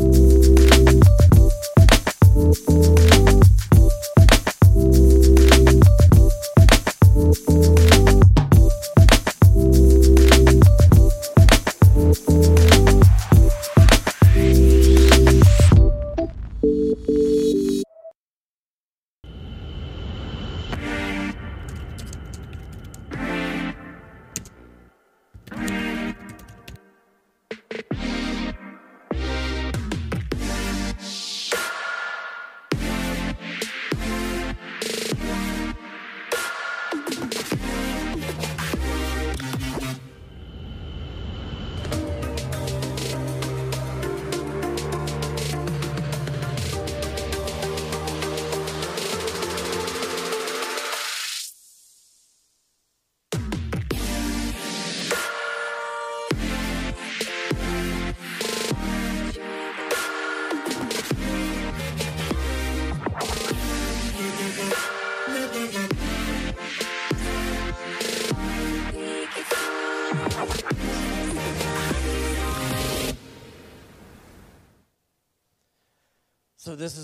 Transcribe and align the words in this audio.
So, 0.00 0.06
this 2.40 3.29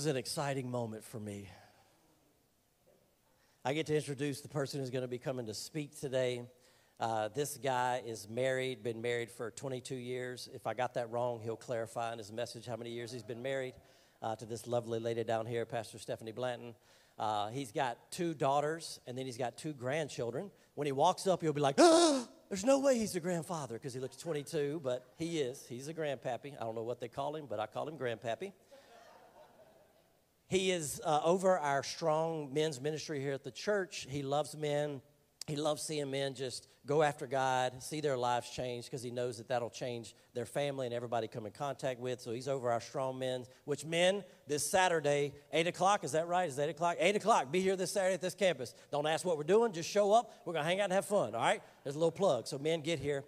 an 0.07 0.17
exciting 0.17 0.71
moment 0.71 1.05
for 1.05 1.19
me. 1.19 1.49
I 3.65 3.73
get 3.73 3.87
to 3.87 3.97
introduce 3.97 4.41
the 4.41 4.49
person 4.49 4.81
who's 4.81 4.91
going 4.91 5.03
to 5.03 5.09
be 5.09 5.19
coming 5.19 5.47
to 5.47 5.55
speak 5.55 5.99
today. 5.99 6.43
Uh, 7.01 7.29
this 7.35 7.57
guy 7.57 8.03
is 8.07 8.29
married, 8.29 8.83
been 8.83 9.03
married 9.03 9.31
for 9.31 9.51
22 9.51 9.97
years. 9.97 10.49
If 10.55 10.67
I 10.67 10.75
got 10.75 10.95
that 10.95 11.11
wrong, 11.11 11.41
he'll 11.43 11.57
clarify 11.57 12.12
in 12.12 12.19
his 12.19 12.31
message 12.31 12.67
how 12.67 12.77
many 12.77 12.91
years 12.91 13.11
he's 13.11 13.25
been 13.25 13.43
married 13.43 13.75
uh, 14.23 14.37
to 14.37 14.47
this 14.47 14.67
lovely 14.67 15.01
lady 15.01 15.25
down 15.25 15.47
here, 15.47 15.67
Pastor 15.67 15.99
Stephanie 15.99 16.33
Blanton. 16.33 16.75
Uh, 17.19 17.49
he's 17.49 17.73
got 17.73 17.99
two 18.11 18.34
daughters, 18.34 19.01
and 19.07 19.19
then 19.19 19.27
he's 19.27 19.39
got 19.39 19.57
two 19.57 19.73
grandchildren. 19.73 20.51
When 20.75 20.87
he 20.87 20.93
walks 20.93 21.27
up, 21.27 21.43
he'll 21.43 21.53
be 21.53 21.61
like, 21.61 21.77
ah, 21.78 22.28
there's 22.49 22.65
no 22.65 22.78
way 22.78 22.97
he's 22.97 23.17
a 23.17 23.21
grandfather 23.21 23.75
because 23.75 23.93
he 23.93 24.00
looks 24.00 24.17
22, 24.17 24.81
but 24.84 25.15
he 25.17 25.41
is. 25.41 25.67
He's 25.69 25.88
a 25.88 25.94
grandpappy. 25.94 26.55
I 26.61 26.65
don't 26.65 26.75
know 26.75 26.83
what 26.83 27.00
they 27.00 27.09
call 27.09 27.34
him, 27.34 27.47
but 27.49 27.59
I 27.59 27.67
call 27.67 27.88
him 27.88 27.99
grandpappy. 27.99 28.53
He 30.49 30.71
is 30.71 31.01
uh, 31.05 31.21
over 31.25 31.59
our 31.59 31.83
strong 31.83 32.55
men's 32.55 32.81
ministry 32.81 33.21
here 33.21 33.33
at 33.33 33.43
the 33.43 33.51
church. 33.51 34.07
He 34.09 34.23
loves 34.23 34.57
men. 34.57 35.01
He 35.47 35.57
loves 35.57 35.83
seeing 35.83 36.11
men 36.11 36.34
just 36.34 36.67
go 36.87 37.03
after 37.03 37.27
God, 37.27 37.83
see 37.83 38.01
their 38.01 38.17
lives 38.17 38.51
change 38.51 38.85
because 38.85 39.03
he 39.03 39.11
knows 39.11 39.39
that 39.39 39.49
that'll 39.49 39.71
change 39.71 40.15
their 40.35 40.47
family 40.47 40.87
and 40.87 40.95
everybody 40.95 41.29
come 41.29 41.47
in 41.47 41.53
contact 41.53 42.01
with. 42.01 42.21
So 42.21 42.33
he's 42.33 42.49
over 42.49 42.71
our 42.71 42.81
strong 42.81 43.19
men, 43.19 43.45
which 43.65 43.85
men, 43.85 44.25
this 44.47 44.69
Saturday, 44.69 45.35
8 45.53 45.69
o'clock, 45.69 46.05
is 46.05 46.12
that 46.12 46.27
right? 46.27 46.49
Is 46.49 46.56
that 46.56 46.69
8 46.69 46.71
o'clock? 46.71 46.97
8 46.99 47.17
o'clock, 47.17 47.53
be 47.53 47.61
here 47.61 47.77
this 47.77 47.93
Saturday 47.93 48.15
at 48.15 48.21
this 48.21 48.35
campus. 48.35 48.75
Don't 48.91 49.06
ask 49.06 49.25
what 49.25 49.37
we're 49.37 49.45
doing, 49.45 49.73
just 49.73 49.91
show 49.91 50.12
up. 50.12 50.33
We're 50.45 50.53
going 50.53 50.65
to 50.65 50.69
hang 50.69 50.81
out 50.81 50.85
and 50.85 50.93
have 50.93 51.06
fun, 51.06 51.35
all 51.35 51.43
right? 51.43 51.62
There's 51.85 51.97
a 51.97 51.99
little 51.99 52.12
plug. 52.12 52.47
So 52.47 52.59
men, 52.59 52.81
get 52.81 52.99
here. 52.99 53.25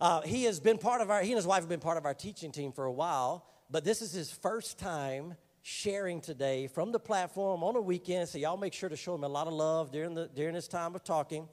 Uh, 0.00 0.22
he 0.22 0.44
has 0.44 0.58
been 0.58 0.78
part 0.78 1.00
of 1.00 1.10
our, 1.10 1.22
he 1.22 1.30
and 1.30 1.36
his 1.36 1.46
wife 1.46 1.60
have 1.60 1.68
been 1.68 1.80
part 1.80 1.98
of 1.98 2.04
our 2.04 2.14
teaching 2.14 2.50
team 2.50 2.72
for 2.72 2.84
a 2.84 2.92
while, 2.92 3.46
but 3.70 3.84
this 3.84 4.02
is 4.02 4.12
his 4.12 4.30
first 4.30 4.78
time 4.78 5.34
sharing 5.66 6.20
today 6.20 6.66
from 6.66 6.92
the 6.92 6.98
platform 6.98 7.64
on 7.64 7.74
a 7.74 7.80
weekend. 7.80 8.28
So 8.28 8.36
y'all 8.36 8.58
make 8.58 8.74
sure 8.74 8.90
to 8.90 8.96
show 8.96 9.14
him 9.14 9.24
a 9.24 9.28
lot 9.28 9.46
of 9.46 9.54
love 9.54 9.90
during 9.90 10.14
the 10.14 10.28
during 10.34 10.52
this 10.52 10.68
time 10.68 10.94
of 10.94 11.02
talking. 11.02 11.48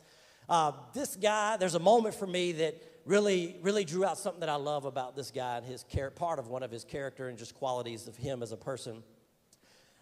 Uh, 0.50 0.74
this 0.94 1.16
guy, 1.16 1.56
there's 1.56 1.76
a 1.76 1.80
moment 1.80 2.14
for 2.14 2.28
me 2.28 2.52
that 2.52 2.76
really 3.06 3.56
really 3.62 3.86
drew 3.86 4.04
out 4.04 4.18
something 4.18 4.42
that 4.42 4.50
I 4.50 4.56
love 4.56 4.84
about 4.84 5.16
this 5.16 5.32
guy 5.32 5.56
and 5.56 5.66
his 5.66 5.84
char- 5.84 6.12
part 6.12 6.40
of 6.40 6.50
one 6.50 6.62
of 6.62 6.70
his 6.70 6.84
character 6.84 7.30
and 7.30 7.38
just 7.38 7.56
qualities 7.56 8.06
of 8.10 8.18
him 8.18 8.44
as 8.44 8.52
a 8.52 8.58
person. 8.58 9.02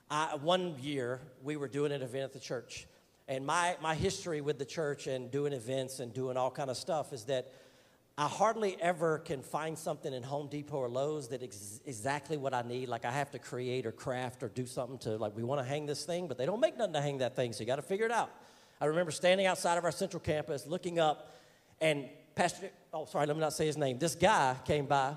I, 0.09 0.37
one 0.41 0.75
year 0.81 1.21
we 1.43 1.55
were 1.55 1.67
doing 1.67 1.91
an 1.91 2.01
event 2.01 2.23
at 2.23 2.33
the 2.33 2.39
church, 2.39 2.87
and 3.27 3.45
my 3.45 3.77
my 3.79 3.93
history 3.93 4.41
with 4.41 4.57
the 4.57 4.65
church 4.65 5.05
and 5.05 5.29
doing 5.29 5.53
events 5.53 5.99
and 5.99 6.11
doing 6.11 6.35
all 6.35 6.49
kind 6.49 6.71
of 6.71 6.77
stuff 6.77 7.13
is 7.13 7.25
that 7.25 7.51
I 8.19 8.27
hardly 8.27 8.75
ever 8.81 9.19
can 9.19 9.41
find 9.41 9.79
something 9.79 10.13
in 10.13 10.23
Home 10.23 10.49
Depot 10.49 10.75
or 10.75 10.89
Lowe's 10.89 11.29
that 11.29 11.41
is 11.41 11.79
exactly 11.85 12.35
what 12.35 12.53
I 12.53 12.63
need. 12.63 12.89
Like 12.89 13.05
I 13.05 13.11
have 13.11 13.31
to 13.31 13.39
create 13.39 13.85
or 13.85 13.93
craft 13.93 14.43
or 14.43 14.49
do 14.49 14.65
something 14.65 14.97
to, 14.99 15.15
like, 15.15 15.37
we 15.37 15.43
want 15.45 15.61
to 15.61 15.65
hang 15.65 15.85
this 15.85 16.03
thing, 16.03 16.27
but 16.27 16.37
they 16.37 16.45
don't 16.45 16.59
make 16.59 16.77
nothing 16.77 16.95
to 16.95 17.01
hang 17.01 17.19
that 17.19 17.37
thing, 17.37 17.53
so 17.53 17.61
you 17.61 17.65
got 17.65 17.77
to 17.77 17.81
figure 17.81 18.05
it 18.05 18.11
out. 18.11 18.29
I 18.81 18.87
remember 18.87 19.11
standing 19.11 19.45
outside 19.45 19.77
of 19.77 19.85
our 19.85 19.91
central 19.93 20.19
campus 20.19 20.67
looking 20.67 20.99
up, 20.99 21.33
and 21.79 22.09
Pastor, 22.35 22.69
oh, 22.93 23.05
sorry, 23.05 23.25
let 23.25 23.37
me 23.37 23.39
not 23.39 23.53
say 23.53 23.67
his 23.67 23.77
name. 23.77 23.97
This 23.97 24.15
guy 24.15 24.57
came 24.65 24.85
by, 24.85 25.15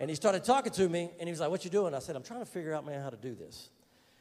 and 0.00 0.10
he 0.10 0.16
started 0.16 0.42
talking 0.42 0.72
to 0.72 0.88
me, 0.88 1.12
and 1.20 1.28
he 1.28 1.30
was 1.30 1.38
like, 1.38 1.50
What 1.50 1.64
you 1.64 1.70
doing? 1.70 1.94
I 1.94 2.00
said, 2.00 2.16
I'm 2.16 2.24
trying 2.24 2.40
to 2.40 2.46
figure 2.46 2.74
out, 2.74 2.84
man, 2.84 3.00
how 3.00 3.10
to 3.10 3.16
do 3.16 3.36
this. 3.36 3.68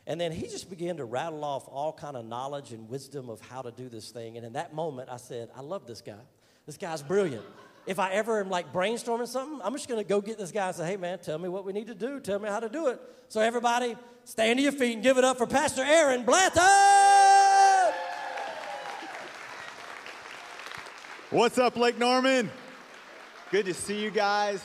And 0.05 0.21
then 0.21 0.31
he 0.31 0.43
just 0.43 0.69
began 0.69 0.97
to 0.97 1.05
rattle 1.05 1.43
off 1.43 1.67
all 1.67 1.91
kind 1.91 2.15
of 2.15 2.23
knowledge 2.23 2.71
and 2.71 2.87
wisdom 2.87 3.29
of 3.31 3.41
how 3.41 3.63
to 3.63 3.71
do 3.71 3.89
this 3.89 4.11
thing. 4.11 4.37
And 4.37 4.45
in 4.45 4.53
that 4.53 4.75
moment, 4.75 5.09
I 5.09 5.17
said, 5.17 5.49
I 5.57 5.61
love 5.61 5.87
this 5.87 6.01
guy. 6.01 6.21
This 6.67 6.77
guy's 6.77 7.01
brilliant 7.01 7.43
if 7.87 7.99
I 7.99 8.11
ever 8.11 8.39
am 8.39 8.49
like 8.49 8.73
brainstorming 8.73 9.27
something, 9.27 9.59
I'm 9.63 9.73
just 9.73 9.87
going 9.87 10.01
to 10.01 10.07
go 10.07 10.21
get 10.21 10.37
this 10.37 10.51
guy 10.51 10.67
and 10.67 10.75
say, 10.75 10.85
hey, 10.87 10.97
man, 10.97 11.19
tell 11.19 11.37
me 11.37 11.49
what 11.49 11.65
we 11.65 11.73
need 11.73 11.87
to 11.87 11.95
do. 11.95 12.19
Tell 12.19 12.39
me 12.39 12.49
how 12.49 12.59
to 12.59 12.69
do 12.69 12.87
it. 12.87 12.99
So, 13.27 13.41
everybody, 13.41 13.95
stand 14.23 14.57
to 14.57 14.63
your 14.63 14.71
feet 14.71 14.93
and 14.93 15.03
give 15.03 15.17
it 15.17 15.23
up 15.23 15.37
for 15.37 15.45
Pastor 15.45 15.83
Aaron 15.83 16.23
Blanton. 16.23 16.61
What's 21.29 21.57
up, 21.57 21.75
Lake 21.75 21.97
Norman? 21.99 22.49
Good 23.51 23.65
to 23.65 23.73
see 23.73 24.01
you 24.01 24.09
guys. 24.09 24.63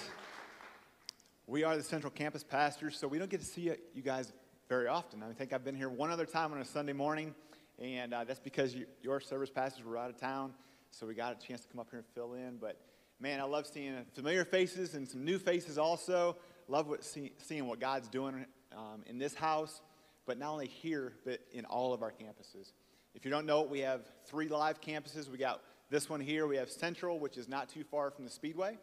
We 1.47 1.65
are 1.65 1.77
the 1.77 1.83
Central 1.83 2.11
Campus 2.11 2.45
pastors, 2.45 2.97
so 2.97 3.09
we 3.09 3.19
don't 3.19 3.31
get 3.31 3.41
to 3.41 3.47
see 3.47 3.73
you 3.93 4.03
guys 4.03 4.33
very 4.69 4.87
often. 4.87 5.23
I 5.23 5.33
think 5.33 5.53
I've 5.53 5.65
been 5.65 5.75
here 5.75 5.89
one 5.89 6.11
other 6.11 6.27
time 6.27 6.53
on 6.53 6.61
a 6.61 6.65
Sunday 6.65 6.93
morning, 6.93 7.35
and 7.79 8.15
uh, 8.15 8.25
that's 8.25 8.41
because 8.41 8.75
you, 8.75 8.87
your 9.03 9.21
service 9.21 9.51
pastors 9.51 9.85
were 9.85 9.99
out 9.99 10.11
of 10.11 10.17
town, 10.17 10.55
so 10.91 11.07
we 11.07 11.15
got 11.15 11.43
a 11.43 11.47
chance 11.47 11.63
to 11.63 11.69
come 11.69 11.81
up 11.81 11.89
here 11.91 11.99
and 11.99 12.09
fill 12.15 12.35
in. 12.35 12.59
But 12.59 12.79
man, 13.21 13.39
I 13.39 13.45
love 13.45 13.67
seeing 13.67 13.95
familiar 14.15 14.45
faces 14.45 14.95
and 14.95 15.09
some 15.09 15.25
new 15.25 15.39
faces 15.39 15.77
also. 15.79 16.37
Love 16.69 16.89
what, 16.89 17.05
see, 17.05 17.33
seeing 17.39 17.67
what 17.67 17.79
God's 17.79 18.09
doing 18.09 18.47
um, 18.73 19.03
in 19.07 19.19
this 19.19 19.35
house, 19.35 19.83
but 20.27 20.39
not 20.39 20.53
only 20.53 20.67
here, 20.67 21.13
but 21.25 21.41
in 21.53 21.65
all 21.67 21.93
of 21.93 22.03
our 22.03 22.13
campuses. 22.13 22.73
If 23.15 23.25
you 23.25 23.31
don't 23.31 23.45
know, 23.45 23.63
we 23.63 23.81
have 23.81 24.03
three 24.25 24.49
live 24.49 24.81
campuses. 24.81 25.29
We 25.29 25.37
got 25.37 25.61
this 25.91 26.09
one 26.09 26.21
here. 26.21 26.47
We 26.47 26.57
have 26.57 26.71
Central, 26.71 27.19
which 27.19 27.37
is 27.37 27.49
not 27.49 27.69
too 27.69 27.85
far 27.85 28.11
from 28.11 28.25
the 28.25 28.31
Speedway. 28.31 28.79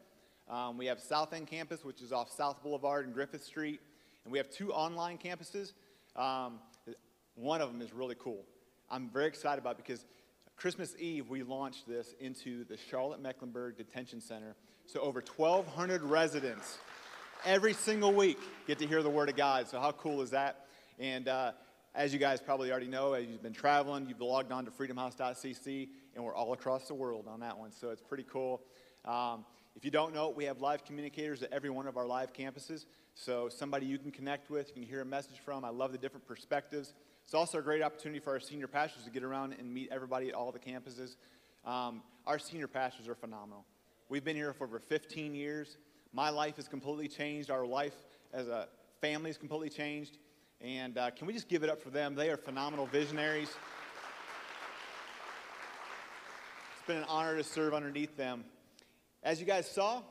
Um, 0.49 0.77
we 0.77 0.85
have 0.85 0.99
South 0.99 1.33
End 1.33 1.47
Campus, 1.47 1.83
which 1.83 2.01
is 2.01 2.11
off 2.11 2.31
South 2.31 2.61
Boulevard 2.61 3.05
and 3.05 3.13
Griffith 3.13 3.43
Street. 3.43 3.79
And 4.23 4.31
we 4.31 4.37
have 4.37 4.49
two 4.49 4.71
online 4.71 5.17
campuses. 5.17 5.73
Um, 6.15 6.59
one 7.35 7.61
of 7.61 7.71
them 7.71 7.81
is 7.81 7.93
really 7.93 8.15
cool. 8.19 8.43
I'm 8.89 9.09
very 9.09 9.27
excited 9.27 9.61
about 9.61 9.77
because 9.77 10.05
Christmas 10.57 10.95
Eve, 10.97 11.29
we 11.29 11.43
launched 11.43 11.87
this 11.87 12.15
into 12.19 12.65
the 12.65 12.77
Charlotte 12.89 13.21
Mecklenburg 13.21 13.77
Detention 13.77 14.19
Center. 14.19 14.55
So 14.87 14.99
over 15.01 15.21
1,200 15.21 16.01
residents 16.01 16.79
every 17.45 17.73
single 17.73 18.11
week 18.11 18.39
get 18.65 18.79
to 18.79 18.87
hear 18.87 19.03
the 19.03 19.09
Word 19.09 19.29
of 19.29 19.35
God. 19.35 19.67
So 19.67 19.79
how 19.79 19.91
cool 19.91 20.19
is 20.23 20.31
that? 20.31 20.65
And 20.97 21.27
uh, 21.27 21.51
as 21.93 22.11
you 22.11 22.17
guys 22.17 22.41
probably 22.41 22.71
already 22.71 22.87
know, 22.87 23.13
as 23.13 23.27
you've 23.27 23.43
been 23.43 23.53
traveling, 23.53 24.07
you've 24.09 24.19
logged 24.19 24.51
on 24.51 24.65
to 24.65 24.71
freedomhouse.cc, 24.71 25.89
and 26.15 26.23
we're 26.23 26.33
all 26.33 26.53
across 26.53 26.87
the 26.87 26.95
world 26.95 27.27
on 27.27 27.39
that 27.41 27.55
one. 27.55 27.71
So 27.71 27.91
it's 27.91 28.01
pretty 28.01 28.25
cool. 28.27 28.63
Um, 29.05 29.45
if 29.75 29.85
you 29.85 29.91
don't 29.91 30.11
know, 30.11 30.29
we 30.29 30.45
have 30.45 30.59
live 30.59 30.83
communicators 30.83 31.43
at 31.43 31.53
every 31.53 31.69
one 31.69 31.85
of 31.85 31.97
our 31.97 32.07
live 32.07 32.33
campuses. 32.33 32.87
So 33.13 33.47
somebody 33.47 33.85
you 33.85 33.99
can 33.99 34.09
connect 34.09 34.49
with, 34.49 34.69
you 34.69 34.73
can 34.73 34.83
hear 34.89 35.01
a 35.01 35.05
message 35.05 35.37
from. 35.37 35.63
I 35.63 35.69
love 35.69 35.91
the 35.91 35.99
different 35.99 36.27
perspectives. 36.27 36.95
It's 37.27 37.33
also 37.33 37.57
a 37.57 37.61
great 37.61 37.81
opportunity 37.81 38.21
for 38.21 38.31
our 38.31 38.39
senior 38.39 38.67
pastors 38.67 39.03
to 39.03 39.09
get 39.09 39.21
around 39.21 39.53
and 39.59 39.73
meet 39.73 39.89
everybody 39.91 40.29
at 40.29 40.33
all 40.33 40.49
the 40.53 40.59
campuses. 40.59 41.17
Um, 41.65 42.01
our 42.25 42.39
senior 42.39 42.69
pastors 42.69 43.09
are 43.09 43.15
phenomenal. 43.15 43.65
We've 44.07 44.23
been 44.23 44.37
here 44.37 44.53
for 44.53 44.63
over 44.63 44.79
15 44.79 45.35
years. 45.35 45.75
My 46.13 46.29
life 46.29 46.55
has 46.55 46.69
completely 46.69 47.09
changed. 47.09 47.51
Our 47.51 47.65
life 47.65 47.95
as 48.31 48.47
a 48.47 48.69
family 49.01 49.29
has 49.29 49.37
completely 49.37 49.67
changed. 49.69 50.19
And 50.61 50.97
uh, 50.97 51.11
can 51.11 51.27
we 51.27 51.33
just 51.33 51.49
give 51.49 51.63
it 51.63 51.69
up 51.69 51.81
for 51.81 51.89
them? 51.89 52.15
They 52.15 52.29
are 52.29 52.37
phenomenal 52.37 52.85
visionaries. 52.85 53.49
It's 56.77 56.87
been 56.87 56.95
an 56.95 57.05
honor 57.09 57.35
to 57.35 57.43
serve 57.43 57.73
underneath 57.73 58.15
them. 58.15 58.45
As 59.21 59.41
you 59.41 59.45
guys 59.45 59.69
saw, 59.69 60.01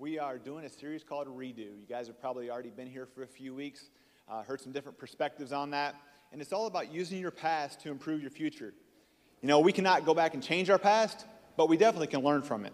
we 0.00 0.18
are 0.18 0.36
doing 0.36 0.64
a 0.64 0.68
series 0.68 1.04
called 1.04 1.28
Redo. 1.28 1.58
You 1.58 1.86
guys 1.88 2.08
have 2.08 2.20
probably 2.20 2.50
already 2.50 2.70
been 2.70 2.88
here 2.88 3.06
for 3.06 3.22
a 3.22 3.28
few 3.28 3.54
weeks, 3.54 3.88
uh, 4.28 4.42
heard 4.42 4.60
some 4.60 4.72
different 4.72 4.98
perspectives 4.98 5.52
on 5.52 5.70
that. 5.70 5.94
And 6.32 6.40
it's 6.40 6.52
all 6.52 6.66
about 6.66 6.92
using 6.92 7.18
your 7.18 7.30
past 7.30 7.80
to 7.80 7.90
improve 7.90 8.20
your 8.20 8.30
future. 8.30 8.74
You 9.42 9.48
know, 9.48 9.60
we 9.60 9.72
cannot 9.72 10.04
go 10.04 10.14
back 10.14 10.34
and 10.34 10.42
change 10.42 10.70
our 10.70 10.78
past, 10.78 11.24
but 11.56 11.68
we 11.68 11.76
definitely 11.76 12.08
can 12.08 12.20
learn 12.20 12.42
from 12.42 12.64
it. 12.64 12.72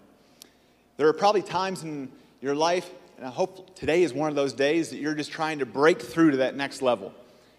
There 0.96 1.06
are 1.08 1.12
probably 1.12 1.42
times 1.42 1.82
in 1.82 2.10
your 2.40 2.54
life, 2.54 2.88
and 3.16 3.26
I 3.26 3.30
hope 3.30 3.74
today 3.76 4.02
is 4.02 4.12
one 4.12 4.30
of 4.30 4.36
those 4.36 4.52
days 4.52 4.90
that 4.90 4.98
you're 4.98 5.14
just 5.14 5.30
trying 5.30 5.58
to 5.60 5.66
break 5.66 6.00
through 6.00 6.32
to 6.32 6.36
that 6.38 6.56
next 6.56 6.82
level. 6.82 7.12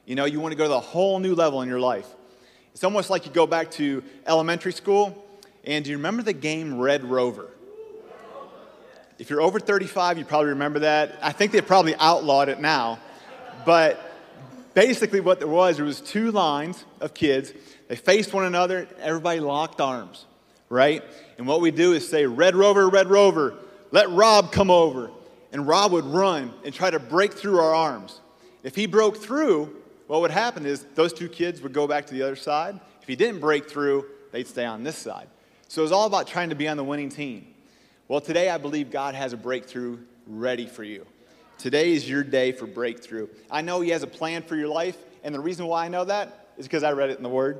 You 0.05 0.15
know, 0.15 0.25
you 0.25 0.39
want 0.39 0.51
to 0.51 0.57
go 0.57 0.67
to 0.67 0.75
a 0.75 0.79
whole 0.79 1.19
new 1.19 1.35
level 1.35 1.61
in 1.61 1.69
your 1.69 1.79
life. 1.79 2.07
It's 2.73 2.83
almost 2.83 3.09
like 3.09 3.25
you 3.25 3.31
go 3.31 3.47
back 3.47 3.71
to 3.71 4.03
elementary 4.25 4.73
school, 4.73 5.25
and 5.63 5.85
do 5.85 5.91
you 5.91 5.97
remember 5.97 6.23
the 6.23 6.33
game 6.33 6.79
Red 6.79 7.03
Rover? 7.03 7.49
If 9.19 9.29
you're 9.29 9.41
over 9.41 9.59
35, 9.59 10.17
you 10.17 10.25
probably 10.25 10.49
remember 10.49 10.79
that. 10.79 11.17
I 11.21 11.31
think 11.31 11.51
they've 11.51 11.65
probably 11.65 11.95
outlawed 11.95 12.49
it 12.49 12.59
now. 12.59 12.99
But 13.65 14.12
basically, 14.73 15.19
what 15.19 15.39
there 15.39 15.47
was, 15.47 15.77
there 15.77 15.85
was 15.85 16.01
two 16.01 16.31
lines 16.31 16.85
of 16.99 17.13
kids. 17.13 17.53
They 17.87 17.95
faced 17.95 18.33
one 18.33 18.45
another. 18.45 18.87
Everybody 18.99 19.39
locked 19.39 19.81
arms, 19.81 20.25
right? 20.69 21.03
And 21.37 21.47
what 21.47 21.61
we 21.61 21.71
do 21.71 21.93
is 21.93 22.07
say, 22.07 22.25
"Red 22.25 22.55
Rover, 22.55 22.89
Red 22.89 23.09
Rover, 23.09 23.55
let 23.91 24.09
Rob 24.09 24.51
come 24.51 24.71
over." 24.71 25.11
And 25.51 25.67
Rob 25.67 25.91
would 25.91 26.05
run 26.05 26.51
and 26.65 26.73
try 26.73 26.89
to 26.89 26.97
break 26.97 27.33
through 27.33 27.59
our 27.59 27.75
arms. 27.75 28.21
If 28.63 28.75
he 28.75 28.87
broke 28.87 29.17
through, 29.17 29.75
what 30.07 30.21
would 30.21 30.31
happen 30.31 30.65
is 30.65 30.85
those 30.95 31.13
two 31.13 31.29
kids 31.29 31.61
would 31.61 31.73
go 31.73 31.87
back 31.87 32.07
to 32.07 32.13
the 32.13 32.23
other 32.23 32.35
side. 32.35 32.79
If 33.01 33.07
he 33.07 33.15
didn't 33.15 33.39
break 33.39 33.69
through, 33.69 34.05
they'd 34.31 34.47
stay 34.47 34.65
on 34.65 34.83
this 34.83 34.97
side. 34.97 35.27
So 35.67 35.81
it 35.81 35.83
was 35.83 35.91
all 35.91 36.07
about 36.07 36.27
trying 36.27 36.49
to 36.49 36.55
be 36.55 36.67
on 36.67 36.77
the 36.77 36.83
winning 36.83 37.09
team. 37.09 37.47
Well, 38.07 38.19
today 38.19 38.49
I 38.49 38.57
believe 38.57 38.89
God 38.89 39.13
has 39.15 39.33
a 39.33 39.37
breakthrough 39.37 39.99
ready 40.25 40.65
for 40.65 40.83
you. 40.83 41.05
Today 41.63 41.93
is 41.93 42.09
your 42.09 42.25
day 42.25 42.51
for 42.51 42.67
breakthrough. 42.67 43.29
I 43.49 43.61
know 43.61 43.79
He 43.79 43.91
has 43.91 44.03
a 44.03 44.07
plan 44.07 44.43
for 44.43 44.57
your 44.57 44.67
life, 44.67 44.97
and 45.23 45.33
the 45.33 45.39
reason 45.39 45.65
why 45.65 45.85
I 45.85 45.87
know 45.87 46.03
that 46.03 46.49
is 46.57 46.65
because 46.65 46.83
I 46.83 46.91
read 46.91 47.09
it 47.09 47.15
in 47.15 47.23
the 47.23 47.29
Word. 47.29 47.57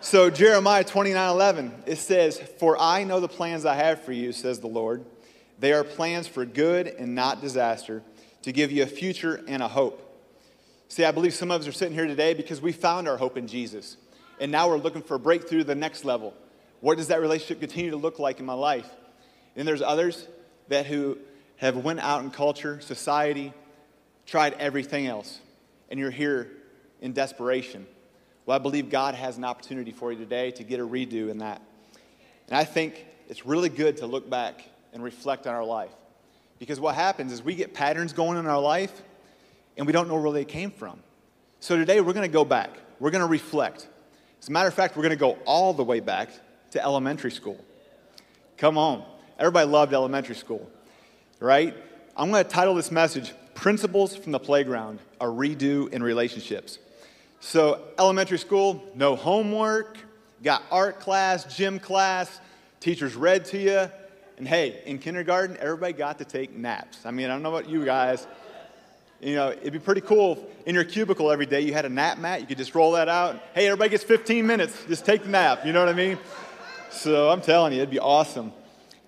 So, 0.00 0.30
Jeremiah 0.30 0.82
29 0.82 1.28
11, 1.28 1.74
it 1.84 1.96
says, 1.96 2.38
For 2.58 2.74
I 2.80 3.04
know 3.04 3.20
the 3.20 3.28
plans 3.28 3.66
I 3.66 3.74
have 3.74 4.02
for 4.02 4.12
you, 4.12 4.32
says 4.32 4.60
the 4.60 4.66
Lord. 4.66 5.04
They 5.58 5.74
are 5.74 5.84
plans 5.84 6.26
for 6.26 6.46
good 6.46 6.86
and 6.86 7.14
not 7.14 7.42
disaster, 7.42 8.02
to 8.44 8.50
give 8.50 8.72
you 8.72 8.82
a 8.82 8.86
future 8.86 9.44
and 9.46 9.62
a 9.62 9.68
hope. 9.68 10.00
See, 10.88 11.04
I 11.04 11.10
believe 11.10 11.34
some 11.34 11.50
of 11.50 11.60
us 11.60 11.68
are 11.68 11.72
sitting 11.72 11.94
here 11.94 12.06
today 12.06 12.32
because 12.32 12.62
we 12.62 12.72
found 12.72 13.08
our 13.08 13.18
hope 13.18 13.36
in 13.36 13.46
Jesus. 13.46 13.98
And 14.40 14.50
now 14.50 14.70
we're 14.70 14.78
looking 14.78 15.02
for 15.02 15.16
a 15.16 15.20
breakthrough 15.20 15.58
to 15.58 15.64
the 15.64 15.74
next 15.74 16.06
level. 16.06 16.32
What 16.80 16.96
does 16.96 17.08
that 17.08 17.20
relationship 17.20 17.60
continue 17.60 17.90
to 17.90 17.98
look 17.98 18.18
like 18.18 18.40
in 18.40 18.46
my 18.46 18.54
life? 18.54 18.88
And 19.54 19.68
there's 19.68 19.82
others 19.82 20.26
that 20.68 20.86
who 20.86 21.18
have 21.62 21.76
went 21.76 22.00
out 22.00 22.24
in 22.24 22.30
culture, 22.30 22.80
society, 22.80 23.52
tried 24.26 24.54
everything 24.54 25.06
else, 25.06 25.40
and 25.90 25.98
you're 25.98 26.10
here 26.10 26.50
in 27.00 27.12
desperation. 27.12 27.86
Well, 28.44 28.56
I 28.56 28.58
believe 28.58 28.90
God 28.90 29.14
has 29.14 29.38
an 29.38 29.44
opportunity 29.44 29.92
for 29.92 30.12
you 30.12 30.18
today 30.18 30.50
to 30.52 30.64
get 30.64 30.80
a 30.80 30.86
redo 30.86 31.30
in 31.30 31.38
that. 31.38 31.62
And 32.48 32.56
I 32.56 32.64
think 32.64 33.06
it's 33.28 33.46
really 33.46 33.68
good 33.68 33.98
to 33.98 34.06
look 34.06 34.28
back 34.28 34.68
and 34.92 35.02
reflect 35.02 35.46
on 35.46 35.54
our 35.54 35.64
life. 35.64 35.92
Because 36.58 36.80
what 36.80 36.94
happens 36.94 37.32
is 37.32 37.42
we 37.42 37.54
get 37.54 37.74
patterns 37.74 38.12
going 38.12 38.38
in 38.38 38.46
our 38.46 38.60
life 38.60 39.02
and 39.76 39.86
we 39.86 39.92
don't 39.92 40.08
know 40.08 40.20
where 40.20 40.32
they 40.32 40.44
came 40.44 40.70
from. 40.70 40.98
So 41.60 41.76
today 41.76 42.00
we're 42.00 42.12
going 42.12 42.28
to 42.28 42.32
go 42.32 42.44
back. 42.44 42.70
We're 42.98 43.10
going 43.10 43.22
to 43.22 43.30
reflect. 43.30 43.86
As 44.40 44.48
a 44.48 44.52
matter 44.52 44.68
of 44.68 44.74
fact, 44.74 44.96
we're 44.96 45.02
going 45.02 45.10
to 45.10 45.16
go 45.16 45.38
all 45.44 45.72
the 45.72 45.84
way 45.84 46.00
back 46.00 46.30
to 46.72 46.82
elementary 46.82 47.30
school. 47.30 47.64
Come 48.58 48.76
on. 48.76 49.04
Everybody 49.38 49.68
loved 49.68 49.92
elementary 49.92 50.34
school, 50.34 50.68
right? 51.42 51.76
I'm 52.16 52.30
going 52.30 52.44
to 52.44 52.48
title 52.48 52.74
this 52.74 52.92
message 52.92 53.32
Principles 53.54 54.14
from 54.14 54.32
the 54.32 54.38
Playground 54.38 55.00
A 55.20 55.26
Redo 55.26 55.92
in 55.92 56.02
Relationships. 56.02 56.78
So, 57.40 57.82
elementary 57.98 58.38
school, 58.38 58.82
no 58.94 59.16
homework, 59.16 59.98
got 60.42 60.62
art 60.70 61.00
class, 61.00 61.56
gym 61.56 61.80
class, 61.80 62.40
teachers 62.78 63.16
read 63.16 63.44
to 63.46 63.58
you. 63.58 63.90
And 64.38 64.46
hey, 64.46 64.82
in 64.86 64.98
kindergarten, 64.98 65.56
everybody 65.58 65.92
got 65.92 66.18
to 66.18 66.24
take 66.24 66.56
naps. 66.56 67.04
I 67.04 67.10
mean, 67.10 67.26
I 67.26 67.30
don't 67.30 67.42
know 67.42 67.54
about 67.54 67.68
you 67.68 67.84
guys. 67.84 68.26
You 69.20 69.34
know, 69.34 69.50
it'd 69.50 69.72
be 69.72 69.78
pretty 69.80 70.00
cool 70.00 70.48
in 70.64 70.74
your 70.76 70.84
cubicle 70.84 71.30
every 71.30 71.46
day. 71.46 71.60
You 71.60 71.72
had 71.72 71.84
a 71.84 71.88
nap 71.88 72.18
mat, 72.18 72.40
you 72.40 72.46
could 72.46 72.58
just 72.58 72.74
roll 72.74 72.92
that 72.92 73.08
out. 73.08 73.40
Hey, 73.54 73.66
everybody 73.66 73.90
gets 73.90 74.04
15 74.04 74.46
minutes, 74.46 74.76
just 74.88 75.04
take 75.04 75.24
the 75.24 75.28
nap. 75.28 75.66
You 75.66 75.72
know 75.72 75.80
what 75.80 75.88
I 75.88 75.92
mean? 75.92 76.18
So 76.90 77.30
I'm 77.30 77.40
telling 77.40 77.72
you, 77.72 77.78
it'd 77.80 77.90
be 77.90 77.98
awesome. 77.98 78.52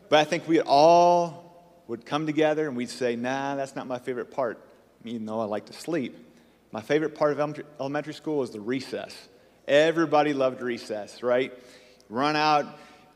But 0.08 0.19
I 0.19 0.25
think 0.25 0.48
we 0.48 0.60
all 0.60 1.44
would 1.86 2.06
come 2.06 2.26
together 2.26 2.66
and 2.66 2.76
we'd 2.76 2.90
say, 2.90 3.16
nah, 3.16 3.54
that's 3.56 3.76
not 3.76 3.86
my 3.86 3.98
favorite 3.98 4.31
part, 4.31 4.58
even 5.04 5.26
though 5.26 5.40
I 5.40 5.44
like 5.44 5.66
to 5.66 5.72
sleep. 5.72 6.16
My 6.72 6.81
favorite 6.81 7.14
part 7.14 7.38
of 7.38 7.60
elementary 7.78 8.14
school 8.14 8.42
is 8.42 8.50
the 8.50 8.60
recess. 8.60 9.28
Everybody 9.69 10.32
loved 10.32 10.60
recess, 10.60 11.22
right? 11.22 11.52
Run 12.08 12.36
out, 12.36 12.66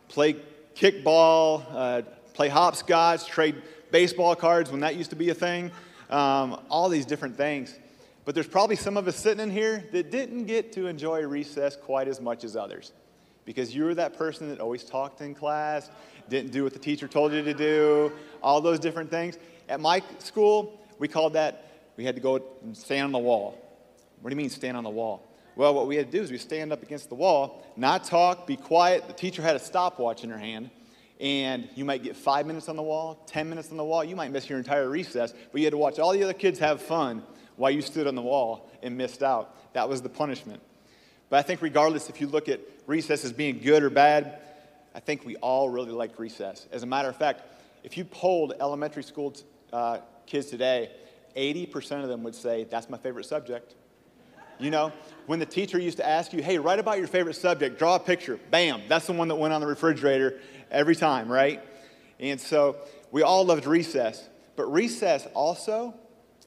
play 0.09 0.37
kickball, 0.75 1.65
uh, 1.71 2.03
play 2.35 2.49
hopscotch, 2.49 3.27
trade 3.27 3.57
baseball 3.91 4.37
cards 4.37 4.71
when 4.71 4.81
that 4.81 4.97
used 4.97 5.11
to 5.11 5.17
be 5.17 5.31
a 5.31 5.35
thing, 5.35 5.71
um, 6.11 6.61
all 6.71 6.89
these 6.89 7.07
different 7.07 7.37
things. 7.37 7.75
But 8.25 8.35
there's 8.35 8.47
probably 8.47 8.77
some 8.77 8.97
of 8.97 9.09
us 9.09 9.17
sitting 9.17 9.43
in 9.43 9.51
here 9.51 9.85
that 9.93 10.11
didn't 10.11 10.45
get 10.45 10.73
to 10.75 10.87
enjoy 10.87 11.23
recess 11.23 11.77
quite 11.77 12.09
as 12.09 12.21
much 12.21 12.45
as 12.45 12.57
others 12.57 12.93
because 13.49 13.75
you 13.75 13.83
were 13.83 13.95
that 13.95 14.13
person 14.13 14.51
that 14.51 14.61
always 14.61 14.85
talked 14.85 15.23
in 15.23 15.35
class, 15.35 15.89
didn't 16.29 16.53
do 16.53 16.65
what 16.65 16.75
the 16.75 16.79
teacher 16.79 17.09
told 17.09 17.33
you 17.33 17.43
to 17.43 17.55
do, 17.55 18.13
all 18.43 18.61
those 18.61 18.79
different 18.79 19.11
things. 19.11 19.39
At 19.71 19.81
my 19.81 20.03
school, 20.19 20.79
we 20.99 21.09
called 21.09 21.33
that, 21.33 21.73
we 21.97 22.05
had 22.05 22.15
to 22.15 22.21
go 22.21 22.43
and 22.63 22.77
stand 22.77 23.07
on 23.07 23.13
the 23.13 23.19
wall. 23.19 23.59
What 24.21 24.29
do 24.29 24.35
you 24.35 24.37
mean, 24.37 24.51
stand 24.51 24.77
on 24.77 24.85
the 24.85 24.91
wall? 24.91 25.33
Well, 25.57 25.73
what 25.73 25.87
we 25.87 25.97
had 25.97 26.13
to 26.13 26.19
do 26.19 26.23
is 26.23 26.31
we 26.31 26.37
stand 26.37 26.75
up 26.75 26.83
against 26.83 27.09
the 27.09 27.15
wall, 27.15 27.65
not 27.75 28.05
talk, 28.05 28.47
be 28.47 28.55
quiet. 28.55 29.07
The 29.07 29.15
teacher 29.15 29.41
had 29.41 29.57
a 29.57 29.61
stopwatch 29.61 30.25
in 30.25 30.29
her 30.29 30.37
hand, 30.37 30.69
and 31.19 31.71
you 31.75 31.87
might 31.87 32.03
get 32.03 32.17
five 32.17 32.45
minutes 32.45 32.69
on 32.69 32.77
the 32.77 32.83
wall, 32.83 33.25
10 33.29 33.49
minutes 33.49 33.71
on 33.71 33.79
the 33.79 33.85
wall. 33.85 34.05
You 34.05 34.15
might 34.15 34.31
miss 34.31 34.51
your 34.51 34.59
entire 34.59 34.91
recess, 34.91 35.33
but 35.53 35.59
you 35.59 35.65
had 35.65 35.73
to 35.73 35.79
watch 35.79 35.99
all 35.99 36.13
the 36.13 36.23
other 36.23 36.35
kids 36.35 36.59
have 36.59 36.83
fun 36.83 37.23
while 37.57 37.71
you 37.71 37.81
stood 37.81 38.07
on 38.07 38.15
the 38.15 38.21
wall 38.21 38.71
and 38.83 38.95
missed 38.95 39.23
out. 39.23 39.73
That 39.73 39.89
was 39.89 40.03
the 40.03 40.11
punishment. 40.11 40.61
But 41.31 41.39
I 41.39 41.43
think, 41.43 41.63
regardless 41.63 42.09
if 42.09 42.21
you 42.21 42.27
look 42.27 42.49
at 42.49 42.61
recess 42.87 43.25
as 43.25 43.33
being 43.33 43.59
good 43.59 43.83
or 43.83 43.91
bad, 43.91 44.41
I 44.95 45.01
think 45.01 45.25
we 45.25 45.37
all 45.37 45.69
really 45.69 45.93
liked 45.93 46.19
recess. 46.19 46.67
As 46.73 46.83
a 46.83 46.87
matter 46.87 47.09
of 47.09 47.17
fact, 47.17 47.43
if 47.85 47.97
you 47.97 48.05
polled 48.05 48.55
elementary 48.61 49.03
school 49.03 49.33
t- 49.33 49.45
uh, 49.73 49.99
kids 50.27 50.47
today, 50.47 50.91
80% 51.37 52.03
of 52.03 52.09
them 52.09 52.23
would 52.23 52.35
say, 52.35 52.65
That's 52.65 52.89
my 52.89 52.99
favorite 52.99 53.27
subject. 53.27 53.75
You 54.59 54.71
know, 54.71 54.93
when 55.27 55.39
the 55.39 55.47
teacher 55.47 55.79
used 55.79 55.99
to 55.99 56.09
ask 56.09 56.33
you, 56.33 56.43
Hey, 56.43 56.59
write 56.59 56.79
about 56.79 56.99
your 56.99 57.07
favorite 57.07 57.35
subject, 57.35 57.79
draw 57.79 57.97
a 57.97 58.01
picture, 58.01 58.41
bam, 58.51 58.83
that's 58.89 59.07
the 59.07 59.13
one 59.13 59.29
that 59.29 59.37
went 59.37 59.55
on 59.55 59.61
the 59.61 59.67
refrigerator 59.67 60.41
every 60.71 60.97
time, 60.97 61.31
right? 61.31 61.63
And 62.19 62.41
so 62.41 62.77
we 63.13 63.23
all 63.23 63.45
loved 63.45 63.67
recess. 63.67 64.29
But 64.57 64.73
recess 64.73 65.27
also 65.35 65.95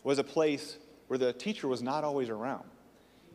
was 0.03 0.19
a 0.19 0.23
place 0.23 0.77
where 1.07 1.17
the 1.17 1.31
teacher 1.31 1.67
was 1.67 1.81
not 1.81 2.03
always 2.03 2.29
around. 2.29 2.65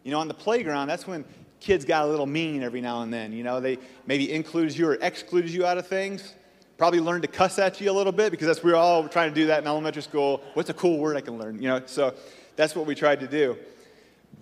You 0.06 0.12
know, 0.12 0.20
on 0.20 0.28
the 0.28 0.34
playground, 0.34 0.86
that's 0.86 1.04
when 1.04 1.24
kids 1.58 1.84
got 1.84 2.04
a 2.04 2.06
little 2.06 2.26
mean 2.26 2.62
every 2.62 2.80
now 2.80 3.02
and 3.02 3.12
then. 3.12 3.32
You 3.32 3.42
know, 3.42 3.58
they 3.58 3.76
maybe 4.06 4.32
included 4.32 4.78
you 4.78 4.86
or 4.86 4.94
excluded 5.00 5.50
you 5.50 5.66
out 5.66 5.78
of 5.78 5.88
things. 5.88 6.32
Probably 6.78 7.00
learned 7.00 7.22
to 7.22 7.28
cuss 7.28 7.58
at 7.58 7.80
you 7.80 7.90
a 7.90 7.92
little 7.92 8.12
bit 8.12 8.30
because 8.30 8.46
that's 8.46 8.62
we 8.62 8.70
are 8.70 8.76
all 8.76 9.08
trying 9.08 9.30
to 9.30 9.34
do 9.34 9.48
that 9.48 9.62
in 9.62 9.66
elementary 9.66 10.02
school. 10.02 10.44
What's 10.54 10.70
a 10.70 10.74
cool 10.74 11.00
word 11.00 11.16
I 11.16 11.22
can 11.22 11.38
learn? 11.38 11.60
You 11.60 11.70
know, 11.70 11.82
so 11.86 12.14
that's 12.54 12.76
what 12.76 12.86
we 12.86 12.94
tried 12.94 13.18
to 13.18 13.26
do. 13.26 13.58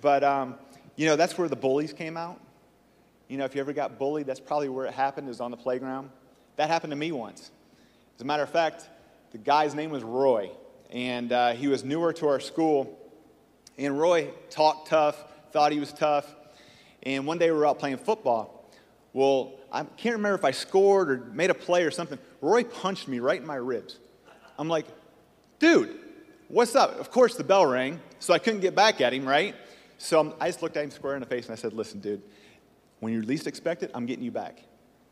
But 0.02 0.22
um, 0.22 0.56
you 0.96 1.06
know, 1.06 1.16
that's 1.16 1.38
where 1.38 1.48
the 1.48 1.56
bullies 1.56 1.94
came 1.94 2.18
out. 2.18 2.38
You 3.28 3.38
know, 3.38 3.46
if 3.46 3.54
you 3.54 3.62
ever 3.62 3.72
got 3.72 3.98
bullied, 3.98 4.26
that's 4.26 4.40
probably 4.40 4.68
where 4.68 4.84
it 4.84 4.92
happened. 4.92 5.30
Is 5.30 5.40
on 5.40 5.50
the 5.50 5.56
playground. 5.56 6.10
That 6.56 6.68
happened 6.68 6.90
to 6.90 6.96
me 6.96 7.10
once. 7.10 7.50
As 8.16 8.20
a 8.20 8.26
matter 8.26 8.42
of 8.42 8.50
fact, 8.50 8.90
the 9.32 9.38
guy's 9.38 9.74
name 9.74 9.88
was 9.88 10.02
Roy, 10.02 10.50
and 10.90 11.32
uh, 11.32 11.52
he 11.52 11.68
was 11.68 11.84
newer 11.84 12.12
to 12.12 12.28
our 12.28 12.38
school. 12.38 12.98
And 13.78 13.98
Roy 13.98 14.30
talked 14.50 14.88
tough, 14.88 15.24
thought 15.54 15.70
he 15.70 15.78
was 15.78 15.92
tough. 15.92 16.34
And 17.04 17.26
one 17.26 17.38
day 17.38 17.50
we 17.50 17.56
were 17.56 17.64
out 17.64 17.78
playing 17.78 17.98
football. 17.98 18.68
Well, 19.12 19.52
I 19.72 19.84
can't 19.84 20.16
remember 20.16 20.34
if 20.34 20.44
I 20.44 20.50
scored 20.50 21.08
or 21.08 21.16
made 21.32 21.48
a 21.48 21.54
play 21.54 21.84
or 21.84 21.92
something. 21.92 22.18
Roy 22.40 22.64
punched 22.64 23.06
me 23.06 23.20
right 23.20 23.40
in 23.40 23.46
my 23.46 23.54
ribs. 23.54 24.00
I'm 24.58 24.68
like, 24.68 24.86
dude, 25.60 25.96
what's 26.48 26.74
up? 26.74 26.98
Of 26.98 27.12
course, 27.12 27.36
the 27.36 27.44
bell 27.44 27.64
rang, 27.64 28.00
so 28.18 28.34
I 28.34 28.40
couldn't 28.40 28.60
get 28.60 28.74
back 28.74 29.00
at 29.00 29.14
him, 29.14 29.24
right? 29.24 29.54
So 29.98 30.18
I'm, 30.18 30.34
i 30.40 30.48
just 30.48 30.60
looked 30.60 30.76
at 30.76 30.82
him 30.82 30.90
square 30.90 31.14
in 31.14 31.20
the 31.20 31.26
face 31.26 31.46
and 31.46 31.52
I 31.52 31.56
said, 31.56 31.72
listen, 31.72 32.00
dude, 32.00 32.22
when 32.98 33.12
you 33.12 33.22
least 33.22 33.46
expect 33.46 33.84
it, 33.84 33.92
I'm 33.94 34.06
getting 34.06 34.24
you 34.24 34.32
back. 34.32 34.60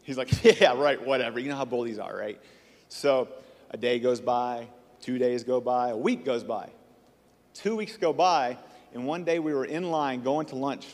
He's 0.02 0.18
like, 0.18 0.44
yeah, 0.60 0.74
right, 0.74 1.00
whatever. 1.00 1.38
You 1.38 1.50
know 1.50 1.56
how 1.56 1.64
bullies 1.64 2.00
are, 2.00 2.16
right? 2.16 2.40
So 2.88 3.28
a 3.70 3.76
day 3.76 4.00
goes 4.00 4.20
by, 4.20 4.66
two 5.00 5.18
days 5.18 5.44
go 5.44 5.60
by, 5.60 5.90
a 5.90 5.96
week 5.96 6.24
goes 6.24 6.42
by. 6.42 6.68
Two 7.54 7.76
weeks 7.76 7.96
go 7.96 8.12
by, 8.12 8.56
and 8.94 9.06
one 9.06 9.24
day 9.24 9.38
we 9.38 9.54
were 9.54 9.64
in 9.64 9.90
line 9.90 10.22
going 10.22 10.46
to 10.46 10.56
lunch. 10.56 10.86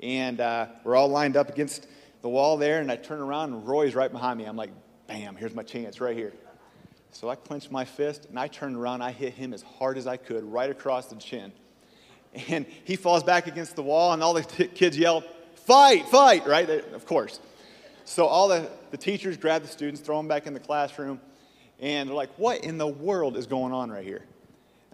And 0.00 0.40
uh, 0.40 0.66
we're 0.82 0.96
all 0.96 1.08
lined 1.08 1.36
up 1.36 1.48
against 1.48 1.86
the 2.20 2.28
wall 2.28 2.56
there, 2.56 2.80
and 2.80 2.90
I 2.90 2.96
turn 2.96 3.20
around, 3.20 3.52
and 3.52 3.66
Roy's 3.66 3.94
right 3.94 4.10
behind 4.10 4.38
me. 4.38 4.44
I'm 4.44 4.56
like, 4.56 4.70
bam, 5.06 5.36
here's 5.36 5.54
my 5.54 5.62
chance 5.62 6.00
right 6.00 6.16
here. 6.16 6.32
So 7.10 7.28
I 7.28 7.36
clenched 7.36 7.70
my 7.70 7.84
fist, 7.84 8.26
and 8.28 8.38
I 8.38 8.48
turned 8.48 8.76
around. 8.76 9.02
I 9.02 9.12
hit 9.12 9.34
him 9.34 9.54
as 9.54 9.62
hard 9.62 9.96
as 9.96 10.06
I 10.06 10.16
could, 10.16 10.44
right 10.44 10.68
across 10.68 11.06
the 11.06 11.16
chin. 11.16 11.52
And 12.48 12.66
he 12.84 12.96
falls 12.96 13.22
back 13.22 13.46
against 13.46 13.76
the 13.76 13.82
wall, 13.82 14.12
and 14.12 14.22
all 14.22 14.34
the 14.34 14.42
t- 14.42 14.66
kids 14.66 14.98
yell, 14.98 15.22
fight, 15.54 16.06
fight, 16.08 16.46
right? 16.46 16.66
They, 16.66 16.80
of 16.92 17.06
course. 17.06 17.40
So 18.04 18.26
all 18.26 18.48
the, 18.48 18.68
the 18.90 18.98
teachers 18.98 19.36
grab 19.36 19.62
the 19.62 19.68
students, 19.68 20.00
throw 20.02 20.18
them 20.18 20.28
back 20.28 20.46
in 20.46 20.52
the 20.52 20.60
classroom, 20.60 21.20
and 21.80 22.08
they're 22.08 22.16
like, 22.16 22.36
what 22.38 22.64
in 22.64 22.76
the 22.76 22.86
world 22.86 23.36
is 23.36 23.46
going 23.46 23.72
on 23.72 23.90
right 23.90 24.04
here? 24.04 24.24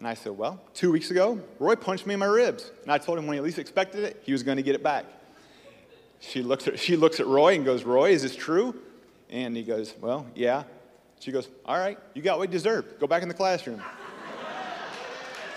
And 0.01 0.09
I 0.09 0.15
said, 0.15 0.33
well, 0.33 0.59
two 0.73 0.91
weeks 0.91 1.11
ago, 1.11 1.39
Roy 1.59 1.77
punched 1.77 2.07
me 2.07 2.15
in 2.15 2.21
my 2.21 2.27
ribs. 2.27 2.71
And 2.83 2.91
I 2.91 2.97
told 2.97 3.19
him 3.19 3.27
when 3.27 3.35
he 3.35 3.41
least 3.41 3.59
expected 3.59 4.03
it, 4.03 4.23
he 4.25 4.33
was 4.33 4.43
going 4.43 4.57
to 4.57 4.63
get 4.63 4.75
it 4.75 4.83
back. 4.83 5.05
She 6.21 6.43
looks, 6.43 6.67
at, 6.67 6.79
she 6.79 6.97
looks 6.97 7.21
at 7.21 7.27
Roy 7.27 7.55
and 7.55 7.67
goes, 7.67 7.85
Roy, 7.85 8.11
is 8.11 8.23
this 8.23 8.35
true? 8.35 8.75
And 9.29 9.55
he 9.55 9.63
goes, 9.63 9.95
well, 10.01 10.27
yeah. 10.35 10.65
She 11.21 11.33
goes, 11.33 11.49
all 11.67 11.79
right, 11.79 11.99
you 12.15 12.23
got 12.23 12.39
what 12.39 12.49
you 12.49 12.53
deserved. 12.53 12.99
Go 12.99 13.07
back 13.07 13.23
in 13.23 13.29
the 13.29 13.35
classroom. 13.35 13.83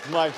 I'm 0.06 0.12
like, 0.12 0.34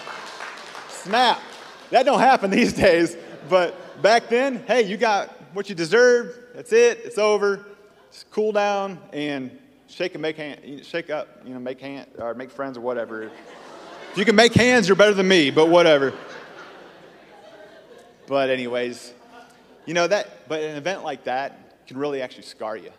snap. 0.88 1.42
That 1.90 2.04
don't 2.04 2.20
happen 2.20 2.50
these 2.52 2.72
days. 2.72 3.16
But 3.48 4.02
back 4.02 4.28
then, 4.28 4.62
hey, 4.68 4.82
you 4.82 4.96
got 4.96 5.30
what 5.52 5.68
you 5.68 5.74
deserved. 5.74 6.38
That's 6.54 6.72
it. 6.72 7.00
It's 7.04 7.18
over. 7.18 7.66
Just 8.12 8.30
cool 8.30 8.52
down 8.52 9.00
and 9.12 9.58
shake 9.88 10.14
and 10.14 10.22
make 10.22 10.36
hand, 10.36 10.84
shake 10.84 11.10
up, 11.10 11.42
you 11.44 11.52
know, 11.52 11.60
make 11.60 11.80
hand 11.80 12.06
or 12.18 12.34
make 12.34 12.50
friends 12.50 12.78
or 12.78 12.82
whatever. 12.82 13.30
You 14.16 14.24
can 14.24 14.34
make 14.34 14.54
hands, 14.54 14.88
you're 14.88 14.96
better 14.96 15.14
than 15.14 15.28
me, 15.28 15.50
but 15.50 15.68
whatever. 15.68 16.14
But 18.26 18.50
anyways, 18.50 19.12
you 19.84 19.94
know 19.94 20.06
that. 20.06 20.48
But 20.48 20.62
an 20.62 20.76
event 20.76 21.04
like 21.04 21.24
that 21.24 21.86
can 21.86 21.98
really 21.98 22.22
actually 22.22 22.44
scar 22.44 22.76
you. 22.76 22.90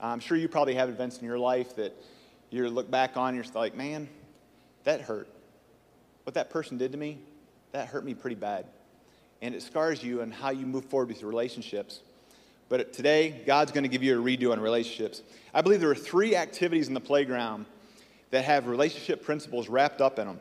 I'm 0.00 0.20
sure 0.20 0.36
you 0.36 0.48
probably 0.48 0.74
have 0.74 0.88
events 0.88 1.18
in 1.18 1.26
your 1.26 1.38
life 1.38 1.76
that 1.76 1.94
you 2.50 2.68
look 2.68 2.90
back 2.90 3.16
on, 3.16 3.34
and 3.34 3.44
you're 3.44 3.54
like, 3.54 3.74
man, 3.74 4.08
that 4.84 5.02
hurt. 5.02 5.28
What 6.24 6.34
that 6.34 6.50
person 6.50 6.78
did 6.78 6.92
to 6.92 6.98
me, 6.98 7.18
that 7.72 7.88
hurt 7.88 8.04
me 8.04 8.14
pretty 8.14 8.36
bad. 8.36 8.66
And 9.42 9.54
it 9.54 9.62
scars 9.62 10.02
you 10.02 10.22
and 10.22 10.32
how 10.32 10.50
you 10.50 10.64
move 10.64 10.86
forward 10.86 11.08
with 11.08 11.20
your 11.20 11.28
relationships. 11.28 12.00
But 12.70 12.92
today, 12.94 13.42
God's 13.46 13.72
going 13.72 13.84
to 13.84 13.88
give 13.88 14.02
you 14.02 14.18
a 14.18 14.22
redo 14.22 14.50
on 14.50 14.60
relationships. 14.60 15.22
I 15.52 15.60
believe 15.60 15.80
there 15.80 15.90
are 15.90 15.94
three 15.94 16.34
activities 16.34 16.88
in 16.88 16.94
the 16.94 17.00
playground 17.00 17.66
that 18.30 18.44
have 18.46 18.66
relationship 18.66 19.22
principles 19.22 19.68
wrapped 19.68 20.00
up 20.00 20.18
in 20.18 20.26
them. 20.26 20.40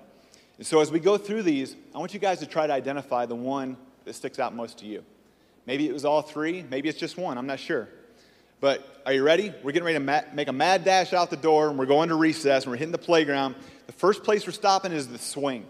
And 0.58 0.66
so 0.66 0.80
as 0.80 0.92
we 0.92 1.00
go 1.00 1.18
through 1.18 1.44
these, 1.44 1.76
I 1.94 1.98
want 1.98 2.14
you 2.14 2.20
guys 2.20 2.40
to 2.40 2.46
try 2.46 2.68
to 2.68 2.74
identify 2.74 3.26
the 3.26 3.36
one 3.36 3.78
that 4.06 4.14
sticks 4.14 4.40
out 4.40 4.54
most 4.56 4.80
to 4.80 4.86
you. 4.86 5.04
Maybe 5.66 5.88
it 5.88 5.94
was 5.94 6.06
all 6.06 6.22
three, 6.22 6.64
maybe 6.70 6.90
it's 6.90 7.00
just 7.00 7.18
one, 7.18 7.38
I'm 7.38 7.48
not 7.48 7.60
sure. 7.60 7.88
But 8.60 9.02
are 9.06 9.12
you 9.12 9.24
ready? 9.24 9.54
We're 9.62 9.72
getting 9.72 9.86
ready 9.86 10.00
to 10.00 10.26
make 10.34 10.48
a 10.48 10.54
mad 10.54 10.86
dash 10.86 11.12
out 11.12 11.30
the 11.30 11.36
door, 11.36 11.70
and 11.70 11.78
we're 11.78 11.86
going 11.86 12.10
to 12.10 12.16
recess, 12.16 12.64
and 12.64 12.72
we're 12.72 12.78
hitting 12.78 12.94
the 12.94 12.98
playground. 12.98 13.56
The 13.88 13.94
first 13.94 14.24
place 14.24 14.46
we're 14.46 14.54
stopping 14.54 14.94
is 14.94 15.10
the 15.10 15.18
swing. 15.18 15.66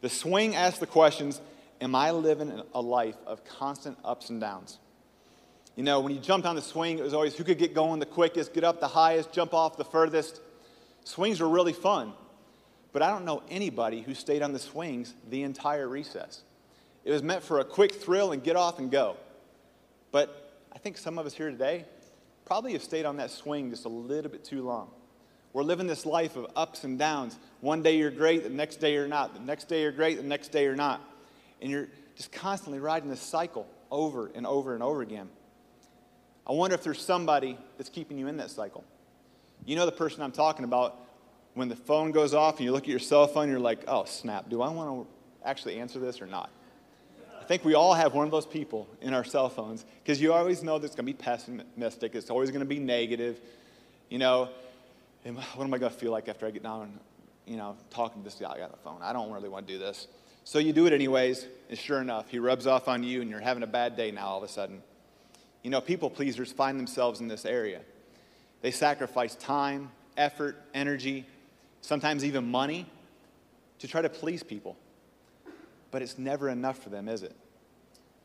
The 0.00 0.08
swing 0.08 0.54
asks 0.54 0.78
the 0.78 0.86
questions 0.86 1.40
Am 1.80 1.94
I 1.94 2.10
living 2.10 2.62
a 2.74 2.80
life 2.80 3.16
of 3.26 3.44
constant 3.44 3.98
ups 4.04 4.30
and 4.30 4.40
downs? 4.40 4.78
You 5.76 5.82
know, 5.82 6.00
when 6.00 6.12
you 6.12 6.20
jumped 6.20 6.46
on 6.46 6.56
the 6.56 6.62
swing, 6.62 6.98
it 6.98 7.02
was 7.02 7.14
always 7.14 7.34
who 7.34 7.42
could 7.42 7.58
get 7.58 7.74
going 7.74 8.00
the 8.00 8.06
quickest, 8.06 8.52
get 8.52 8.64
up 8.64 8.80
the 8.80 8.88
highest, 8.88 9.32
jump 9.32 9.54
off 9.54 9.76
the 9.76 9.84
furthest. 9.84 10.40
Swings 11.04 11.40
were 11.40 11.48
really 11.48 11.72
fun. 11.72 12.12
But 12.92 13.02
I 13.02 13.10
don't 13.10 13.24
know 13.24 13.42
anybody 13.48 14.02
who 14.02 14.14
stayed 14.14 14.42
on 14.42 14.52
the 14.52 14.58
swings 14.58 15.14
the 15.28 15.42
entire 15.42 15.88
recess. 15.88 16.42
It 17.04 17.12
was 17.12 17.22
meant 17.22 17.42
for 17.42 17.60
a 17.60 17.64
quick 17.64 17.94
thrill 17.94 18.32
and 18.32 18.42
get 18.42 18.56
off 18.56 18.78
and 18.78 18.90
go. 18.90 19.16
But 20.12 20.58
I 20.72 20.78
think 20.78 20.98
some 20.98 21.18
of 21.18 21.26
us 21.26 21.34
here 21.34 21.50
today 21.50 21.84
probably 22.44 22.72
have 22.72 22.82
stayed 22.82 23.04
on 23.04 23.16
that 23.18 23.30
swing 23.30 23.70
just 23.70 23.84
a 23.84 23.88
little 23.88 24.30
bit 24.30 24.44
too 24.44 24.62
long. 24.62 24.90
We're 25.52 25.62
living 25.62 25.86
this 25.86 26.06
life 26.06 26.36
of 26.36 26.46
ups 26.54 26.84
and 26.84 26.98
downs. 26.98 27.38
One 27.60 27.82
day 27.82 27.96
you're 27.96 28.10
great, 28.10 28.44
the 28.44 28.50
next 28.50 28.76
day 28.76 28.92
you're 28.92 29.08
not. 29.08 29.34
The 29.34 29.40
next 29.40 29.64
day 29.68 29.82
you're 29.82 29.92
great, 29.92 30.16
the 30.16 30.22
next 30.22 30.48
day 30.48 30.64
you're 30.64 30.76
not. 30.76 31.00
And 31.60 31.70
you're 31.70 31.88
just 32.16 32.32
constantly 32.32 32.78
riding 32.78 33.08
this 33.08 33.20
cycle 33.20 33.66
over 33.90 34.30
and 34.34 34.46
over 34.46 34.74
and 34.74 34.82
over 34.82 35.02
again. 35.02 35.28
I 36.46 36.52
wonder 36.52 36.74
if 36.74 36.82
there's 36.82 37.00
somebody 37.00 37.58
that's 37.76 37.90
keeping 37.90 38.18
you 38.18 38.26
in 38.28 38.36
that 38.38 38.50
cycle. 38.50 38.84
You 39.64 39.76
know 39.76 39.86
the 39.86 39.92
person 39.92 40.22
I'm 40.22 40.32
talking 40.32 40.64
about. 40.64 40.98
When 41.54 41.68
the 41.68 41.76
phone 41.76 42.12
goes 42.12 42.32
off 42.32 42.56
and 42.56 42.64
you 42.64 42.72
look 42.72 42.84
at 42.84 42.88
your 42.88 42.98
cell 42.98 43.26
phone, 43.26 43.48
you're 43.48 43.58
like, 43.58 43.80
oh, 43.88 44.04
snap, 44.04 44.48
do 44.48 44.62
I 44.62 44.68
want 44.70 45.06
to 45.06 45.48
actually 45.48 45.78
answer 45.78 45.98
this 45.98 46.20
or 46.22 46.26
not? 46.26 46.50
I 47.40 47.44
think 47.44 47.64
we 47.64 47.74
all 47.74 47.94
have 47.94 48.14
one 48.14 48.24
of 48.24 48.30
those 48.30 48.46
people 48.46 48.88
in 49.00 49.12
our 49.12 49.24
cell 49.24 49.48
phones 49.48 49.84
because 50.02 50.20
you 50.20 50.32
always 50.32 50.62
know 50.62 50.78
that's 50.78 50.94
going 50.94 51.06
to 51.06 51.12
be 51.12 51.18
pessimistic. 51.18 52.14
It's 52.14 52.30
always 52.30 52.50
going 52.50 52.60
to 52.60 52.66
be 52.66 52.78
negative. 52.78 53.40
You 54.08 54.18
know, 54.18 54.48
what 55.24 55.64
am 55.64 55.74
I 55.74 55.78
going 55.78 55.92
to 55.92 55.98
feel 55.98 56.12
like 56.12 56.28
after 56.28 56.46
I 56.46 56.50
get 56.50 56.62
down 56.62 57.00
you 57.46 57.56
know, 57.56 57.76
talking 57.90 58.22
to 58.22 58.24
this 58.24 58.38
guy 58.38 58.60
on 58.60 58.70
the 58.70 58.76
phone? 58.76 59.02
I 59.02 59.12
don't 59.12 59.32
really 59.32 59.48
want 59.48 59.66
to 59.66 59.72
do 59.72 59.78
this. 59.78 60.06
So 60.44 60.58
you 60.58 60.72
do 60.72 60.86
it 60.86 60.92
anyways, 60.92 61.46
and 61.68 61.78
sure 61.78 62.00
enough, 62.00 62.28
he 62.30 62.38
rubs 62.38 62.66
off 62.66 62.88
on 62.88 63.02
you, 63.02 63.20
and 63.20 63.28
you're 63.30 63.40
having 63.40 63.62
a 63.62 63.68
bad 63.68 63.96
day 63.96 64.10
now 64.10 64.28
all 64.28 64.38
of 64.38 64.44
a 64.44 64.48
sudden. 64.48 64.82
You 65.62 65.70
know, 65.70 65.80
people 65.80 66.08
pleasers 66.08 66.52
find 66.52 66.78
themselves 66.78 67.20
in 67.20 67.28
this 67.28 67.44
area. 67.44 67.80
They 68.62 68.70
sacrifice 68.70 69.34
time, 69.34 69.90
effort, 70.16 70.56
energy, 70.74 71.26
sometimes 71.80 72.24
even 72.24 72.50
money 72.50 72.86
to 73.78 73.88
try 73.88 74.02
to 74.02 74.08
please 74.08 74.42
people 74.42 74.76
but 75.90 76.02
it's 76.02 76.18
never 76.18 76.48
enough 76.48 76.78
for 76.82 76.88
them, 76.90 77.08
is 77.08 77.22
it? 77.22 77.34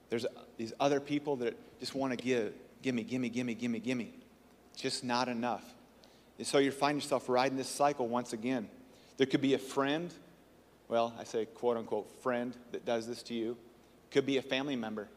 There's 0.09 0.25
these 0.57 0.73
other 0.79 0.99
people 0.99 1.37
that 1.37 1.57
just 1.79 1.95
want 1.95 2.17
to 2.17 2.23
give, 2.23 2.53
gimme, 2.81 3.03
gimme, 3.03 3.29
gimme, 3.29 3.55
gimme, 3.55 3.79
gimme. 3.79 4.13
Just 4.75 5.03
not 5.03 5.27
enough. 5.27 5.63
And 6.37 6.45
so 6.45 6.57
you 6.57 6.71
find 6.71 6.97
yourself 6.97 7.27
riding 7.27 7.57
this 7.57 7.69
cycle 7.69 8.07
once 8.07 8.33
again. 8.33 8.69
There 9.17 9.25
could 9.25 9.41
be 9.41 9.53
a 9.53 9.59
friend, 9.59 10.13
well, 10.87 11.13
I 11.17 11.23
say 11.23 11.45
quote 11.45 11.77
unquote 11.77 12.11
friend 12.21 12.55
that 12.71 12.85
does 12.85 13.07
this 13.07 13.23
to 13.23 13.33
you. 13.33 13.57
Could 14.11 14.25
be 14.25 14.37
a 14.37 14.41
family 14.41 14.75
member 14.75 15.07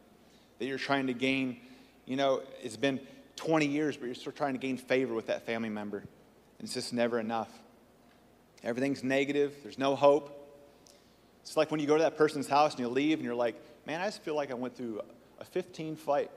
that 0.59 0.67
you're 0.67 0.79
trying 0.79 1.09
to 1.09 1.13
gain, 1.13 1.61
you 2.07 2.17
know, 2.17 2.43
it's 2.63 2.77
been 2.77 3.01
20 3.37 3.67
years, 3.67 3.97
but 3.97 4.07
you're 4.07 4.15
still 4.15 4.33
trying 4.33 4.55
to 4.55 4.59
gain 4.59 4.77
favor 4.77 5.15
with 5.15 5.27
that 5.27 5.45
family 5.45 5.69
member. 5.69 5.99
And 5.99 6.65
it's 6.65 6.75
just 6.75 6.93
never 6.93 7.21
enough. 7.21 7.51
Everything's 8.65 9.05
negative, 9.05 9.55
there's 9.63 9.79
no 9.79 9.95
hope. 9.95 10.35
It's 11.43 11.57
like 11.57 11.71
when 11.71 11.81
you 11.81 11.87
go 11.87 11.97
to 11.97 12.03
that 12.03 12.17
person's 12.19 12.49
house 12.49 12.73
and 12.73 12.81
you 12.81 12.89
leave 12.89 13.19
and 13.19 13.25
you're 13.25 13.35
like, 13.35 13.55
man, 13.87 14.01
I 14.01 14.07
just 14.07 14.23
feel 14.23 14.35
like 14.35 14.51
I 14.51 14.55
went 14.55 14.77
through 14.77 15.01
a 15.39 15.45
15 15.45 15.97
fight 15.97 16.31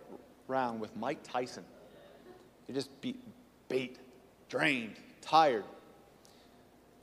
round 0.47 0.79
with 0.79 0.95
Mike 0.95 1.19
Tyson. 1.23 1.65
You 2.67 2.73
just 2.73 3.01
beat, 3.01 3.19
beat, 3.67 3.97
drained, 4.47 4.95
tired. 5.21 5.65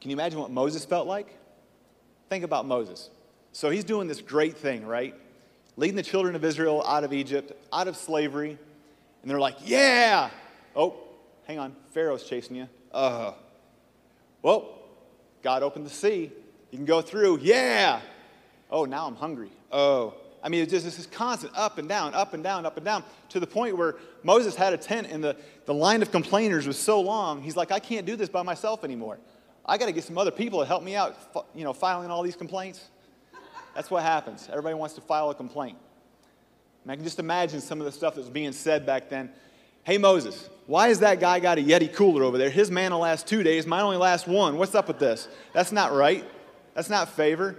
Can 0.00 0.10
you 0.10 0.16
imagine 0.16 0.38
what 0.38 0.50
Moses 0.50 0.84
felt 0.84 1.06
like? 1.06 1.36
Think 2.30 2.44
about 2.44 2.66
Moses. 2.66 3.10
So 3.52 3.70
he's 3.70 3.84
doing 3.84 4.06
this 4.06 4.20
great 4.20 4.56
thing, 4.56 4.86
right? 4.86 5.14
Leading 5.76 5.96
the 5.96 6.02
children 6.02 6.34
of 6.36 6.44
Israel 6.44 6.82
out 6.86 7.04
of 7.04 7.12
Egypt, 7.12 7.52
out 7.72 7.88
of 7.88 7.96
slavery. 7.96 8.58
And 9.22 9.30
they're 9.30 9.40
like, 9.40 9.56
yeah. 9.64 10.30
Oh, 10.76 10.96
hang 11.46 11.58
on. 11.58 11.74
Pharaoh's 11.92 12.24
chasing 12.24 12.56
you. 12.56 12.68
Uh. 12.92 13.32
Well, 14.42 14.77
God 15.42 15.62
opened 15.62 15.86
the 15.86 15.90
sea. 15.90 16.30
You 16.70 16.78
can 16.78 16.86
go 16.86 17.00
through, 17.00 17.38
yeah. 17.42 18.00
Oh, 18.70 18.84
now 18.84 19.06
I'm 19.06 19.16
hungry. 19.16 19.50
Oh. 19.72 20.14
I 20.42 20.48
mean, 20.48 20.62
it's 20.62 20.70
just 20.70 20.84
this 20.84 21.06
constant 21.06 21.52
up 21.56 21.78
and 21.78 21.88
down, 21.88 22.14
up 22.14 22.32
and 22.32 22.42
down, 22.42 22.64
up 22.64 22.76
and 22.76 22.84
down, 22.84 23.02
to 23.30 23.40
the 23.40 23.46
point 23.46 23.76
where 23.76 23.96
Moses 24.22 24.54
had 24.54 24.72
a 24.72 24.76
tent 24.76 25.08
and 25.10 25.22
the, 25.22 25.36
the 25.66 25.74
line 25.74 26.00
of 26.00 26.12
complainers 26.12 26.66
was 26.66 26.78
so 26.78 27.00
long, 27.00 27.42
he's 27.42 27.56
like, 27.56 27.72
I 27.72 27.80
can't 27.80 28.06
do 28.06 28.14
this 28.14 28.28
by 28.28 28.42
myself 28.42 28.84
anymore. 28.84 29.18
I 29.66 29.76
got 29.78 29.86
to 29.86 29.92
get 29.92 30.04
some 30.04 30.16
other 30.16 30.30
people 30.30 30.60
to 30.60 30.66
help 30.66 30.82
me 30.82 30.94
out, 30.94 31.16
you 31.54 31.64
know, 31.64 31.72
filing 31.72 32.10
all 32.10 32.22
these 32.22 32.36
complaints. 32.36 32.88
That's 33.74 33.90
what 33.90 34.02
happens. 34.02 34.48
Everybody 34.48 34.74
wants 34.74 34.94
to 34.94 35.00
file 35.00 35.30
a 35.30 35.34
complaint. 35.34 35.76
And 36.82 36.92
I 36.92 36.94
can 36.94 37.04
just 37.04 37.18
imagine 37.18 37.60
some 37.60 37.80
of 37.80 37.84
the 37.84 37.92
stuff 37.92 38.14
that 38.14 38.20
was 38.20 38.30
being 38.30 38.52
said 38.52 38.86
back 38.86 39.10
then. 39.10 39.30
Hey, 39.84 39.98
Moses, 39.98 40.48
why 40.66 40.88
has 40.88 41.00
that 41.00 41.18
guy 41.18 41.40
got 41.40 41.58
a 41.58 41.62
Yeti 41.62 41.92
cooler 41.92 42.22
over 42.24 42.36
there? 42.36 42.50
His 42.50 42.70
man 42.70 42.92
will 42.92 43.00
last 43.00 43.26
two 43.26 43.42
days, 43.42 43.66
mine 43.66 43.82
only 43.82 43.96
lasts 43.96 44.26
one. 44.26 44.58
What's 44.58 44.74
up 44.74 44.88
with 44.88 44.98
this? 44.98 45.28
That's 45.54 45.72
not 45.72 45.92
right. 45.92 46.24
That's 46.74 46.90
not 46.90 47.08
favor. 47.08 47.56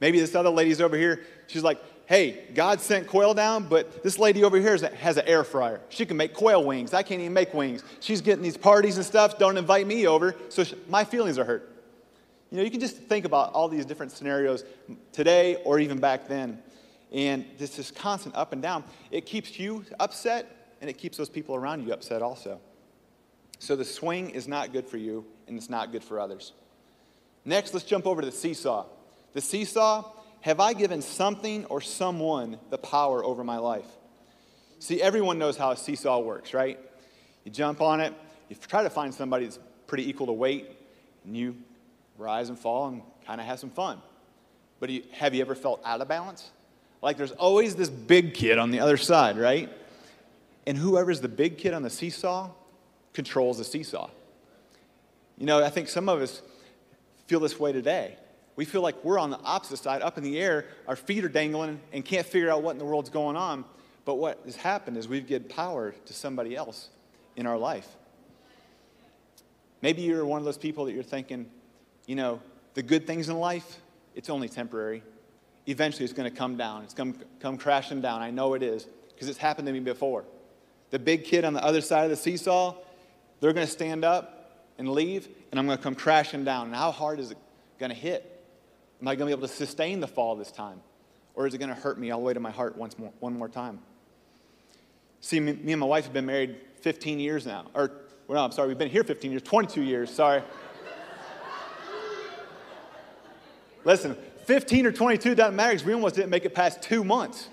Maybe 0.00 0.20
this 0.20 0.34
other 0.34 0.50
lady's 0.50 0.80
over 0.80 0.96
here. 0.96 1.24
She's 1.46 1.62
like, 1.62 1.82
hey, 2.06 2.44
God 2.54 2.80
sent 2.80 3.06
quail 3.06 3.34
down, 3.34 3.64
but 3.64 4.02
this 4.02 4.18
lady 4.18 4.44
over 4.44 4.58
here 4.58 4.76
has 4.96 5.16
an 5.16 5.26
air 5.26 5.44
fryer. 5.44 5.80
She 5.88 6.06
can 6.06 6.16
make 6.16 6.34
quail 6.34 6.64
wings. 6.64 6.94
I 6.94 7.02
can't 7.02 7.20
even 7.20 7.32
make 7.32 7.54
wings. 7.54 7.82
She's 8.00 8.20
getting 8.20 8.42
these 8.42 8.56
parties 8.56 8.96
and 8.96 9.04
stuff. 9.04 9.38
Don't 9.38 9.56
invite 9.56 9.86
me 9.86 10.06
over. 10.06 10.36
So 10.50 10.64
my 10.88 11.04
feelings 11.04 11.38
are 11.38 11.44
hurt. 11.44 11.70
You 12.50 12.58
know, 12.58 12.62
you 12.62 12.70
can 12.70 12.80
just 12.80 12.96
think 12.96 13.24
about 13.24 13.52
all 13.52 13.68
these 13.68 13.84
different 13.84 14.12
scenarios 14.12 14.64
today 15.12 15.56
or 15.64 15.78
even 15.80 15.98
back 15.98 16.28
then. 16.28 16.62
And 17.12 17.44
this 17.58 17.78
is 17.78 17.90
constant 17.90 18.34
up 18.36 18.52
and 18.52 18.62
down. 18.62 18.84
It 19.10 19.26
keeps 19.26 19.58
you 19.58 19.84
upset 19.98 20.63
and 20.84 20.90
it 20.90 20.98
keeps 20.98 21.16
those 21.16 21.30
people 21.30 21.54
around 21.54 21.86
you 21.86 21.94
upset 21.94 22.20
also. 22.20 22.60
So 23.58 23.74
the 23.74 23.86
swing 23.86 24.28
is 24.28 24.46
not 24.46 24.70
good 24.70 24.86
for 24.86 24.98
you 24.98 25.24
and 25.48 25.56
it's 25.56 25.70
not 25.70 25.92
good 25.92 26.04
for 26.04 26.20
others. 26.20 26.52
Next, 27.46 27.72
let's 27.72 27.86
jump 27.86 28.06
over 28.06 28.20
to 28.20 28.26
the 28.26 28.36
seesaw. 28.36 28.84
The 29.32 29.40
seesaw 29.40 30.04
have 30.42 30.60
I 30.60 30.74
given 30.74 31.00
something 31.00 31.64
or 31.70 31.80
someone 31.80 32.58
the 32.68 32.76
power 32.76 33.24
over 33.24 33.42
my 33.42 33.56
life? 33.56 33.86
See, 34.78 35.00
everyone 35.00 35.38
knows 35.38 35.56
how 35.56 35.70
a 35.70 35.76
seesaw 35.78 36.18
works, 36.18 36.52
right? 36.52 36.78
You 37.44 37.50
jump 37.50 37.80
on 37.80 38.02
it, 38.02 38.12
you 38.50 38.56
try 38.56 38.82
to 38.82 38.90
find 38.90 39.14
somebody 39.14 39.46
that's 39.46 39.58
pretty 39.86 40.06
equal 40.06 40.26
to 40.26 40.34
weight, 40.34 40.68
and 41.24 41.34
you 41.34 41.56
rise 42.18 42.50
and 42.50 42.58
fall 42.58 42.88
and 42.88 43.00
kind 43.26 43.40
of 43.40 43.46
have 43.46 43.58
some 43.58 43.70
fun. 43.70 44.02
But 44.80 44.90
have 45.12 45.34
you 45.34 45.40
ever 45.40 45.54
felt 45.54 45.80
out 45.82 46.02
of 46.02 46.08
balance? 46.08 46.50
Like 47.00 47.16
there's 47.16 47.32
always 47.32 47.74
this 47.74 47.88
big 47.88 48.34
kid 48.34 48.58
on 48.58 48.70
the 48.70 48.80
other 48.80 48.98
side, 48.98 49.38
right? 49.38 49.70
And 50.66 50.78
whoever's 50.78 51.20
the 51.20 51.28
big 51.28 51.58
kid 51.58 51.74
on 51.74 51.82
the 51.82 51.90
seesaw 51.90 52.50
controls 53.12 53.58
the 53.58 53.64
seesaw. 53.64 54.10
You 55.38 55.46
know, 55.46 55.62
I 55.62 55.70
think 55.70 55.88
some 55.88 56.08
of 56.08 56.22
us 56.22 56.42
feel 57.26 57.40
this 57.40 57.58
way 57.58 57.72
today. 57.72 58.16
We 58.56 58.64
feel 58.64 58.82
like 58.82 59.04
we're 59.04 59.18
on 59.18 59.30
the 59.30 59.40
opposite 59.40 59.78
side, 59.78 60.00
up 60.02 60.16
in 60.16 60.24
the 60.24 60.38
air, 60.38 60.66
our 60.86 60.94
feet 60.94 61.24
are 61.24 61.28
dangling, 61.28 61.80
and 61.92 62.04
can't 62.04 62.26
figure 62.26 62.50
out 62.50 62.62
what 62.62 62.72
in 62.72 62.78
the 62.78 62.84
world's 62.84 63.10
going 63.10 63.36
on. 63.36 63.64
But 64.04 64.16
what 64.16 64.40
has 64.44 64.56
happened 64.56 64.96
is 64.96 65.08
we've 65.08 65.26
given 65.26 65.48
power 65.48 65.94
to 66.06 66.12
somebody 66.12 66.54
else 66.54 66.90
in 67.36 67.46
our 67.46 67.58
life. 67.58 67.88
Maybe 69.82 70.02
you're 70.02 70.24
one 70.24 70.38
of 70.38 70.44
those 70.44 70.58
people 70.58 70.84
that 70.84 70.92
you're 70.92 71.02
thinking, 71.02 71.46
you 72.06 72.14
know, 72.14 72.40
the 72.74 72.82
good 72.82 73.06
things 73.06 73.28
in 73.28 73.38
life, 73.38 73.80
it's 74.14 74.30
only 74.30 74.48
temporary. 74.48 75.02
Eventually, 75.66 76.04
it's 76.04 76.12
going 76.12 76.30
to 76.30 76.36
come 76.36 76.56
down. 76.56 76.84
It's 76.84 76.94
going 76.94 77.14
to 77.14 77.24
come 77.40 77.56
crashing 77.56 78.00
down. 78.00 78.22
I 78.22 78.30
know 78.30 78.54
it 78.54 78.62
is 78.62 78.86
because 79.08 79.28
it's 79.28 79.38
happened 79.38 79.66
to 79.66 79.72
me 79.72 79.80
before. 79.80 80.24
The 80.90 80.98
big 80.98 81.24
kid 81.24 81.44
on 81.44 81.54
the 81.54 81.64
other 81.64 81.80
side 81.80 82.04
of 82.04 82.10
the 82.10 82.16
seesaw, 82.16 82.74
they're 83.40 83.52
going 83.52 83.66
to 83.66 83.72
stand 83.72 84.04
up 84.04 84.44
and 84.78 84.88
leave, 84.88 85.28
and 85.50 85.58
I'm 85.58 85.66
going 85.66 85.78
to 85.78 85.82
come 85.82 85.94
crashing 85.94 86.44
down. 86.44 86.66
And 86.66 86.76
how 86.76 86.90
hard 86.90 87.20
is 87.20 87.30
it 87.30 87.38
going 87.78 87.90
to 87.90 87.96
hit? 87.96 88.30
Am 89.00 89.08
I 89.08 89.16
going 89.16 89.30
to 89.30 89.36
be 89.36 89.38
able 89.38 89.48
to 89.48 89.54
sustain 89.54 90.00
the 90.00 90.06
fall 90.06 90.36
this 90.36 90.50
time? 90.50 90.80
Or 91.34 91.46
is 91.46 91.54
it 91.54 91.58
going 91.58 91.68
to 91.68 91.74
hurt 91.74 91.98
me 91.98 92.10
all 92.10 92.20
the 92.20 92.26
way 92.26 92.34
to 92.34 92.40
my 92.40 92.50
heart 92.50 92.76
once 92.76 92.98
more, 92.98 93.12
one 93.20 93.36
more 93.36 93.48
time? 93.48 93.80
See, 95.20 95.40
me, 95.40 95.52
me 95.52 95.72
and 95.72 95.80
my 95.80 95.86
wife 95.86 96.04
have 96.04 96.12
been 96.12 96.26
married 96.26 96.56
15 96.80 97.18
years 97.18 97.46
now. 97.46 97.66
Or, 97.74 97.90
well, 98.28 98.38
no, 98.38 98.44
I'm 98.44 98.52
sorry, 98.52 98.68
we've 98.68 98.78
been 98.78 98.90
here 98.90 99.04
15 99.04 99.30
years, 99.30 99.42
22 99.42 99.82
years, 99.82 100.10
sorry. 100.10 100.42
Listen, 103.84 104.16
15 104.44 104.86
or 104.86 104.92
22 104.92 105.34
doesn't 105.34 105.56
matter 105.56 105.72
because 105.72 105.86
we 105.86 105.94
almost 105.94 106.14
didn't 106.14 106.30
make 106.30 106.44
it 106.44 106.54
past 106.54 106.82
two 106.82 107.02
months. 107.02 107.48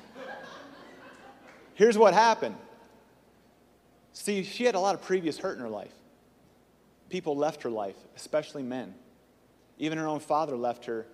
Here's 1.73 1.97
what 1.97 2.13
happened. 2.13 2.55
See, 4.13 4.43
she 4.43 4.65
had 4.65 4.75
a 4.75 4.79
lot 4.79 4.95
of 4.95 5.01
previous 5.01 5.37
hurt 5.37 5.57
in 5.57 5.61
her 5.61 5.69
life. 5.69 5.93
People 7.09 7.35
left 7.35 7.63
her 7.63 7.69
life, 7.69 7.95
especially 8.15 8.63
men. 8.63 8.93
Even 9.77 9.97
her 9.97 10.07
own 10.07 10.19
father 10.19 10.55
left 10.55 10.85
her 10.85 11.05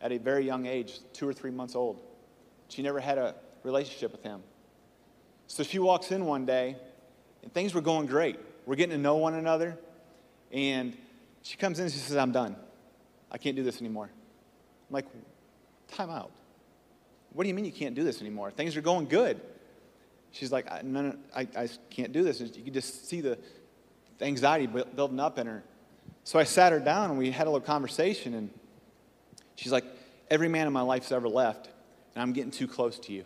at 0.00 0.12
a 0.12 0.18
very 0.18 0.44
young 0.44 0.66
age, 0.66 0.98
two 1.12 1.28
or 1.28 1.32
three 1.32 1.50
months 1.50 1.74
old. 1.74 2.00
She 2.68 2.82
never 2.82 3.00
had 3.00 3.18
a 3.18 3.34
relationship 3.62 4.12
with 4.12 4.22
him. 4.22 4.42
So 5.46 5.62
she 5.62 5.78
walks 5.78 6.10
in 6.10 6.24
one 6.24 6.46
day, 6.46 6.76
and 7.42 7.52
things 7.52 7.74
were 7.74 7.80
going 7.80 8.06
great. 8.06 8.38
We're 8.66 8.76
getting 8.76 8.96
to 8.96 9.02
know 9.02 9.16
one 9.16 9.34
another, 9.34 9.78
and 10.52 10.96
she 11.42 11.56
comes 11.56 11.78
in 11.78 11.84
and 11.84 11.92
she 11.92 11.98
says, 11.98 12.16
I'm 12.16 12.32
done. 12.32 12.56
I 13.30 13.38
can't 13.38 13.56
do 13.56 13.62
this 13.62 13.80
anymore. 13.80 14.08
I'm 14.88 14.94
like, 14.94 15.06
time 15.88 16.10
out. 16.10 16.30
What 17.32 17.44
do 17.44 17.48
you 17.48 17.54
mean 17.54 17.64
you 17.64 17.72
can't 17.72 17.94
do 17.94 18.04
this 18.04 18.20
anymore? 18.20 18.50
Things 18.50 18.76
are 18.76 18.80
going 18.80 19.06
good. 19.06 19.40
She's 20.34 20.52
like, 20.52 20.70
I, 20.70 20.82
no, 20.82 21.00
no, 21.00 21.16
I, 21.34 21.48
I 21.56 21.68
can't 21.90 22.12
do 22.12 22.22
this. 22.22 22.40
And 22.40 22.54
you 22.54 22.64
can 22.64 22.74
just 22.74 23.08
see 23.08 23.22
the, 23.22 23.38
the 24.18 24.26
anxiety 24.26 24.66
building 24.66 25.20
up 25.20 25.38
in 25.38 25.46
her. 25.46 25.64
So 26.24 26.38
I 26.38 26.44
sat 26.44 26.72
her 26.72 26.80
down 26.80 27.10
and 27.10 27.18
we 27.18 27.30
had 27.30 27.46
a 27.46 27.50
little 27.50 27.66
conversation, 27.66 28.34
and 28.34 28.50
She's 29.56 29.72
like, 29.72 29.84
Every 30.30 30.48
man 30.48 30.66
in 30.66 30.72
my 30.72 30.80
life's 30.80 31.12
ever 31.12 31.28
left, 31.28 31.68
and 32.14 32.22
I'm 32.22 32.32
getting 32.32 32.50
too 32.50 32.66
close 32.66 32.98
to 33.00 33.12
you. 33.12 33.24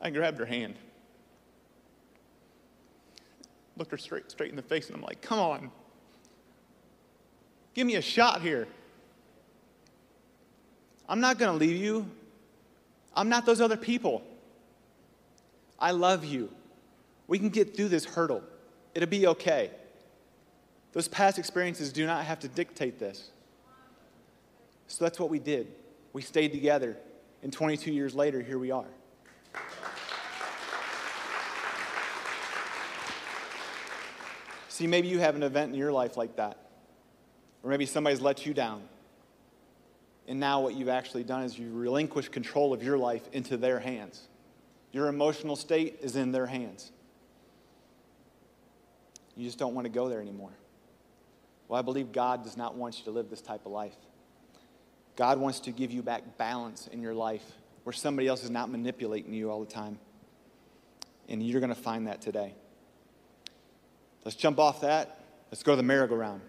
I 0.00 0.10
grabbed 0.10 0.38
her 0.38 0.46
hand, 0.46 0.76
looked 3.76 3.90
her 3.90 3.98
straight, 3.98 4.30
straight 4.30 4.50
in 4.50 4.56
the 4.56 4.62
face, 4.62 4.86
and 4.86 4.96
I'm 4.96 5.02
like, 5.02 5.20
Come 5.20 5.38
on, 5.38 5.70
give 7.76 7.86
me 7.86 7.94
a 7.94 8.02
shot 8.02 8.40
here. 8.40 8.66
I'm 11.08 11.20
not 11.20 11.38
going 11.38 11.52
to 11.52 11.64
leave 11.64 11.76
you. 11.76 12.10
I'm 13.14 13.28
not 13.28 13.44
those 13.46 13.60
other 13.60 13.76
people. 13.76 14.24
I 15.78 15.90
love 15.90 16.24
you. 16.24 16.50
We 17.28 17.38
can 17.38 17.50
get 17.50 17.76
through 17.76 17.88
this 17.88 18.06
hurdle. 18.06 18.42
It'll 18.94 19.08
be 19.08 19.26
okay. 19.26 19.70
Those 20.92 21.06
past 21.06 21.38
experiences 21.38 21.92
do 21.92 22.06
not 22.06 22.24
have 22.24 22.40
to 22.40 22.48
dictate 22.48 22.98
this. 22.98 23.28
So 24.88 25.04
that's 25.04 25.20
what 25.20 25.28
we 25.28 25.38
did. 25.38 25.68
We 26.14 26.22
stayed 26.22 26.52
together, 26.52 26.96
and 27.42 27.52
22 27.52 27.92
years 27.92 28.14
later, 28.14 28.40
here 28.40 28.58
we 28.58 28.70
are. 28.70 28.86
See, 34.68 34.86
maybe 34.86 35.08
you 35.08 35.18
have 35.18 35.36
an 35.36 35.42
event 35.42 35.72
in 35.72 35.78
your 35.78 35.92
life 35.92 36.16
like 36.16 36.36
that, 36.36 36.65
or 37.62 37.70
maybe 37.70 37.86
somebody's 37.86 38.20
let 38.20 38.46
you 38.46 38.54
down. 38.54 38.82
And 40.28 40.40
now, 40.40 40.60
what 40.60 40.74
you've 40.74 40.88
actually 40.88 41.22
done 41.22 41.44
is 41.44 41.58
you 41.58 41.70
relinquish 41.72 42.28
control 42.28 42.72
of 42.72 42.82
your 42.82 42.98
life 42.98 43.22
into 43.32 43.56
their 43.56 43.78
hands. 43.78 44.26
Your 44.92 45.08
emotional 45.08 45.54
state 45.54 45.98
is 46.02 46.16
in 46.16 46.32
their 46.32 46.46
hands. 46.46 46.90
You 49.36 49.44
just 49.44 49.58
don't 49.58 49.74
want 49.74 49.84
to 49.84 49.90
go 49.90 50.08
there 50.08 50.20
anymore. 50.20 50.52
Well, 51.68 51.78
I 51.78 51.82
believe 51.82 52.12
God 52.12 52.42
does 52.42 52.56
not 52.56 52.76
want 52.76 52.98
you 52.98 53.04
to 53.04 53.10
live 53.10 53.30
this 53.30 53.40
type 53.40 53.66
of 53.66 53.72
life. 53.72 53.96
God 55.16 55.38
wants 55.38 55.60
to 55.60 55.70
give 55.70 55.90
you 55.90 56.02
back 56.02 56.38
balance 56.38 56.88
in 56.88 57.02
your 57.02 57.14
life 57.14 57.44
where 57.84 57.92
somebody 57.92 58.26
else 58.28 58.42
is 58.42 58.50
not 58.50 58.70
manipulating 58.70 59.32
you 59.32 59.50
all 59.50 59.60
the 59.60 59.70
time. 59.70 59.98
And 61.28 61.42
you're 61.42 61.60
going 61.60 61.74
to 61.74 61.80
find 61.80 62.06
that 62.06 62.20
today. 62.20 62.54
Let's 64.24 64.36
jump 64.36 64.58
off 64.58 64.80
that. 64.80 65.20
Let's 65.50 65.62
go 65.62 65.72
to 65.72 65.76
the 65.76 65.82
merry-go-round. 65.82 66.40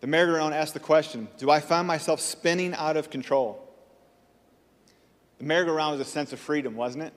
The 0.00 0.06
merry-go-round 0.06 0.54
asks 0.54 0.72
the 0.72 0.80
question 0.80 1.28
Do 1.38 1.50
I 1.50 1.60
find 1.60 1.86
myself 1.86 2.20
spinning 2.20 2.74
out 2.74 2.96
of 2.96 3.10
control? 3.10 3.66
The 5.38 5.44
merry-go-round 5.44 5.98
was 5.98 6.06
a 6.06 6.10
sense 6.10 6.32
of 6.32 6.38
freedom, 6.38 6.74
wasn't 6.74 7.04
it? 7.04 7.12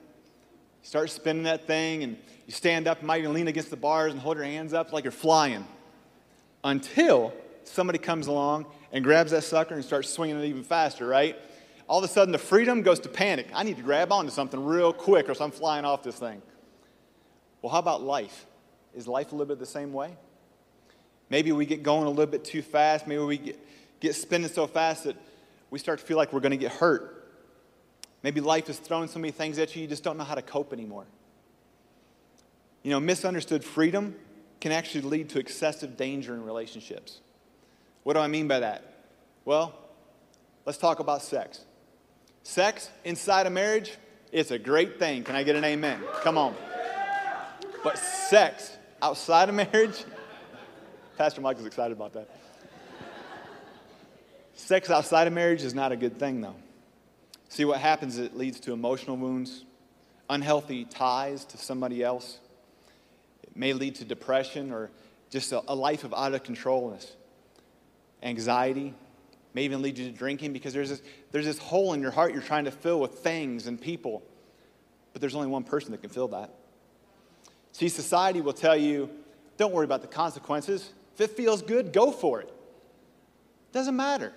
You 0.81 0.87
start 0.87 1.09
spinning 1.09 1.43
that 1.43 1.65
thing 1.65 2.03
and 2.03 2.17
you 2.45 2.53
stand 2.53 2.87
up, 2.87 3.01
you 3.01 3.07
might 3.07 3.19
even 3.19 3.33
lean 3.33 3.47
against 3.47 3.69
the 3.69 3.77
bars 3.77 4.11
and 4.11 4.21
hold 4.21 4.37
your 4.37 4.45
hands 4.45 4.73
up 4.73 4.91
like 4.91 5.03
you're 5.03 5.11
flying. 5.11 5.65
Until 6.63 7.33
somebody 7.63 7.99
comes 7.99 8.27
along 8.27 8.65
and 8.91 9.03
grabs 9.03 9.31
that 9.31 9.43
sucker 9.43 9.75
and 9.75 9.83
starts 9.83 10.09
swinging 10.09 10.39
it 10.39 10.45
even 10.45 10.63
faster, 10.63 11.05
right? 11.05 11.37
All 11.87 11.99
of 11.99 12.03
a 12.05 12.07
sudden, 12.07 12.31
the 12.31 12.37
freedom 12.37 12.81
goes 12.81 12.99
to 13.01 13.09
panic. 13.09 13.47
I 13.53 13.63
need 13.63 13.77
to 13.77 13.83
grab 13.83 14.11
onto 14.11 14.31
something 14.31 14.63
real 14.63 14.93
quick 14.93 15.29
or 15.29 15.35
I'm 15.41 15.51
flying 15.51 15.85
off 15.85 16.03
this 16.03 16.15
thing. 16.15 16.41
Well, 17.61 17.71
how 17.71 17.79
about 17.79 18.01
life? 18.01 18.45
Is 18.93 19.07
life 19.07 19.31
a 19.31 19.35
little 19.35 19.47
bit 19.47 19.59
the 19.59 19.65
same 19.65 19.91
way? 19.91 20.15
Maybe 21.33 21.51
we 21.51 21.65
get 21.65 21.81
going 21.81 22.05
a 22.05 22.09
little 22.11 22.27
bit 22.27 22.45
too 22.45 22.61
fast. 22.61 23.07
Maybe 23.07 23.23
we 23.23 23.39
get, 23.39 23.59
get 23.99 24.13
spinning 24.13 24.49
so 24.49 24.67
fast 24.67 25.05
that 25.05 25.15
we 25.71 25.79
start 25.79 25.97
to 25.97 26.05
feel 26.05 26.15
like 26.15 26.31
we're 26.31 26.41
going 26.41 26.51
to 26.51 26.57
get 26.57 26.73
hurt. 26.73 27.27
Maybe 28.21 28.39
life 28.39 28.69
is 28.69 28.77
throwing 28.77 29.07
so 29.07 29.17
many 29.17 29.31
things 29.31 29.57
at 29.57 29.75
you, 29.75 29.81
you 29.81 29.87
just 29.87 30.03
don't 30.03 30.19
know 30.19 30.25
how 30.25 30.35
to 30.35 30.43
cope 30.43 30.71
anymore. 30.71 31.05
You 32.83 32.91
know, 32.91 32.99
misunderstood 32.99 33.63
freedom 33.63 34.15
can 34.61 34.71
actually 34.71 35.01
lead 35.01 35.29
to 35.29 35.39
excessive 35.39 35.97
danger 35.97 36.35
in 36.35 36.43
relationships. 36.43 37.19
What 38.03 38.13
do 38.13 38.19
I 38.19 38.27
mean 38.27 38.47
by 38.47 38.59
that? 38.59 38.83
Well, 39.43 39.73
let's 40.67 40.77
talk 40.77 40.99
about 40.99 41.23
sex. 41.23 41.65
Sex 42.43 42.91
inside 43.05 43.47
a 43.47 43.49
marriage, 43.49 43.91
it's 44.31 44.51
a 44.51 44.59
great 44.59 44.99
thing. 44.99 45.23
Can 45.23 45.35
I 45.35 45.41
get 45.41 45.55
an 45.55 45.63
amen? 45.63 45.99
Come 46.21 46.37
on. 46.37 46.53
But 47.83 47.97
sex 47.97 48.77
outside 49.01 49.49
of 49.49 49.55
marriage, 49.55 50.05
Pastor 51.17 51.41
Mike 51.41 51.59
is 51.59 51.65
excited 51.65 51.95
about 51.95 52.13
that. 52.13 52.27
Sex 54.55 54.89
outside 54.89 55.27
of 55.27 55.33
marriage 55.33 55.63
is 55.63 55.75
not 55.75 55.91
a 55.91 55.95
good 55.95 56.17
thing, 56.17 56.41
though. 56.41 56.55
See, 57.49 57.65
what 57.65 57.79
happens 57.79 58.17
it 58.17 58.35
leads 58.35 58.59
to 58.61 58.73
emotional 58.73 59.15
wounds, 59.17 59.63
unhealthy 60.27 60.85
ties 60.85 61.45
to 61.45 61.57
somebody 61.57 62.03
else. 62.03 62.39
It 63.43 63.55
may 63.55 63.73
lead 63.73 63.95
to 63.95 64.05
depression 64.05 64.71
or 64.71 64.89
just 65.29 65.51
a, 65.51 65.61
a 65.67 65.75
life 65.75 66.03
of 66.03 66.13
out 66.15 66.33
of 66.33 66.41
controlness. 66.43 67.15
Anxiety 68.23 68.95
may 69.53 69.65
even 69.65 69.83
lead 69.83 69.99
you 69.99 70.05
to 70.05 70.17
drinking 70.17 70.53
because 70.53 70.73
there's 70.73 70.89
this, 70.89 71.01
there's 71.31 71.45
this 71.45 71.59
hole 71.59 71.93
in 71.93 72.01
your 72.01 72.11
heart 72.11 72.33
you're 72.33 72.41
trying 72.41 72.65
to 72.65 72.71
fill 72.71 72.99
with 72.99 73.19
things 73.19 73.67
and 73.67 73.79
people. 73.79 74.23
But 75.11 75.21
there's 75.21 75.35
only 75.35 75.47
one 75.47 75.63
person 75.63 75.91
that 75.91 76.01
can 76.01 76.09
fill 76.09 76.29
that. 76.29 76.51
See, 77.71 77.89
society 77.89 78.41
will 78.41 78.53
tell 78.53 78.75
you 78.75 79.11
don't 79.57 79.73
worry 79.73 79.85
about 79.85 80.01
the 80.01 80.07
consequences. 80.07 80.91
If 81.13 81.21
it 81.21 81.31
feels 81.31 81.61
good, 81.61 81.93
go 81.93 82.11
for 82.11 82.41
it. 82.41 82.51
Doesn't 83.71 83.95
matter. 83.95 84.33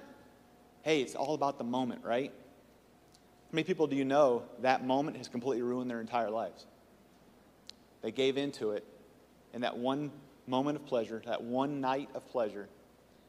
Hey, 0.83 1.01
it's 1.01 1.15
all 1.15 1.35
about 1.35 1.59
the 1.59 1.65
moment, 1.65 2.05
right? 2.05 2.33
How 2.33 3.53
many 3.53 3.65
people 3.65 3.87
do 3.87 3.97
you 3.97 4.05
know 4.05 4.43
that 4.61 4.85
moment 4.85 5.17
has 5.17 5.29
completely 5.29 5.63
ruined 5.63 5.91
their 5.91 6.01
entire 6.01 6.31
lives? 6.31 6.67
They 8.03 8.13
gave 8.13 8.37
into 8.37 8.73
it, 8.73 8.85
and 9.53 9.63
that 9.63 9.77
one 9.77 10.13
moment 10.47 10.77
of 10.77 10.87
pleasure, 10.87 11.23
that 11.27 11.43
one 11.43 11.81
night 11.81 12.09
of 12.15 12.27
pleasure, 12.29 12.69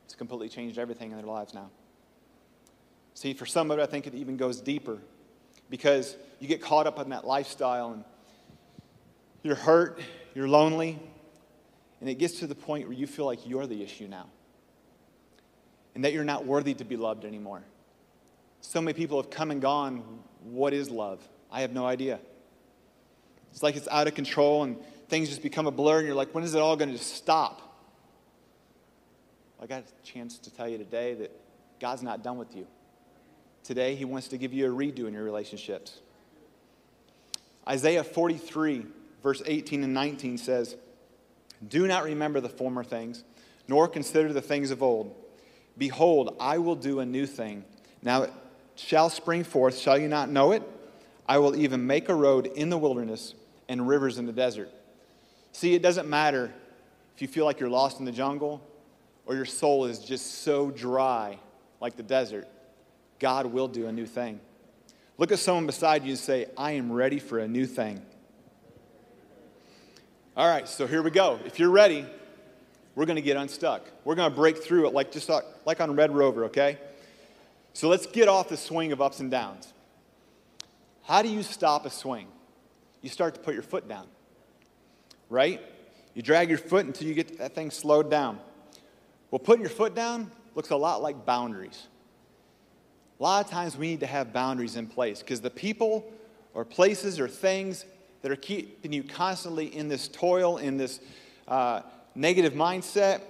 has 0.05 0.15
completely 0.15 0.49
changed 0.49 0.77
everything 0.77 1.11
in 1.11 1.17
their 1.17 1.25
lives 1.25 1.53
now. 1.53 1.69
See, 3.13 3.33
for 3.33 3.45
some 3.45 3.71
of 3.71 3.79
it, 3.79 3.81
I 3.81 3.85
think 3.85 4.07
it 4.07 4.13
even 4.13 4.37
goes 4.37 4.61
deeper 4.61 4.99
because 5.69 6.15
you 6.39 6.47
get 6.47 6.61
caught 6.61 6.87
up 6.87 6.99
in 6.99 7.09
that 7.09 7.25
lifestyle 7.25 7.93
and 7.93 8.03
you're 9.43 9.55
hurt, 9.55 9.99
you're 10.35 10.47
lonely, 10.47 10.99
and 11.99 12.09
it 12.09 12.15
gets 12.15 12.39
to 12.39 12.47
the 12.47 12.55
point 12.55 12.87
where 12.87 12.97
you 12.97 13.07
feel 13.07 13.25
like 13.25 13.47
you're 13.47 13.67
the 13.67 13.83
issue 13.83 14.07
now 14.07 14.27
and 15.95 16.03
that 16.03 16.13
you're 16.13 16.23
not 16.23 16.45
worthy 16.45 16.73
to 16.75 16.83
be 16.83 16.95
loved 16.95 17.25
anymore. 17.25 17.63
So 18.61 18.81
many 18.81 18.93
people 18.93 19.21
have 19.21 19.31
come 19.31 19.51
and 19.51 19.61
gone. 19.61 20.03
What 20.43 20.73
is 20.73 20.89
love? 20.89 21.27
I 21.51 21.61
have 21.61 21.73
no 21.73 21.85
idea. 21.85 22.19
It's 23.51 23.63
like 23.63 23.75
it's 23.75 23.87
out 23.87 24.07
of 24.07 24.13
control 24.13 24.63
and 24.63 24.77
things 25.09 25.29
just 25.29 25.41
become 25.41 25.67
a 25.67 25.71
blur, 25.71 25.99
and 25.99 26.07
you're 26.07 26.15
like, 26.15 26.35
when 26.35 26.43
is 26.43 26.53
it 26.53 26.59
all 26.59 26.75
going 26.75 26.91
to 26.91 26.97
stop? 26.97 27.61
I 29.61 29.65
got 29.65 29.83
a 29.83 30.05
chance 30.05 30.37
to 30.39 30.53
tell 30.53 30.67
you 30.67 30.77
today 30.77 31.15
that 31.15 31.31
God's 31.79 32.03
not 32.03 32.23
done 32.23 32.37
with 32.37 32.55
you. 32.55 32.67
Today, 33.63 33.95
He 33.95 34.05
wants 34.05 34.27
to 34.29 34.37
give 34.37 34.53
you 34.53 34.71
a 34.71 34.75
redo 34.75 35.07
in 35.07 35.13
your 35.13 35.23
relationships. 35.23 35.99
Isaiah 37.67 38.03
43, 38.03 38.85
verse 39.23 39.41
18 39.45 39.83
and 39.83 39.93
19 39.93 40.37
says, 40.37 40.75
Do 41.65 41.87
not 41.87 42.03
remember 42.03 42.39
the 42.39 42.49
former 42.49 42.83
things, 42.83 43.23
nor 43.67 43.87
consider 43.87 44.33
the 44.33 44.41
things 44.41 44.71
of 44.71 44.83
old. 44.83 45.15
Behold, 45.77 46.35
I 46.39 46.57
will 46.57 46.75
do 46.75 46.99
a 46.99 47.05
new 47.05 47.25
thing. 47.25 47.63
Now 48.01 48.23
it 48.23 48.33
shall 48.75 49.09
spring 49.09 49.43
forth. 49.43 49.77
Shall 49.77 49.97
you 49.97 50.07
not 50.07 50.29
know 50.29 50.51
it? 50.51 50.63
I 51.27 51.39
will 51.39 51.55
even 51.55 51.85
make 51.85 52.09
a 52.09 52.15
road 52.15 52.47
in 52.47 52.69
the 52.69 52.77
wilderness 52.77 53.33
and 53.67 53.87
rivers 53.87 54.17
in 54.17 54.25
the 54.25 54.31
desert. 54.31 54.71
See, 55.51 55.73
it 55.73 55.81
doesn't 55.81 56.07
matter 56.07 56.53
if 57.15 57.21
you 57.21 57.27
feel 57.27 57.45
like 57.45 57.59
you're 57.59 57.69
lost 57.69 57.99
in 57.99 58.05
the 58.05 58.11
jungle 58.11 58.61
or 59.25 59.35
your 59.35 59.45
soul 59.45 59.85
is 59.85 59.99
just 59.99 60.43
so 60.43 60.71
dry 60.71 61.37
like 61.81 61.95
the 61.95 62.03
desert. 62.03 62.47
God 63.19 63.47
will 63.47 63.67
do 63.67 63.87
a 63.87 63.91
new 63.91 64.05
thing. 64.05 64.39
Look 65.17 65.31
at 65.31 65.39
someone 65.39 65.65
beside 65.65 66.03
you 66.03 66.11
and 66.11 66.19
say, 66.19 66.45
I 66.57 66.71
am 66.71 66.91
ready 66.91 67.19
for 67.19 67.39
a 67.39 67.47
new 67.47 67.65
thing. 67.65 68.01
All 70.37 70.47
right, 70.47 70.67
so 70.67 70.85
here 70.85 71.01
we 71.01 71.09
go. 71.09 71.39
If 71.47 71.57
you're 71.57 71.71
ready, 71.71 72.05
we're 72.93 73.07
going 73.07 73.15
to 73.15 73.23
get 73.23 73.37
unstuck. 73.37 73.81
We're 74.03 74.13
going 74.13 74.29
to 74.29 74.35
break 74.35 74.63
through 74.63 74.85
it 74.85 74.93
like 74.93 75.11
just 75.11 75.31
like 75.65 75.81
on 75.81 75.95
Red 75.95 76.13
Rover, 76.13 76.45
okay? 76.45 76.77
So 77.73 77.89
let's 77.89 78.05
get 78.05 78.27
off 78.27 78.47
the 78.47 78.55
swing 78.55 78.91
of 78.91 79.01
ups 79.01 79.19
and 79.19 79.31
downs. 79.31 79.73
How 81.05 81.23
do 81.23 81.27
you 81.27 81.41
stop 81.41 81.87
a 81.87 81.89
swing? 81.89 82.27
You 83.01 83.09
start 83.09 83.33
to 83.33 83.39
put 83.39 83.55
your 83.55 83.63
foot 83.63 83.89
down, 83.89 84.05
right? 85.27 85.59
You 86.13 86.21
drag 86.21 86.49
your 86.49 86.59
foot 86.59 86.85
until 86.85 87.07
you 87.07 87.15
get 87.15 87.39
that 87.39 87.55
thing 87.55 87.71
slowed 87.71 88.11
down. 88.11 88.39
Well, 89.31 89.39
putting 89.39 89.61
your 89.61 89.71
foot 89.71 89.95
down 89.95 90.29
looks 90.53 90.69
a 90.69 90.77
lot 90.77 91.01
like 91.01 91.25
boundaries. 91.25 91.87
A 93.19 93.23
lot 93.23 93.43
of 93.43 93.49
times 93.49 93.75
we 93.75 93.87
need 93.87 94.01
to 94.01 94.05
have 94.05 94.33
boundaries 94.33 94.75
in 94.75 94.85
place 94.85 95.21
because 95.21 95.41
the 95.41 95.49
people 95.49 96.07
or 96.53 96.63
places 96.63 97.19
or 97.19 97.27
things 97.27 97.85
that 98.27 98.33
are 98.33 98.41
keeping 98.41 98.91
you 98.91 99.03
constantly 99.03 99.73
in 99.73 99.87
this 99.87 100.09
toil, 100.09 100.57
in 100.57 100.75
this 100.75 100.99
uh, 101.47 101.79
negative 102.13 102.51
mindset, 102.51 103.21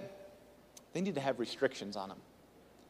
they 0.94 1.02
need 1.02 1.14
to 1.14 1.22
have 1.22 1.40
restrictions 1.40 1.96
on 1.96 2.10
them. 2.10 2.18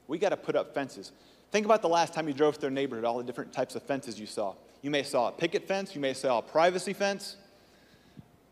We 0.08 0.18
got 0.18 0.30
to 0.30 0.38
put 0.38 0.56
up 0.56 0.74
fences. 0.74 1.12
Think 1.52 1.66
about 1.66 1.82
the 1.82 1.90
last 1.90 2.14
time 2.14 2.30
you 2.30 2.34
drove 2.34 2.56
through 2.56 2.70
a 2.70 2.72
neighborhood, 2.72 3.04
all 3.04 3.18
the 3.18 3.26
different 3.26 3.52
types 3.52 3.76
of 3.76 3.84
fences 3.84 4.18
you 4.18 4.26
saw. 4.26 4.56
You 4.82 4.90
may 4.90 5.04
saw 5.04 5.28
a 5.28 5.32
picket 5.34 5.68
fence, 5.68 5.96
you 5.96 6.00
may 6.00 6.14
saw 6.14 6.38
a 6.38 6.42
privacy 6.42 6.94
fence. 6.94 7.36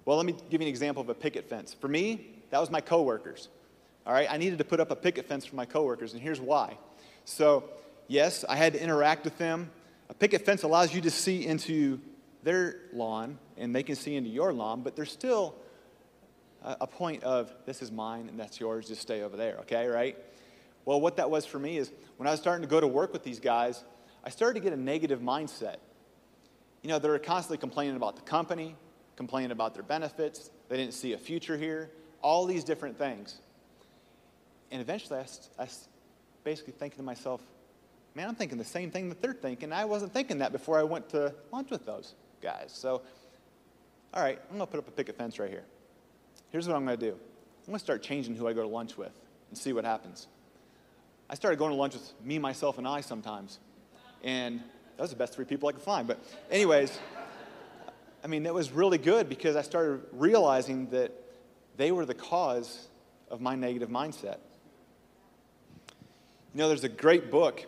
Well, 0.04 0.18
let 0.18 0.26
me 0.26 0.34
give 0.50 0.60
you 0.60 0.68
an 0.68 0.70
example 0.70 1.02
of 1.02 1.08
a 1.08 1.13
picket 1.13 1.48
fence. 1.48 1.74
For 1.74 1.88
me, 1.88 2.28
that 2.50 2.60
was 2.60 2.70
my 2.70 2.82
coworkers. 2.82 3.48
All 4.06 4.12
right, 4.12 4.30
I 4.30 4.36
needed 4.36 4.58
to 4.58 4.65
put 4.65 4.82
up 4.82 4.91
a 4.91 4.98
picket 4.98 5.30
fence 5.30 5.46
for 5.46 5.56
my 5.56 5.65
coworkers, 5.65 6.12
and 6.12 6.22
here's 6.22 6.41
why. 6.41 6.78
So, 7.24 7.63
yes, 8.10 8.44
I 8.50 8.58
had 8.58 8.74
to 8.74 8.84
interact 8.84 9.24
with 9.24 9.38
them. 9.38 9.72
A 10.10 10.13
picket 10.13 10.46
fence 10.46 10.63
allows 10.63 10.94
you 10.94 11.00
to 11.00 11.10
see 11.10 11.48
into 11.48 12.02
their 12.46 12.76
lawn, 12.94 13.40
and 13.58 13.76
they 13.76 13.84
can 13.84 13.96
see 13.96 14.16
into 14.16 14.30
your 14.30 14.54
lawn, 14.54 14.84
but 14.84 14.96
there's 14.96 15.12
still 15.12 15.56
a 16.62 16.88
point 16.88 17.24
of 17.24 17.54
this 17.66 17.82
is 17.82 17.92
mine 17.92 18.30
and 18.30 18.40
that's 18.40 18.60
yours, 18.60 18.88
just 18.88 19.02
stay 19.02 19.24
over 19.24 19.36
there, 19.36 19.58
okay, 19.62 19.88
right? 19.88 20.16
Well, 20.86 21.02
what 21.02 21.18
that 21.18 21.30
was 21.30 21.46
for 21.46 21.60
me 21.60 21.78
is 21.78 21.92
when 22.18 22.28
I 22.28 22.32
was 22.32 22.40
starting 22.40 22.62
to 22.62 22.68
go 22.68 22.80
to 22.80 22.88
work 22.88 23.12
with 23.12 23.24
these 23.24 23.40
guys, 23.40 23.84
I 24.24 24.30
started 24.30 24.60
to 24.60 24.64
get 24.64 24.74
a 24.74 24.82
negative 24.82 25.20
mindset. 25.20 25.78
You 26.84 26.90
know, 26.90 27.00
they 27.00 27.10
were 27.10 27.20
constantly 27.20 27.58
complaining 27.58 27.96
about 27.96 28.16
the 28.16 28.22
company, 28.22 28.76
complaining 29.16 29.52
about 29.52 29.74
their 29.74 29.84
benefits, 29.84 30.52
they 30.70 30.78
didn't 30.78 30.94
see 30.94 31.14
a 31.14 31.18
future 31.18 31.58
here, 31.58 31.90
all 32.22 32.46
these 32.46 32.64
different 32.64 32.98
things. 32.98 33.40
And 34.72 34.82
eventually, 34.82 35.20
I, 35.20 35.64
I 35.64 35.68
basically 36.44 36.74
thinking 36.74 36.98
to 36.98 37.04
myself, 37.04 37.42
man, 38.14 38.30
I'm 38.30 38.36
thinking 38.36 38.60
the 38.60 38.64
same 38.64 38.92
thing 38.92 39.10
that 39.10 39.22
they're 39.22 39.34
thinking. 39.34 39.74
I 39.74 39.86
wasn't 39.86 40.14
thinking 40.14 40.40
that 40.40 40.52
before 40.52 40.78
I 40.80 40.84
went 40.84 41.10
to 41.10 41.34
lunch 41.52 41.72
with 41.72 41.88
those 41.88 42.14
guys. 42.46 42.72
So, 42.72 43.02
all 44.14 44.22
right, 44.22 44.40
I'm 44.52 44.58
to 44.60 44.72
put 44.72 44.78
up 44.78 44.88
a 44.88 44.92
picket 44.92 45.18
fence 45.18 45.40
right 45.40 45.50
here. 45.50 45.64
Here's 46.52 46.68
what 46.68 46.76
I'm 46.76 46.86
to 47.00 47.06
do 47.12 47.18
I'm 47.68 47.74
to 47.74 47.80
start 47.80 48.04
changing 48.04 48.36
who 48.36 48.48
I 48.48 48.54
go 48.54 48.62
to 48.62 48.68
lunch 48.68 48.98
with 48.98 49.14
and 49.50 49.58
see 49.58 49.74
what 49.74 49.84
happens. 49.84 50.28
I 51.28 51.34
started 51.34 51.58
going 51.58 51.72
to 51.72 51.76
lunch 51.76 51.96
with 51.96 52.14
me, 52.24 52.38
myself, 52.38 52.78
and 52.78 52.88
I 52.88 53.02
sometimes. 53.02 53.58
And 54.24 54.60
that 54.60 55.02
was 55.02 55.10
the 55.10 55.16
best 55.16 55.34
three 55.34 55.46
people 55.46 55.68
I 55.68 55.72
could 55.72 55.82
find. 55.82 56.08
But, 56.08 56.20
anyways, 56.52 56.96
I 58.24 58.28
mean, 58.28 58.44
that 58.44 58.54
was 58.54 58.72
really 58.72 59.00
good 59.00 59.28
because 59.28 59.56
I 59.56 59.64
started 59.64 60.02
realizing 60.12 60.88
that 60.92 61.12
they 61.78 61.92
were 61.92 62.06
the 62.06 62.14
cause 62.14 62.90
of 63.32 63.42
my 63.42 63.56
negative 63.56 63.90
mindset. 63.90 64.38
You 66.54 66.60
know, 66.60 66.68
there's 66.68 66.84
a 66.84 66.90
great 66.90 67.32
book 67.32 67.66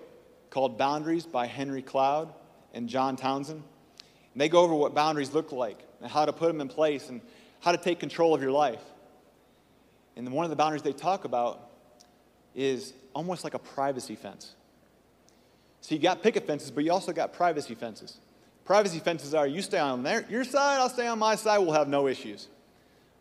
called 0.52 0.78
Boundaries 0.78 1.26
by 1.26 1.48
Henry 1.48 1.82
Cloud 1.82 2.32
and 2.76 2.88
John 2.88 3.16
Townsend. 3.16 3.64
And 4.38 4.42
they 4.44 4.50
go 4.50 4.62
over 4.62 4.76
what 4.76 4.94
boundaries 4.94 5.34
look 5.34 5.52
like 5.52 5.80
and 6.00 6.12
how 6.12 6.24
to 6.24 6.32
put 6.32 6.46
them 6.50 6.62
in 6.62 6.68
place 6.68 7.10
and 7.10 7.22
how 7.60 7.72
to 7.72 7.78
take 7.80 8.00
control 8.00 8.36
of 8.36 8.42
your 8.44 8.52
life. 8.52 8.84
And 10.16 10.32
one 10.32 10.46
of 10.46 10.52
the 10.52 10.56
boundaries 10.56 10.84
they 10.84 10.94
talk 10.94 11.26
about 11.26 11.72
is 12.54 12.94
almost 13.16 13.44
like 13.44 13.56
a 13.56 13.60
privacy 13.60 14.16
fence. 14.16 14.54
So 15.82 15.96
you 15.96 16.00
got 16.00 16.22
picket 16.22 16.46
fences, 16.46 16.70
but 16.70 16.84
you 16.84 16.92
also 16.92 17.14
got 17.14 17.34
privacy 17.34 17.74
fences. 17.74 18.20
Privacy 18.64 19.00
fences 19.00 19.34
are 19.34 19.48
you 19.48 19.64
stay 19.64 19.80
on 19.80 20.04
their, 20.04 20.24
your 20.30 20.44
side, 20.44 20.78
I'll 20.78 20.90
stay 20.90 21.08
on 21.08 21.18
my 21.18 21.34
side, 21.34 21.58
we'll 21.58 21.72
have 21.72 21.88
no 21.88 22.08
issues. 22.08 22.48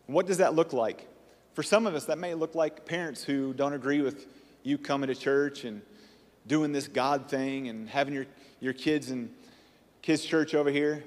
what 0.04 0.26
does 0.26 0.36
that 0.36 0.54
look 0.54 0.74
like? 0.74 1.08
For 1.54 1.62
some 1.62 1.86
of 1.86 1.94
us, 1.94 2.04
that 2.04 2.18
may 2.18 2.34
look 2.34 2.54
like 2.54 2.84
parents 2.84 3.24
who 3.24 3.54
don't 3.54 3.72
agree 3.72 4.02
with 4.02 4.26
you 4.64 4.76
coming 4.76 5.06
to 5.06 5.14
church 5.14 5.64
and 5.64 5.80
doing 6.46 6.72
this 6.72 6.88
God 6.88 7.30
thing 7.30 7.68
and 7.68 7.88
having 7.88 8.12
your, 8.12 8.26
your 8.60 8.74
kids 8.74 9.10
in 9.10 9.30
kids' 10.06 10.24
church 10.24 10.54
over 10.54 10.70
here. 10.70 11.02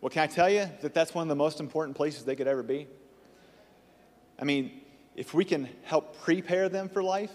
Well, 0.00 0.10
can 0.10 0.24
I 0.24 0.26
tell 0.26 0.50
you 0.50 0.68
that 0.80 0.92
that's 0.92 1.14
one 1.14 1.22
of 1.22 1.28
the 1.28 1.36
most 1.36 1.60
important 1.60 1.96
places 1.96 2.24
they 2.24 2.34
could 2.34 2.48
ever 2.48 2.64
be? 2.64 2.88
I 4.36 4.44
mean, 4.44 4.80
if 5.14 5.32
we 5.32 5.44
can 5.44 5.68
help 5.84 6.20
prepare 6.22 6.68
them 6.68 6.88
for 6.88 7.04
life 7.04 7.30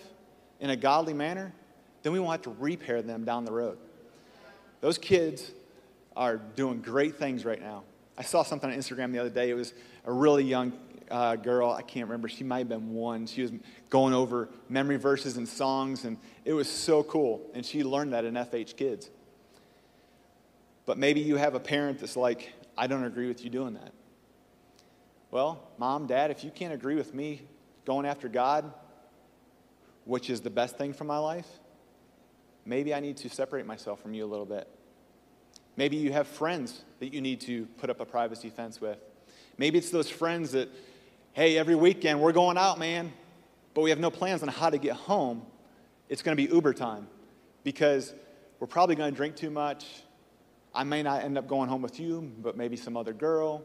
in 0.60 0.70
a 0.70 0.76
godly 0.76 1.14
manner, 1.14 1.54
then 2.04 2.12
we 2.12 2.20
won't 2.20 2.34
have 2.34 2.42
to 2.42 2.62
repair 2.62 3.02
them 3.02 3.24
down 3.24 3.46
the 3.46 3.54
road. 3.54 3.78
Those 4.82 4.98
kids 4.98 5.52
are 6.18 6.36
doing 6.36 6.82
great 6.82 7.16
things 7.16 7.46
right 7.46 7.62
now. 7.62 7.84
I 8.18 8.24
saw 8.24 8.44
something 8.44 8.70
on 8.70 8.76
Instagram 8.76 9.14
the 9.14 9.20
other 9.20 9.30
day. 9.30 9.50
It 9.50 9.54
was 9.54 9.74
a 10.04 10.12
really 10.12 10.44
young 10.44 10.74
uh, 11.10 11.38
girl. 11.38 11.72
I 11.72 11.84
can't 11.84 12.08
remember. 12.08 12.28
She 12.28 12.44
might 12.44 12.60
have 12.60 12.70
been 12.70 12.94
one. 12.94 13.28
She 13.28 13.44
was 13.44 13.54
going 13.90 14.14
over 14.14 14.50
memory 14.68 14.98
verses 14.98 15.38
and 15.38 15.48
songs, 15.48 16.04
and 16.04 16.18
it 16.44 16.52
was 16.52 16.70
so 16.70 17.02
cool. 17.04 17.50
And 17.54 17.66
she 17.66 17.86
learned 17.86 18.12
that 18.12 18.26
in 18.26 18.34
FH 18.34 18.76
Kids. 18.76 19.10
But 20.88 20.98
maybe 20.98 21.20
you 21.20 21.36
have 21.36 21.54
a 21.54 21.60
parent 21.60 22.00
that's 22.00 22.16
like, 22.18 22.52
I 22.76 22.88
don't 22.88 23.04
agree 23.04 23.28
with 23.28 23.44
you 23.44 23.52
doing 23.52 23.76
that. 23.76 23.92
Well, 25.30 25.62
mom, 25.78 26.08
dad, 26.08 26.32
if 26.32 26.44
you 26.44 26.50
can't 26.50 26.74
agree 26.74 26.96
with 26.96 27.14
me 27.14 27.44
going 27.86 28.06
after 28.06 28.30
God, 28.30 28.74
which 30.06 30.30
is 30.30 30.42
the 30.42 30.50
best 30.50 30.78
thing 30.78 30.94
for 30.94 31.04
my 31.04 31.18
life, 31.18 31.48
maybe 32.66 32.94
I 32.94 33.02
need 33.02 33.18
to 33.18 33.30
separate 33.30 33.66
myself 33.66 34.02
from 34.02 34.14
you 34.14 34.26
a 34.26 34.32
little 34.32 34.46
bit. 34.46 34.68
Maybe 35.76 35.98
you 35.98 36.14
have 36.14 36.26
friends 36.26 36.84
that 37.00 37.14
you 37.14 37.22
need 37.22 37.42
to 37.42 37.66
put 37.78 37.90
up 37.90 38.00
a 38.00 38.06
privacy 38.06 38.50
fence 38.50 38.80
with. 38.80 38.98
Maybe 39.58 39.78
it's 39.78 39.92
those 39.92 40.10
friends 40.10 40.54
that 40.54 40.70
hey, 41.34 41.56
every 41.56 41.76
weekend 41.76 42.20
we're 42.20 42.32
going 42.32 42.58
out, 42.58 42.80
man, 42.80 43.14
but 43.76 43.82
we 43.82 43.92
have 43.92 44.00
no 44.00 44.10
plans 44.10 44.42
on 44.42 44.48
how 44.48 44.72
to 44.72 44.78
get 44.80 44.96
home, 44.96 45.46
it's 46.10 46.24
going 46.24 46.36
to 46.36 46.48
be 46.48 46.52
Uber 46.52 46.74
time 46.74 47.08
because 47.64 48.12
we're 48.60 48.66
probably 48.66 48.96
going 48.96 49.12
to 49.12 49.16
drink 49.16 49.36
too 49.36 49.52
much. 49.52 49.86
I 50.74 50.84
may 50.84 51.04
not 51.04 51.24
end 51.24 51.38
up 51.38 51.48
going 51.48 51.70
home 51.70 51.82
with 51.82 52.00
you, 52.00 52.32
but 52.42 52.56
maybe 52.58 52.76
some 52.76 52.96
other 52.96 53.14
girl. 53.14 53.64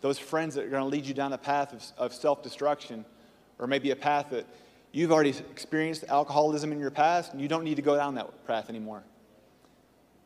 Those 0.00 0.18
friends 0.18 0.54
that 0.54 0.64
are 0.64 0.70
going 0.70 0.82
to 0.82 0.88
lead 0.88 1.06
you 1.06 1.14
down 1.14 1.30
the 1.30 1.38
path 1.38 1.72
of, 1.72 1.82
of 1.98 2.14
self 2.14 2.42
destruction, 2.42 3.04
or 3.58 3.66
maybe 3.66 3.90
a 3.90 3.96
path 3.96 4.30
that 4.30 4.46
you've 4.92 5.12
already 5.12 5.30
experienced 5.50 6.04
alcoholism 6.08 6.72
in 6.72 6.80
your 6.80 6.90
past 6.90 7.32
and 7.32 7.40
you 7.40 7.48
don't 7.48 7.64
need 7.64 7.76
to 7.76 7.82
go 7.82 7.96
down 7.96 8.14
that 8.16 8.46
path 8.46 8.68
anymore. 8.68 9.02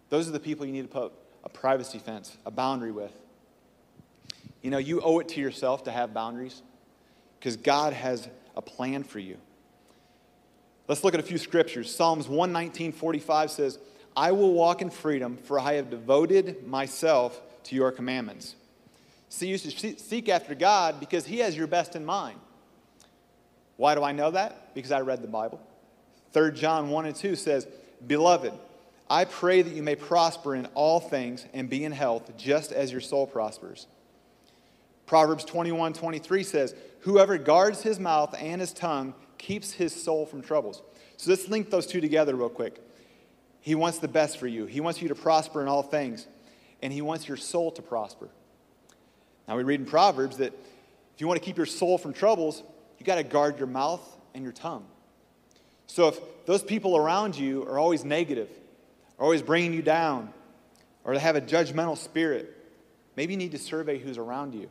Those 0.08 0.28
are 0.28 0.32
the 0.32 0.40
people 0.40 0.64
you 0.64 0.72
need 0.72 0.82
to 0.82 0.88
put 0.88 1.12
a 1.42 1.48
privacy 1.48 1.98
fence, 1.98 2.36
a 2.46 2.50
boundary 2.50 2.92
with. 2.92 3.12
You 4.62 4.70
know, 4.70 4.78
you 4.78 5.00
owe 5.00 5.18
it 5.18 5.28
to 5.30 5.40
yourself 5.40 5.84
to 5.84 5.90
have 5.90 6.14
boundaries 6.14 6.62
because 7.38 7.56
God 7.56 7.92
has 7.92 8.28
a 8.56 8.62
plan 8.62 9.02
for 9.02 9.18
you. 9.18 9.36
Let's 10.88 11.04
look 11.04 11.14
at 11.14 11.20
a 11.20 11.24
few 11.24 11.38
scriptures. 11.38 11.94
Psalms 11.94 12.28
119, 12.28 12.92
45 12.92 13.50
says, 13.50 13.78
I 14.16 14.32
will 14.32 14.52
walk 14.52 14.82
in 14.82 14.90
freedom, 14.90 15.36
for 15.36 15.58
I 15.58 15.74
have 15.74 15.90
devoted 15.90 16.66
myself 16.66 17.40
to 17.64 17.74
your 17.74 17.90
commandments. 17.90 18.54
See, 19.28 19.48
you 19.48 19.58
should 19.58 19.98
seek 19.98 20.28
after 20.28 20.54
God 20.54 21.00
because 21.00 21.26
He 21.26 21.38
has 21.38 21.56
your 21.56 21.66
best 21.66 21.96
in 21.96 22.04
mind. 22.04 22.38
Why 23.76 23.94
do 23.94 24.04
I 24.04 24.12
know 24.12 24.30
that? 24.30 24.74
Because 24.74 24.92
I 24.92 25.00
read 25.00 25.22
the 25.22 25.28
Bible. 25.28 25.60
3 26.32 26.52
John 26.52 26.90
1 26.90 27.06
and 27.06 27.16
2 27.16 27.34
says, 27.34 27.66
Beloved, 28.06 28.52
I 29.10 29.24
pray 29.24 29.62
that 29.62 29.74
you 29.74 29.82
may 29.82 29.96
prosper 29.96 30.54
in 30.54 30.66
all 30.74 31.00
things 31.00 31.46
and 31.52 31.68
be 31.68 31.84
in 31.84 31.92
health, 31.92 32.36
just 32.36 32.72
as 32.72 32.92
your 32.92 33.00
soul 33.00 33.26
prospers. 33.26 33.86
Proverbs 35.06 35.44
21 35.44 35.92
23 35.92 36.42
says, 36.42 36.74
Whoever 37.00 37.36
guards 37.36 37.82
his 37.82 37.98
mouth 37.98 38.34
and 38.38 38.60
his 38.60 38.72
tongue 38.72 39.14
keeps 39.36 39.72
his 39.72 39.94
soul 39.94 40.24
from 40.24 40.42
troubles. 40.42 40.82
So 41.16 41.30
let's 41.30 41.48
link 41.48 41.70
those 41.70 41.86
two 41.86 42.00
together 42.00 42.34
real 42.34 42.48
quick. 42.48 42.80
He 43.64 43.74
wants 43.74 43.98
the 43.98 44.08
best 44.08 44.36
for 44.36 44.46
you, 44.46 44.66
he 44.66 44.82
wants 44.82 45.00
you 45.00 45.08
to 45.08 45.14
prosper 45.14 45.62
in 45.62 45.68
all 45.68 45.82
things, 45.82 46.26
and 46.82 46.92
he 46.92 47.00
wants 47.00 47.26
your 47.26 47.38
soul 47.38 47.70
to 47.72 47.80
prosper. 47.80 48.28
Now, 49.48 49.56
we 49.56 49.62
read 49.62 49.80
in 49.80 49.86
Proverbs 49.86 50.36
that 50.36 50.52
if 51.14 51.20
you 51.20 51.26
want 51.26 51.40
to 51.40 51.44
keep 51.44 51.56
your 51.56 51.64
soul 51.64 51.96
from 51.96 52.12
troubles, 52.12 52.62
you 52.98 53.06
got 53.06 53.14
to 53.14 53.22
guard 53.22 53.56
your 53.56 53.66
mouth 53.66 54.02
and 54.34 54.44
your 54.44 54.52
tongue. 54.52 54.84
So 55.86 56.08
if 56.08 56.20
those 56.44 56.62
people 56.62 56.94
around 56.94 57.38
you 57.38 57.62
are 57.62 57.78
always 57.78 58.04
negative, 58.04 58.50
are 59.18 59.24
always 59.24 59.40
bringing 59.40 59.72
you 59.72 59.80
down, 59.80 60.30
or 61.02 61.14
they 61.14 61.20
have 61.20 61.36
a 61.36 61.40
judgmental 61.40 61.96
spirit, 61.96 62.54
maybe 63.16 63.32
you 63.32 63.38
need 63.38 63.52
to 63.52 63.58
survey 63.58 63.98
who's 63.98 64.18
around 64.18 64.54
you. 64.54 64.68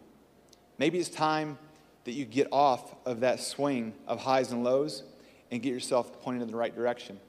Maybe 0.77 0.99
it's 0.99 1.09
time 1.09 1.57
that 2.03 2.11
you 2.11 2.25
get 2.25 2.47
off 2.51 2.93
of 3.07 3.21
that 3.21 3.39
swing 3.39 3.95
of 4.05 4.19
highs 4.19 4.51
and 4.51 4.63
lows 4.63 5.01
and 5.49 5.63
get 5.63 5.73
yourself 5.73 6.21
pointed 6.21 6.43
in 6.43 6.47
the 6.51 6.57
right 6.57 6.75
direction. 6.75 7.19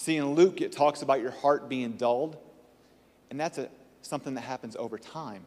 See, 0.00 0.16
in 0.16 0.34
Luke, 0.34 0.62
it 0.62 0.72
talks 0.72 1.02
about 1.02 1.20
your 1.20 1.30
heart 1.30 1.68
being 1.68 1.92
dulled, 1.92 2.38
and 3.28 3.38
that's 3.38 3.58
a, 3.58 3.68
something 4.00 4.32
that 4.32 4.40
happens 4.40 4.74
over 4.74 4.96
time. 4.96 5.44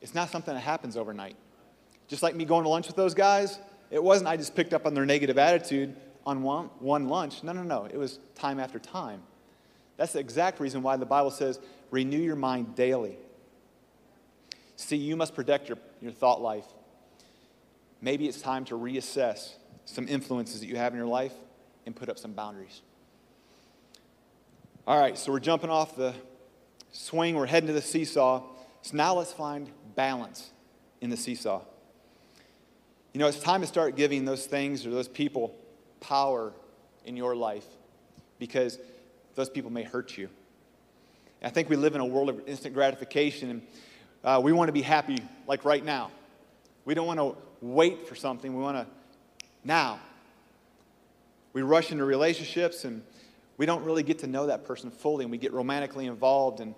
It's 0.00 0.12
not 0.12 0.28
something 0.28 0.52
that 0.52 0.58
happens 0.58 0.96
overnight. 0.96 1.36
Just 2.08 2.20
like 2.20 2.34
me 2.34 2.44
going 2.44 2.64
to 2.64 2.68
lunch 2.68 2.88
with 2.88 2.96
those 2.96 3.14
guys, 3.14 3.60
it 3.92 4.02
wasn't 4.02 4.26
I 4.26 4.38
just 4.38 4.56
picked 4.56 4.74
up 4.74 4.86
on 4.86 4.94
their 4.94 5.06
negative 5.06 5.38
attitude 5.38 5.94
on 6.26 6.42
one, 6.42 6.68
one 6.80 7.08
lunch. 7.08 7.44
No, 7.44 7.52
no, 7.52 7.62
no. 7.62 7.84
It 7.84 7.96
was 7.96 8.18
time 8.34 8.58
after 8.58 8.80
time. 8.80 9.22
That's 9.98 10.14
the 10.14 10.18
exact 10.18 10.58
reason 10.58 10.82
why 10.82 10.96
the 10.96 11.06
Bible 11.06 11.30
says 11.30 11.60
renew 11.92 12.18
your 12.18 12.34
mind 12.34 12.74
daily. 12.74 13.16
See, 14.74 14.96
you 14.96 15.14
must 15.14 15.32
protect 15.32 15.68
your, 15.68 15.78
your 16.00 16.10
thought 16.10 16.42
life. 16.42 16.66
Maybe 18.00 18.26
it's 18.26 18.42
time 18.42 18.64
to 18.64 18.74
reassess 18.74 19.52
some 19.84 20.08
influences 20.08 20.58
that 20.58 20.66
you 20.66 20.74
have 20.74 20.92
in 20.92 20.98
your 20.98 21.06
life 21.06 21.34
and 21.86 21.94
put 21.94 22.08
up 22.08 22.18
some 22.18 22.32
boundaries. 22.32 22.82
All 24.88 24.96
right, 24.96 25.18
so 25.18 25.32
we're 25.32 25.40
jumping 25.40 25.68
off 25.68 25.96
the 25.96 26.14
swing, 26.92 27.34
we're 27.34 27.46
heading 27.46 27.66
to 27.66 27.72
the 27.72 27.82
seesaw. 27.82 28.44
So 28.82 28.96
now 28.96 29.16
let's 29.16 29.32
find 29.32 29.68
balance 29.96 30.50
in 31.00 31.10
the 31.10 31.16
seesaw. 31.16 31.62
You 33.12 33.18
know, 33.18 33.26
it's 33.26 33.40
time 33.40 33.62
to 33.62 33.66
start 33.66 33.96
giving 33.96 34.24
those 34.24 34.46
things 34.46 34.86
or 34.86 34.90
those 34.90 35.08
people 35.08 35.56
power 35.98 36.52
in 37.04 37.16
your 37.16 37.34
life 37.34 37.66
because 38.38 38.78
those 39.34 39.50
people 39.50 39.72
may 39.72 39.82
hurt 39.82 40.16
you. 40.16 40.28
I 41.42 41.50
think 41.50 41.68
we 41.68 41.74
live 41.74 41.96
in 41.96 42.00
a 42.00 42.06
world 42.06 42.28
of 42.28 42.46
instant 42.46 42.72
gratification, 42.72 43.50
and 43.50 43.62
uh, 44.22 44.40
we 44.40 44.52
want 44.52 44.68
to 44.68 44.72
be 44.72 44.82
happy 44.82 45.18
like 45.48 45.64
right 45.64 45.84
now. 45.84 46.12
We 46.84 46.94
don't 46.94 47.08
want 47.08 47.18
to 47.18 47.36
wait 47.60 48.06
for 48.06 48.14
something, 48.14 48.54
we 48.54 48.62
want 48.62 48.76
to 48.76 48.86
now. 49.64 49.98
We 51.54 51.62
rush 51.62 51.90
into 51.90 52.04
relationships 52.04 52.84
and 52.84 53.02
we 53.56 53.66
don't 53.66 53.84
really 53.84 54.02
get 54.02 54.18
to 54.20 54.26
know 54.26 54.46
that 54.46 54.64
person 54.64 54.90
fully, 54.90 55.24
and 55.24 55.30
we 55.30 55.38
get 55.38 55.52
romantically 55.52 56.06
involved. 56.06 56.60
And 56.60 56.74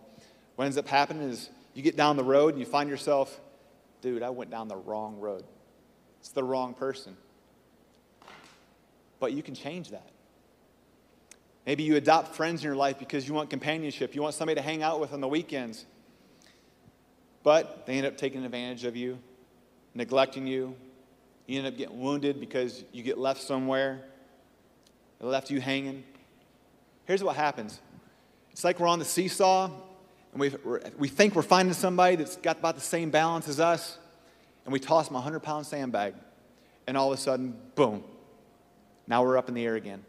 what 0.56 0.64
ends 0.64 0.76
up 0.76 0.88
happening 0.88 1.28
is 1.28 1.50
you 1.74 1.82
get 1.82 1.96
down 1.96 2.16
the 2.16 2.24
road 2.24 2.54
and 2.54 2.60
you 2.60 2.66
find 2.66 2.88
yourself, 2.88 3.40
dude, 4.00 4.22
I 4.22 4.30
went 4.30 4.50
down 4.50 4.68
the 4.68 4.76
wrong 4.76 5.18
road. 5.18 5.44
It's 6.20 6.30
the 6.30 6.44
wrong 6.44 6.74
person. 6.74 7.16
But 9.20 9.32
you 9.32 9.42
can 9.42 9.54
change 9.54 9.90
that. 9.90 10.10
Maybe 11.66 11.82
you 11.82 11.96
adopt 11.96 12.34
friends 12.34 12.62
in 12.62 12.66
your 12.66 12.76
life 12.76 12.98
because 12.98 13.28
you 13.28 13.34
want 13.34 13.50
companionship. 13.50 14.14
You 14.14 14.22
want 14.22 14.34
somebody 14.34 14.56
to 14.56 14.62
hang 14.62 14.82
out 14.82 15.00
with 15.00 15.12
on 15.12 15.20
the 15.20 15.28
weekends. 15.28 15.84
But 17.42 17.86
they 17.86 17.94
end 17.94 18.06
up 18.06 18.16
taking 18.16 18.44
advantage 18.44 18.84
of 18.84 18.96
you, 18.96 19.18
neglecting 19.94 20.46
you. 20.46 20.74
You 21.46 21.58
end 21.58 21.66
up 21.66 21.76
getting 21.76 22.00
wounded 22.00 22.40
because 22.40 22.84
you 22.92 23.02
get 23.02 23.18
left 23.18 23.42
somewhere. 23.42 24.02
They 25.20 25.26
left 25.26 25.50
you 25.50 25.60
hanging. 25.60 26.04
Here's 27.08 27.24
what 27.24 27.34
happens 27.34 27.80
it's 28.52 28.62
like 28.62 28.78
we're 28.78 28.86
on 28.86 29.00
the 29.00 29.04
seesaw 29.04 29.68
and 30.32 30.40
we 30.40 30.52
we 30.96 31.08
think 31.08 31.34
we're 31.34 31.42
finding 31.42 31.74
somebody 31.74 32.14
that's 32.14 32.36
got 32.36 32.58
about 32.58 32.76
the 32.76 32.80
same 32.80 33.10
balance 33.10 33.48
as 33.48 33.58
us 33.58 33.98
and 34.68 34.72
we 34.74 34.80
toss 34.80 35.06
them 35.08 35.14
a 35.14 35.20
100 35.20 35.40
pound 35.40 35.64
sandbag, 35.64 36.12
and 36.86 36.94
all 36.94 37.10
of 37.10 37.18
a 37.18 37.22
sudden, 37.22 37.56
boom, 37.74 38.04
now 39.06 39.24
we're 39.24 39.38
up 39.38 39.48
in 39.48 39.54
the 39.54 39.64
air 39.64 39.76
again. 39.76 40.04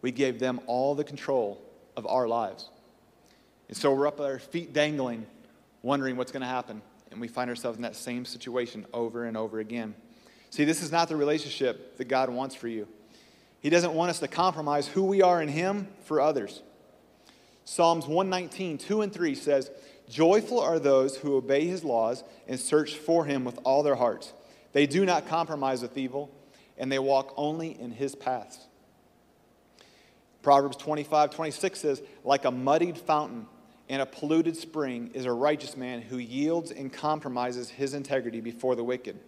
We 0.00 0.12
gave 0.12 0.38
them 0.38 0.60
all 0.66 0.94
the 0.94 1.04
control 1.04 1.60
of 1.94 2.06
our 2.06 2.26
lives. 2.26 2.70
And 3.68 3.76
so 3.76 3.92
we're 3.92 4.06
up 4.06 4.18
at 4.18 4.24
our 4.24 4.38
feet 4.38 4.72
dangling, 4.72 5.26
wondering 5.82 6.16
what's 6.16 6.32
going 6.32 6.40
to 6.40 6.46
happen. 6.46 6.80
And 7.10 7.20
we 7.20 7.28
find 7.28 7.50
ourselves 7.50 7.76
in 7.76 7.82
that 7.82 7.94
same 7.94 8.24
situation 8.24 8.86
over 8.94 9.26
and 9.26 9.36
over 9.36 9.58
again. 9.58 9.94
See, 10.48 10.64
this 10.64 10.82
is 10.82 10.90
not 10.90 11.10
the 11.10 11.16
relationship 11.16 11.98
that 11.98 12.06
God 12.06 12.30
wants 12.30 12.54
for 12.54 12.68
you. 12.68 12.88
He 13.66 13.70
doesn't 13.70 13.94
want 13.94 14.10
us 14.10 14.20
to 14.20 14.28
compromise 14.28 14.86
who 14.86 15.02
we 15.02 15.22
are 15.22 15.42
in 15.42 15.48
Him 15.48 15.88
for 16.04 16.20
others. 16.20 16.62
Psalms 17.64 18.06
119, 18.06 18.78
2 18.78 19.02
and 19.02 19.12
3 19.12 19.34
says, 19.34 19.72
Joyful 20.08 20.60
are 20.60 20.78
those 20.78 21.16
who 21.16 21.34
obey 21.34 21.66
his 21.66 21.82
laws 21.82 22.22
and 22.46 22.60
search 22.60 22.94
for 22.94 23.24
him 23.24 23.44
with 23.44 23.58
all 23.64 23.82
their 23.82 23.96
hearts. 23.96 24.32
They 24.72 24.86
do 24.86 25.04
not 25.04 25.26
compromise 25.26 25.82
with 25.82 25.98
evil, 25.98 26.30
and 26.78 26.92
they 26.92 27.00
walk 27.00 27.34
only 27.36 27.70
in 27.70 27.90
his 27.90 28.14
paths. 28.14 28.68
Proverbs 30.42 30.76
25, 30.76 31.30
26 31.30 31.80
says, 31.80 32.02
Like 32.22 32.44
a 32.44 32.52
muddied 32.52 32.96
fountain 32.96 33.48
and 33.88 34.00
a 34.00 34.06
polluted 34.06 34.56
spring 34.56 35.10
is 35.12 35.24
a 35.24 35.32
righteous 35.32 35.76
man 35.76 36.02
who 36.02 36.18
yields 36.18 36.70
and 36.70 36.92
compromises 36.92 37.68
his 37.68 37.94
integrity 37.94 38.40
before 38.40 38.76
the 38.76 38.84
wicked. 38.84 39.18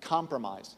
Compromise. 0.00 0.76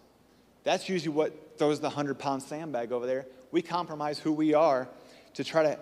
That's 0.64 0.88
usually 0.88 1.14
what 1.14 1.59
throws 1.59 1.79
the 1.79 1.88
100 1.88 2.18
pound 2.18 2.42
sandbag 2.42 2.90
over 2.90 3.07
there. 3.07 3.27
We 3.53 3.62
compromise 3.62 4.18
who 4.18 4.33
we 4.33 4.55
are 4.55 4.88
to 5.35 5.44
try 5.44 5.62
to 5.62 5.79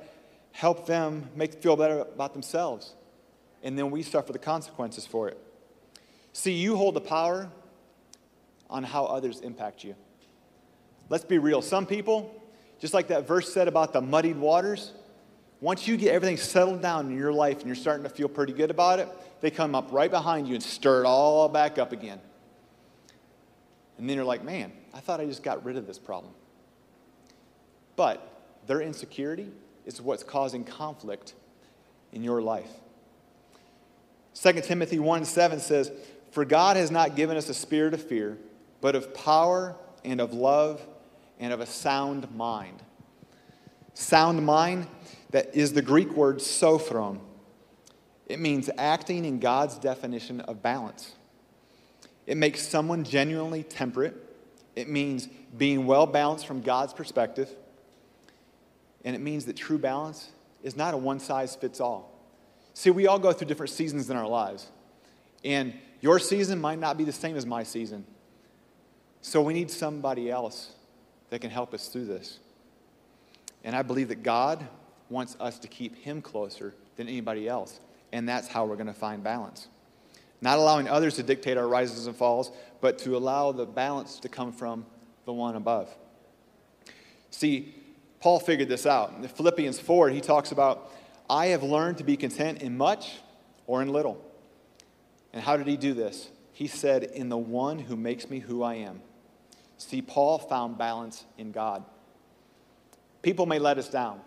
help 0.53 0.87
them 0.87 1.31
make 1.35 1.63
feel 1.63 1.77
better 1.77 2.01
about 2.01 2.35
themselves 2.35 2.95
and 3.63 3.79
then 3.79 3.91
we 3.91 4.03
suffer 4.03 4.33
the 4.33 4.39
consequences 4.39 5.07
for 5.07 5.29
it. 5.29 5.39
See, 6.33 6.53
you 6.53 6.77
hold 6.77 6.95
the 6.95 7.01
power 7.01 7.49
on 8.69 8.83
how 8.83 9.05
others 9.05 9.41
impact 9.41 9.85
you. 9.85 9.95
Let's 11.09 11.25
be 11.25 11.39
real. 11.39 11.63
Some 11.63 11.87
people, 11.87 12.43
just 12.81 12.95
like 12.95 13.09
that 13.09 13.27
verse 13.27 13.53
said 13.53 13.69
about 13.69 13.93
the 13.93 14.01
muddied 14.01 14.39
waters, 14.39 14.93
once 15.61 15.87
you 15.87 15.97
get 15.97 16.13
everything 16.15 16.37
settled 16.37 16.83
down 16.83 17.11
in 17.11 17.17
your 17.17 17.33
life 17.33 17.59
and 17.59 17.67
you're 17.67 17.77
starting 17.77 18.03
to 18.03 18.11
feel 18.11 18.29
pretty 18.29 18.53
good 18.53 18.71
about 18.71 18.99
it, 18.99 19.09
they 19.41 19.51
come 19.51 19.75
up 19.75 19.93
right 19.93 20.11
behind 20.11 20.49
you 20.49 20.55
and 20.55 20.63
stir 20.63 21.05
it 21.05 21.07
all 21.07 21.49
back 21.49 21.79
up 21.79 21.93
again. 21.93 22.21
And 23.99 24.09
then 24.09 24.17
you're 24.17 24.25
like, 24.25 24.45
man, 24.45 24.73
I 24.95 25.01
thought 25.01 25.21
I 25.21 25.27
just 25.27 25.43
got 25.43 25.65
rid 25.65 25.77
of 25.77 25.87
this 25.87 25.99
problem. 25.99 26.33
But 27.97 28.27
their 28.67 28.81
insecurity 28.81 29.51
is 29.87 30.01
what's 30.01 30.23
causing 30.23 30.65
conflict 30.65 31.35
in 32.13 32.23
your 32.23 32.43
life. 32.43 32.71
2 34.35 34.53
Timothy 34.63 34.99
1 34.99 35.25
7 35.25 35.61
says, 35.61 35.93
For 36.31 36.45
God 36.45 36.77
has 36.77 36.91
not 36.91 37.17
given 37.17 37.37
us 37.37 37.49
a 37.49 37.55
spirit 37.55 37.95
of 37.95 38.03
fear, 38.03 38.39
but 38.81 38.95
of 38.95 39.13
power 39.15 39.77
and 40.05 40.21
of 40.21 40.33
love 40.33 40.81
and 41.39 41.53
of 41.53 41.61
a 41.61 41.67
sound 41.67 42.35
mind. 42.35 42.83
Sound 43.95 44.45
mind, 44.45 44.87
that 45.31 45.55
is 45.55 45.73
the 45.75 45.83
Greek 45.83 46.13
word 46.13 46.41
sophron. 46.41 47.21
It 48.27 48.39
means 48.39 48.71
acting 48.79 49.25
in 49.25 49.41
God's 49.41 49.77
definition 49.77 50.41
of 50.43 50.63
balance. 50.63 51.13
It 52.27 52.37
makes 52.37 52.67
someone 52.67 53.05
genuinely 53.05 53.63
temperate. 53.63 54.15
It 54.77 54.89
means 54.89 55.29
being 55.57 55.87
well 55.87 56.07
balanced 56.07 56.47
from 56.47 56.63
God's 56.63 56.93
perspective. 56.93 57.51
And 59.05 59.17
it 59.17 59.21
means 59.21 59.45
that 59.47 59.57
true 59.57 59.79
balance 59.79 60.31
is 60.63 60.77
not 60.77 60.95
a 60.95 60.97
one 60.97 61.21
size 61.21 61.57
fits 61.57 61.81
all. 61.81 62.13
See, 62.75 62.91
we 62.91 63.07
all 63.07 63.19
go 63.19 63.33
through 63.33 63.49
different 63.49 63.71
seasons 63.71 64.09
in 64.09 64.17
our 64.17 64.29
lives. 64.29 64.71
And 65.45 65.75
your 66.01 66.19
season 66.19 66.61
might 66.61 66.79
not 66.79 66.97
be 66.97 67.05
the 67.05 67.13
same 67.13 67.37
as 67.37 67.45
my 67.45 67.65
season. 67.65 68.05
So 69.21 69.43
we 69.43 69.53
need 69.53 69.71
somebody 69.71 70.31
else 70.31 70.73
that 71.31 71.41
can 71.41 71.51
help 71.51 71.75
us 71.75 71.89
through 71.89 72.07
this. 72.07 72.39
And 73.65 73.77
I 73.77 73.83
believe 73.83 74.09
that 74.09 74.23
God 74.23 74.67
wants 75.11 75.37
us 75.39 75.59
to 75.61 75.69
keep 75.69 75.97
Him 75.97 76.23
closer 76.23 76.75
than 76.97 77.09
anybody 77.09 77.49
else. 77.49 77.81
And 78.13 78.29
that's 78.29 78.49
how 78.49 78.65
we're 78.65 78.77
going 78.77 78.87
to 78.87 78.93
find 78.93 79.23
balance. 79.23 79.69
Not 80.43 80.59
allowing 80.59 80.89
others 80.89 81.17
to 81.17 81.23
dictate 81.23 81.57
our 81.57 81.67
rises 81.67 82.07
and 82.07 82.15
falls, 82.17 82.51
but 82.81 82.99
to 82.99 83.17
allow 83.17 83.53
the 83.53 83.65
balance 83.65 84.19
to 84.21 84.29
come 84.29 84.53
from 84.53 84.85
the 85.25 85.33
one 85.33 85.55
above. 85.55 85.89
See, 87.31 87.75
Paul 88.21 88.41
figured 88.41 88.69
this 88.69 88.85
out. 88.85 89.15
In 89.17 89.27
Philippians 89.27 89.79
4, 89.79 90.11
he 90.11 90.21
talks 90.21 90.53
about, 90.53 90.93
I 91.31 91.47
have 91.47 91.63
learned 91.63 91.99
to 91.99 92.05
be 92.05 92.17
content 92.17 92.61
in 92.61 92.77
much 92.77 93.21
or 93.67 93.83
in 93.83 93.89
little. 93.89 94.23
And 95.33 95.41
how 95.43 95.57
did 95.57 95.69
he 95.69 95.77
do 95.77 95.95
this? 95.95 96.29
He 96.53 96.67
said, 96.67 97.05
In 97.05 97.29
the 97.29 97.39
one 97.39 97.79
who 97.79 97.97
makes 97.97 98.29
me 98.29 98.41
who 98.41 98.63
I 98.63 98.75
am. 98.75 99.01
See, 99.79 100.03
Paul 100.03 100.39
found 100.39 100.77
balance 100.77 101.25
in 101.39 101.53
God. 101.53 101.85
People 103.23 103.47
may 103.47 103.61
let 103.61 103.79
us 103.79 103.89
down, 103.89 104.21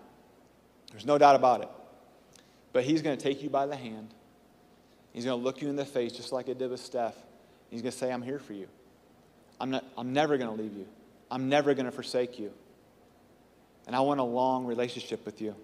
there's 0.92 1.06
no 1.06 1.18
doubt 1.18 1.36
about 1.36 1.62
it. 1.62 1.70
But 2.72 2.86
he's 2.86 3.02
going 3.02 3.18
to 3.18 3.24
take 3.24 3.44
you 3.44 3.50
by 3.50 3.66
the 3.66 3.76
hand. 3.76 4.14
He's 5.16 5.24
going 5.24 5.40
to 5.40 5.44
look 5.44 5.62
you 5.62 5.70
in 5.70 5.78
the 5.78 5.86
face 5.86 6.12
just 6.12 6.34
like 6.34 6.48
he 6.48 6.54
did 6.54 6.70
with 6.70 6.82
Steph. 6.82 7.16
He's 7.70 7.82
going 7.82 7.94
to 7.94 7.98
say, 7.98 8.12
I'm 8.12 8.22
here 8.22 8.38
for 8.38 8.52
you. 8.52 8.68
I'm, 9.62 9.70
not, 9.72 9.86
I'm 9.98 10.12
never 10.12 10.38
going 10.38 10.54
to 10.54 10.62
leave 10.62 10.74
you. 10.74 10.86
I'm 11.32 11.48
never 11.48 11.74
going 11.74 11.86
to 11.86 11.92
forsake 11.94 12.38
you. 12.38 12.52
And 13.88 13.96
I 13.96 14.02
want 14.02 14.20
a 14.20 14.26
long 14.26 14.66
relationship 14.66 15.26
with 15.26 15.42
you. 15.42 15.56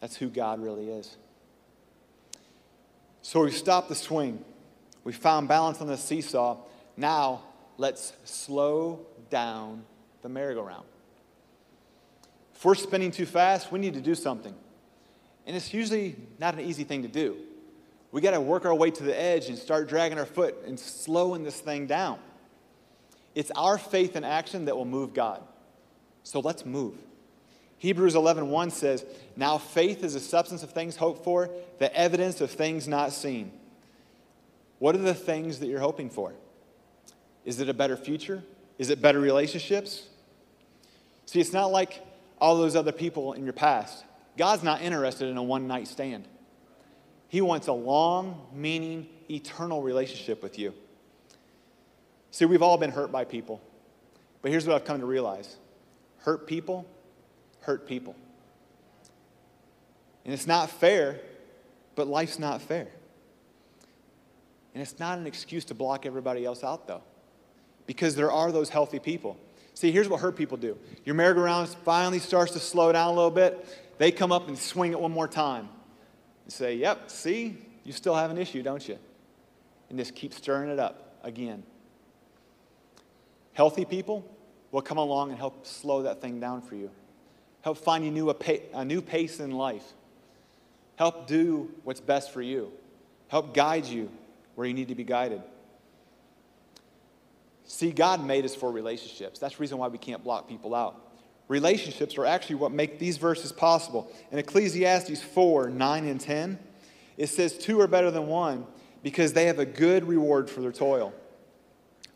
That's 0.00 0.14
who 0.14 0.28
God 0.28 0.62
really 0.62 0.90
is. 0.90 1.16
So 3.22 3.42
we've 3.42 3.52
stopped 3.52 3.88
the 3.88 3.96
swing. 3.96 4.44
We 5.02 5.12
found 5.12 5.48
balance 5.48 5.80
on 5.80 5.88
the 5.88 5.96
seesaw. 5.96 6.58
Now 6.96 7.42
let's 7.78 8.12
slow 8.26 9.00
down 9.28 9.82
the 10.22 10.28
merry-go-round. 10.28 10.86
If 12.54 12.64
we're 12.64 12.76
spinning 12.76 13.10
too 13.10 13.26
fast, 13.26 13.72
we 13.72 13.80
need 13.80 13.94
to 13.94 14.00
do 14.00 14.14
something. 14.14 14.54
And 15.48 15.56
it's 15.56 15.72
usually 15.72 16.14
not 16.38 16.54
an 16.54 16.60
easy 16.60 16.84
thing 16.84 17.02
to 17.02 17.08
do. 17.08 17.38
We 18.12 18.20
got 18.20 18.32
to 18.32 18.40
work 18.40 18.66
our 18.66 18.74
way 18.74 18.90
to 18.90 19.02
the 19.02 19.18
edge 19.18 19.48
and 19.48 19.56
start 19.56 19.88
dragging 19.88 20.18
our 20.18 20.26
foot 20.26 20.54
and 20.66 20.78
slowing 20.78 21.42
this 21.42 21.58
thing 21.58 21.86
down. 21.86 22.18
It's 23.34 23.50
our 23.52 23.78
faith 23.78 24.14
in 24.14 24.24
action 24.24 24.66
that 24.66 24.76
will 24.76 24.84
move 24.84 25.14
God. 25.14 25.42
So 26.22 26.40
let's 26.40 26.66
move. 26.66 26.94
Hebrews 27.78 28.14
11:1 28.14 28.70
says, 28.70 29.06
"Now 29.36 29.56
faith 29.56 30.04
is 30.04 30.12
the 30.12 30.20
substance 30.20 30.62
of 30.62 30.72
things 30.72 30.96
hoped 30.96 31.24
for, 31.24 31.48
the 31.78 31.94
evidence 31.96 32.42
of 32.42 32.50
things 32.50 32.86
not 32.86 33.12
seen." 33.12 33.50
What 34.80 34.94
are 34.94 34.98
the 34.98 35.14
things 35.14 35.60
that 35.60 35.68
you're 35.68 35.80
hoping 35.80 36.10
for? 36.10 36.34
Is 37.46 37.58
it 37.58 37.70
a 37.70 37.74
better 37.74 37.96
future? 37.96 38.44
Is 38.76 38.90
it 38.90 39.00
better 39.00 39.18
relationships? 39.18 40.08
See, 41.24 41.40
it's 41.40 41.54
not 41.54 41.72
like 41.72 42.02
all 42.38 42.58
those 42.58 42.76
other 42.76 42.92
people 42.92 43.32
in 43.32 43.44
your 43.44 43.54
past. 43.54 44.04
God's 44.38 44.62
not 44.62 44.80
interested 44.80 45.28
in 45.28 45.36
a 45.36 45.42
one 45.42 45.66
night 45.66 45.88
stand. 45.88 46.26
He 47.26 47.42
wants 47.42 47.66
a 47.66 47.72
long, 47.72 48.46
meaning, 48.54 49.08
eternal 49.28 49.82
relationship 49.82 50.42
with 50.42 50.58
you. 50.58 50.72
See, 52.30 52.44
we've 52.46 52.62
all 52.62 52.78
been 52.78 52.92
hurt 52.92 53.12
by 53.12 53.24
people. 53.24 53.60
But 54.40 54.52
here's 54.52 54.66
what 54.66 54.76
I've 54.76 54.84
come 54.84 55.00
to 55.00 55.06
realize 55.06 55.56
hurt 56.18 56.46
people 56.46 56.86
hurt 57.60 57.86
people. 57.86 58.14
And 60.24 60.32
it's 60.32 60.46
not 60.46 60.70
fair, 60.70 61.20
but 61.96 62.06
life's 62.06 62.38
not 62.38 62.62
fair. 62.62 62.86
And 64.72 64.82
it's 64.82 64.98
not 65.00 65.18
an 65.18 65.26
excuse 65.26 65.64
to 65.66 65.74
block 65.74 66.06
everybody 66.06 66.44
else 66.44 66.62
out, 66.62 66.86
though, 66.86 67.02
because 67.86 68.14
there 68.14 68.30
are 68.30 68.52
those 68.52 68.68
healthy 68.68 69.00
people. 69.00 69.36
See, 69.74 69.90
here's 69.90 70.08
what 70.08 70.20
hurt 70.20 70.36
people 70.36 70.56
do 70.56 70.78
your 71.04 71.14
merry-go-round 71.14 71.68
finally 71.68 72.20
starts 72.20 72.52
to 72.52 72.60
slow 72.60 72.92
down 72.92 73.08
a 73.08 73.14
little 73.14 73.30
bit 73.30 73.66
they 73.98 74.12
come 74.12 74.32
up 74.32 74.48
and 74.48 74.56
swing 74.56 74.92
it 74.92 75.00
one 75.00 75.12
more 75.12 75.28
time 75.28 75.68
and 76.44 76.52
say, 76.52 76.76
Yep, 76.76 77.10
see, 77.10 77.58
you 77.84 77.92
still 77.92 78.14
have 78.14 78.30
an 78.30 78.38
issue, 78.38 78.62
don't 78.62 78.88
you? 78.88 78.98
And 79.90 79.98
just 79.98 80.14
keep 80.14 80.32
stirring 80.32 80.70
it 80.70 80.78
up 80.78 81.18
again. 81.22 81.62
Healthy 83.52 83.84
people 83.84 84.24
will 84.70 84.82
come 84.82 84.98
along 84.98 85.30
and 85.30 85.38
help 85.38 85.66
slow 85.66 86.02
that 86.02 86.20
thing 86.20 86.38
down 86.38 86.62
for 86.62 86.76
you, 86.76 86.90
help 87.62 87.78
find 87.78 88.04
you 88.04 88.10
new, 88.10 88.30
a, 88.30 88.84
new 88.84 89.02
pace 89.02 89.40
in 89.40 89.50
life, 89.50 89.84
help 90.96 91.26
do 91.26 91.70
what's 91.82 92.00
best 92.00 92.32
for 92.32 92.42
you, 92.42 92.70
help 93.28 93.54
guide 93.54 93.86
you 93.86 94.10
where 94.54 94.66
you 94.66 94.74
need 94.74 94.88
to 94.88 94.94
be 94.94 95.04
guided. 95.04 95.42
See, 97.64 97.90
God 97.90 98.24
made 98.24 98.44
us 98.44 98.54
for 98.54 98.70
relationships. 98.70 99.38
That's 99.38 99.56
the 99.56 99.60
reason 99.60 99.78
why 99.78 99.88
we 99.88 99.98
can't 99.98 100.22
block 100.22 100.48
people 100.48 100.74
out 100.74 101.07
relationships 101.48 102.16
are 102.18 102.26
actually 102.26 102.56
what 102.56 102.72
make 102.72 102.98
these 102.98 103.16
verses 103.16 103.52
possible. 103.52 104.10
In 104.30 104.38
Ecclesiastes 104.38 105.22
4 105.22 105.70
9 105.70 106.06
and 106.06 106.20
10, 106.20 106.58
it 107.16 107.26
says, 107.28 107.56
Two 107.58 107.80
are 107.80 107.88
better 107.88 108.10
than 108.10 108.26
one 108.26 108.66
because 109.02 109.32
they 109.32 109.46
have 109.46 109.58
a 109.58 109.66
good 109.66 110.06
reward 110.06 110.48
for 110.48 110.60
their 110.60 110.72
toil. 110.72 111.12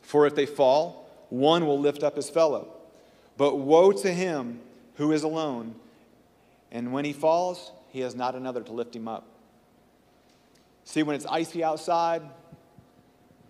For 0.00 0.26
if 0.26 0.34
they 0.34 0.46
fall, 0.46 1.08
one 1.30 1.66
will 1.66 1.78
lift 1.78 2.02
up 2.02 2.16
his 2.16 2.28
fellow. 2.28 2.68
But 3.36 3.56
woe 3.56 3.92
to 3.92 4.12
him 4.12 4.60
who 4.96 5.12
is 5.12 5.22
alone, 5.22 5.74
and 6.70 6.92
when 6.92 7.04
he 7.04 7.12
falls, 7.12 7.72
he 7.88 8.00
has 8.00 8.14
not 8.14 8.34
another 8.34 8.62
to 8.62 8.72
lift 8.72 8.94
him 8.94 9.08
up. 9.08 9.26
See, 10.84 11.02
when 11.02 11.16
it's 11.16 11.26
icy 11.26 11.64
outside, 11.64 12.22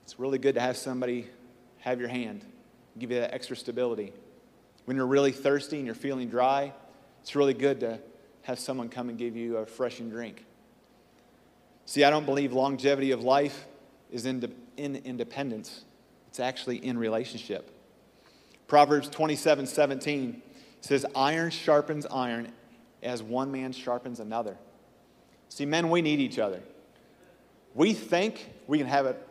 it's 0.05 0.18
really 0.18 0.38
good 0.38 0.55
to 0.55 0.61
have 0.61 0.77
somebody 0.77 1.29
have 1.79 1.99
your 1.99 2.09
hand, 2.09 2.45
give 2.99 3.11
you 3.11 3.21
that 3.21 3.35
extra 3.35 3.57
stability. 3.57 4.12
When 4.85 4.97
you're 4.97 5.07
really 5.07 5.33
thirsty 5.33 5.77
and 5.77 5.87
you're 5.87 5.95
feeling 5.95 6.29
dry, 6.29 6.73
it's 7.21 7.37
really 7.37 7.55
good 7.55 7.81
to 7.81 8.01
have 8.42 8.59
someone 8.59 8.88
come 8.88 9.09
and 9.09 9.16
give 9.16 9.37
you 9.37 9.57
a 9.57 9.61
refreshing 9.61 10.11
drink. 10.11 10.45
See, 11.87 12.05
I 12.05 12.11
don't 12.11 12.27
believe 12.27 12.53
longevity 12.53 13.12
of 13.12 13.23
life 13.23 13.66
is 14.11 14.27
in, 14.27 14.53
in 14.77 14.97
independence, 14.97 15.85
it's 16.29 16.40
actually 16.40 16.77
in 16.79 16.99
relationship. 16.99 17.71
Proverbs 18.66 19.09
27 19.09 19.66
17 19.66 20.42
says, 20.81 21.07
Iron 21.14 21.51
sharpens 21.51 22.07
iron 22.07 22.53
as 23.03 23.23
one 23.23 23.53
man 23.53 23.73
sharpens 23.73 24.21
another. 24.21 24.57
See, 25.49 25.66
men, 25.66 25.90
we 25.90 26.03
need 26.03 26.21
each 26.21 26.38
other. 26.38 26.61
We 27.75 27.92
think 27.92 28.51
we 28.66 28.79
can 28.79 28.87
have 28.87 29.07
it 29.07 29.29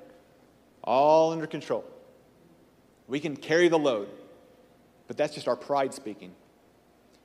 all 0.83 1.31
under 1.31 1.47
control, 1.47 1.85
we 3.07 3.19
can 3.19 3.35
carry 3.35 3.67
the 3.67 3.79
load 3.79 4.07
but 5.12 5.17
that's 5.17 5.34
just 5.36 5.50
our 5.50 5.58
pride 5.58 5.93
speaking. 5.93 6.32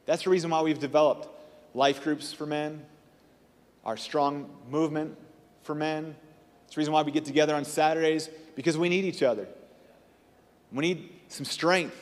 That's 0.07 0.25
the 0.25 0.31
reason 0.31 0.51
why 0.51 0.61
we've 0.61 0.81
developed 0.81 1.29
life 1.73 2.03
groups 2.03 2.33
for 2.33 2.45
men, 2.45 2.85
our 3.85 3.97
strong 3.97 4.51
movement 4.69 5.17
for 5.63 5.73
men. 5.73 6.17
It's 6.65 6.75
the 6.75 6.81
reason 6.81 6.93
why 6.93 7.03
we 7.03 7.13
get 7.13 7.25
together 7.25 7.55
on 7.55 7.65
Saturdays 7.65 8.29
because 8.57 8.77
we 8.77 8.89
need 8.89 9.05
each 9.05 9.23
other. 9.23 9.47
We 10.73 10.81
need 10.81 11.13
some 11.29 11.45
strength, 11.45 11.95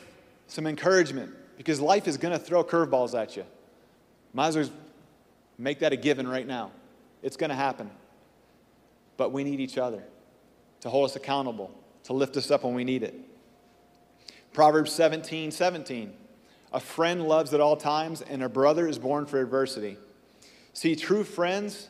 some 0.47 0.65
encouragement, 0.65 1.31
because 1.55 1.79
life 1.79 2.07
is 2.07 2.17
going 2.17 2.31
to 2.31 2.43
throw 2.43 2.63
curveballs 2.63 3.13
at 3.13 3.37
you. 3.37 3.45
Might 4.33 4.47
as 4.47 4.55
well 4.55 4.69
make 5.59 5.77
that 5.81 5.93
a 5.93 5.97
given 5.97 6.27
right 6.27 6.47
now. 6.47 6.71
It's 7.21 7.37
going 7.37 7.51
to 7.51 7.55
happen. 7.55 7.91
But 9.17 9.31
we 9.31 9.43
need 9.43 9.59
each 9.59 9.77
other 9.77 10.01
to 10.79 10.89
hold 10.89 11.05
us 11.05 11.15
accountable, 11.15 11.69
to 12.05 12.13
lift 12.13 12.37
us 12.37 12.49
up 12.49 12.63
when 12.63 12.73
we 12.73 12.83
need 12.83 13.03
it. 13.03 13.13
Proverbs 14.55 14.93
17 14.93 15.51
17. 15.51 16.13
A 16.71 16.79
friend 16.79 17.27
loves 17.27 17.53
at 17.53 17.59
all 17.59 17.75
times, 17.75 18.21
and 18.21 18.41
a 18.41 18.47
brother 18.47 18.87
is 18.87 18.97
born 18.97 19.25
for 19.25 19.41
adversity. 19.41 19.97
See, 20.71 20.95
true 20.95 21.25
friends, 21.25 21.89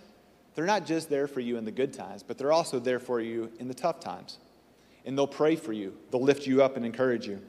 they're 0.56 0.66
not 0.66 0.88
just 0.88 1.08
there 1.08 1.28
for 1.28 1.42
you 1.42 1.58
in 1.58 1.66
the 1.66 1.72
good 1.72 1.94
times, 1.94 2.24
but 2.24 2.40
they're 2.40 2.52
also 2.52 2.80
there 2.80 3.00
for 3.00 3.22
you 3.22 3.52
in 3.60 3.68
the 3.68 3.76
tough 3.76 4.00
times. 4.00 4.40
And 5.06 5.16
they'll 5.16 5.28
pray 5.28 5.56
for 5.56 5.74
you, 5.74 5.96
they'll 6.10 6.24
lift 6.24 6.48
you 6.48 6.64
up 6.64 6.76
and 6.76 6.84
encourage 6.84 7.28
you. 7.28 7.40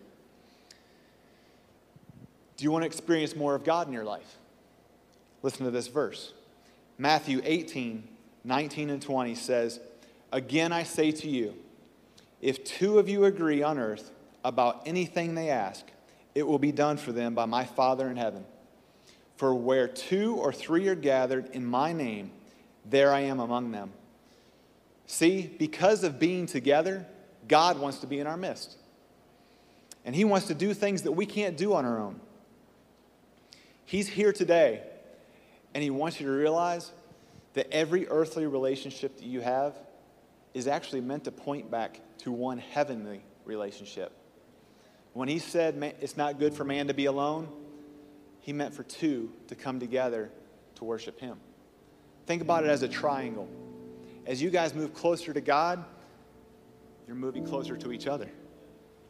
Do 2.58 2.64
you 2.64 2.70
want 2.70 2.82
to 2.82 2.86
experience 2.86 3.34
more 3.34 3.54
of 3.54 3.64
God 3.64 3.86
in 3.86 3.94
your 3.94 4.04
life? 4.04 4.36
Listen 5.42 5.64
to 5.64 5.70
this 5.70 5.88
verse. 5.88 6.34
Matthew 6.98 7.40
18, 7.42 8.06
19 8.44 8.90
and 8.90 9.00
20 9.00 9.34
says, 9.34 9.80
Again 10.30 10.72
I 10.72 10.82
say 10.82 11.10
to 11.10 11.28
you, 11.28 11.54
if 12.42 12.64
two 12.64 12.98
of 12.98 13.08
you 13.08 13.24
agree 13.24 13.62
on 13.62 13.78
earth 13.78 14.10
about 14.47 14.82
anything 14.86 15.34
they 15.34 15.51
ask, 15.51 15.84
it 16.32 16.47
will 16.47 16.61
be 16.61 16.70
done 16.70 16.97
for 16.97 17.11
them 17.11 17.34
by 17.34 17.47
my 17.47 17.64
Father 17.64 18.09
in 18.09 18.16
heaven. 18.16 18.44
For 19.36 19.53
where 19.53 19.88
two 19.88 20.36
or 20.36 20.53
three 20.53 20.86
are 20.86 20.94
gathered 20.94 21.51
in 21.53 21.66
my 21.66 21.92
name, 21.92 22.30
there 22.88 23.12
I 23.12 23.20
am 23.20 23.40
among 23.40 23.72
them. 23.72 23.92
See, 25.07 25.53
because 25.59 26.05
of 26.05 26.20
being 26.20 26.47
together, 26.47 27.07
God 27.49 27.80
wants 27.80 27.99
to 27.99 28.07
be 28.07 28.20
in 28.20 28.28
our 28.28 28.36
midst. 28.36 28.76
And 30.05 30.14
He 30.14 30.24
wants 30.24 30.47
to 30.47 30.55
do 30.55 30.72
things 30.72 31.03
that 31.03 31.12
we 31.12 31.26
can't 31.26 31.57
do 31.57 31.74
on 31.74 31.84
our 31.84 31.99
own. 31.99 32.20
He's 33.84 34.07
here 34.07 34.32
today, 34.32 34.82
and 35.74 35.82
He 35.82 35.90
wants 35.90 36.20
you 36.20 36.26
to 36.26 36.32
realize 36.32 36.92
that 37.55 37.68
every 37.72 38.07
earthly 38.09 38.47
relationship 38.47 39.16
that 39.16 39.26
you 39.26 39.40
have 39.40 39.74
is 40.55 40.68
actually 40.68 41.01
meant 41.01 41.24
to 41.24 41.32
point 41.32 41.68
back 41.68 42.01
to 42.18 42.30
one 42.30 42.59
heavenly 42.59 43.22
relationship. 43.44 44.12
When 45.16 45.30
He 45.30 45.38
said 45.38 45.82
it's 46.02 46.18
not 46.18 46.38
good 46.38 46.52
for 46.52 46.62
man 46.62 46.88
to 46.88 46.94
be 46.94 47.06
alone, 47.06 47.48
He 48.40 48.52
meant 48.52 48.74
for 48.74 48.82
two 48.82 49.32
to 49.48 49.54
come 49.54 49.80
together 49.80 50.30
to 50.74 50.84
worship 50.84 51.18
Him. 51.18 51.38
Think 52.26 52.42
about 52.42 52.64
it 52.64 52.68
as 52.68 52.82
a 52.82 52.88
triangle. 52.88 53.48
As 54.26 54.42
you 54.42 54.50
guys 54.50 54.74
move 54.74 54.92
closer 54.92 55.32
to 55.32 55.40
God, 55.40 55.82
you're 57.06 57.16
moving 57.16 57.46
closer 57.46 57.78
to 57.78 57.92
each 57.92 58.06
other. 58.06 58.28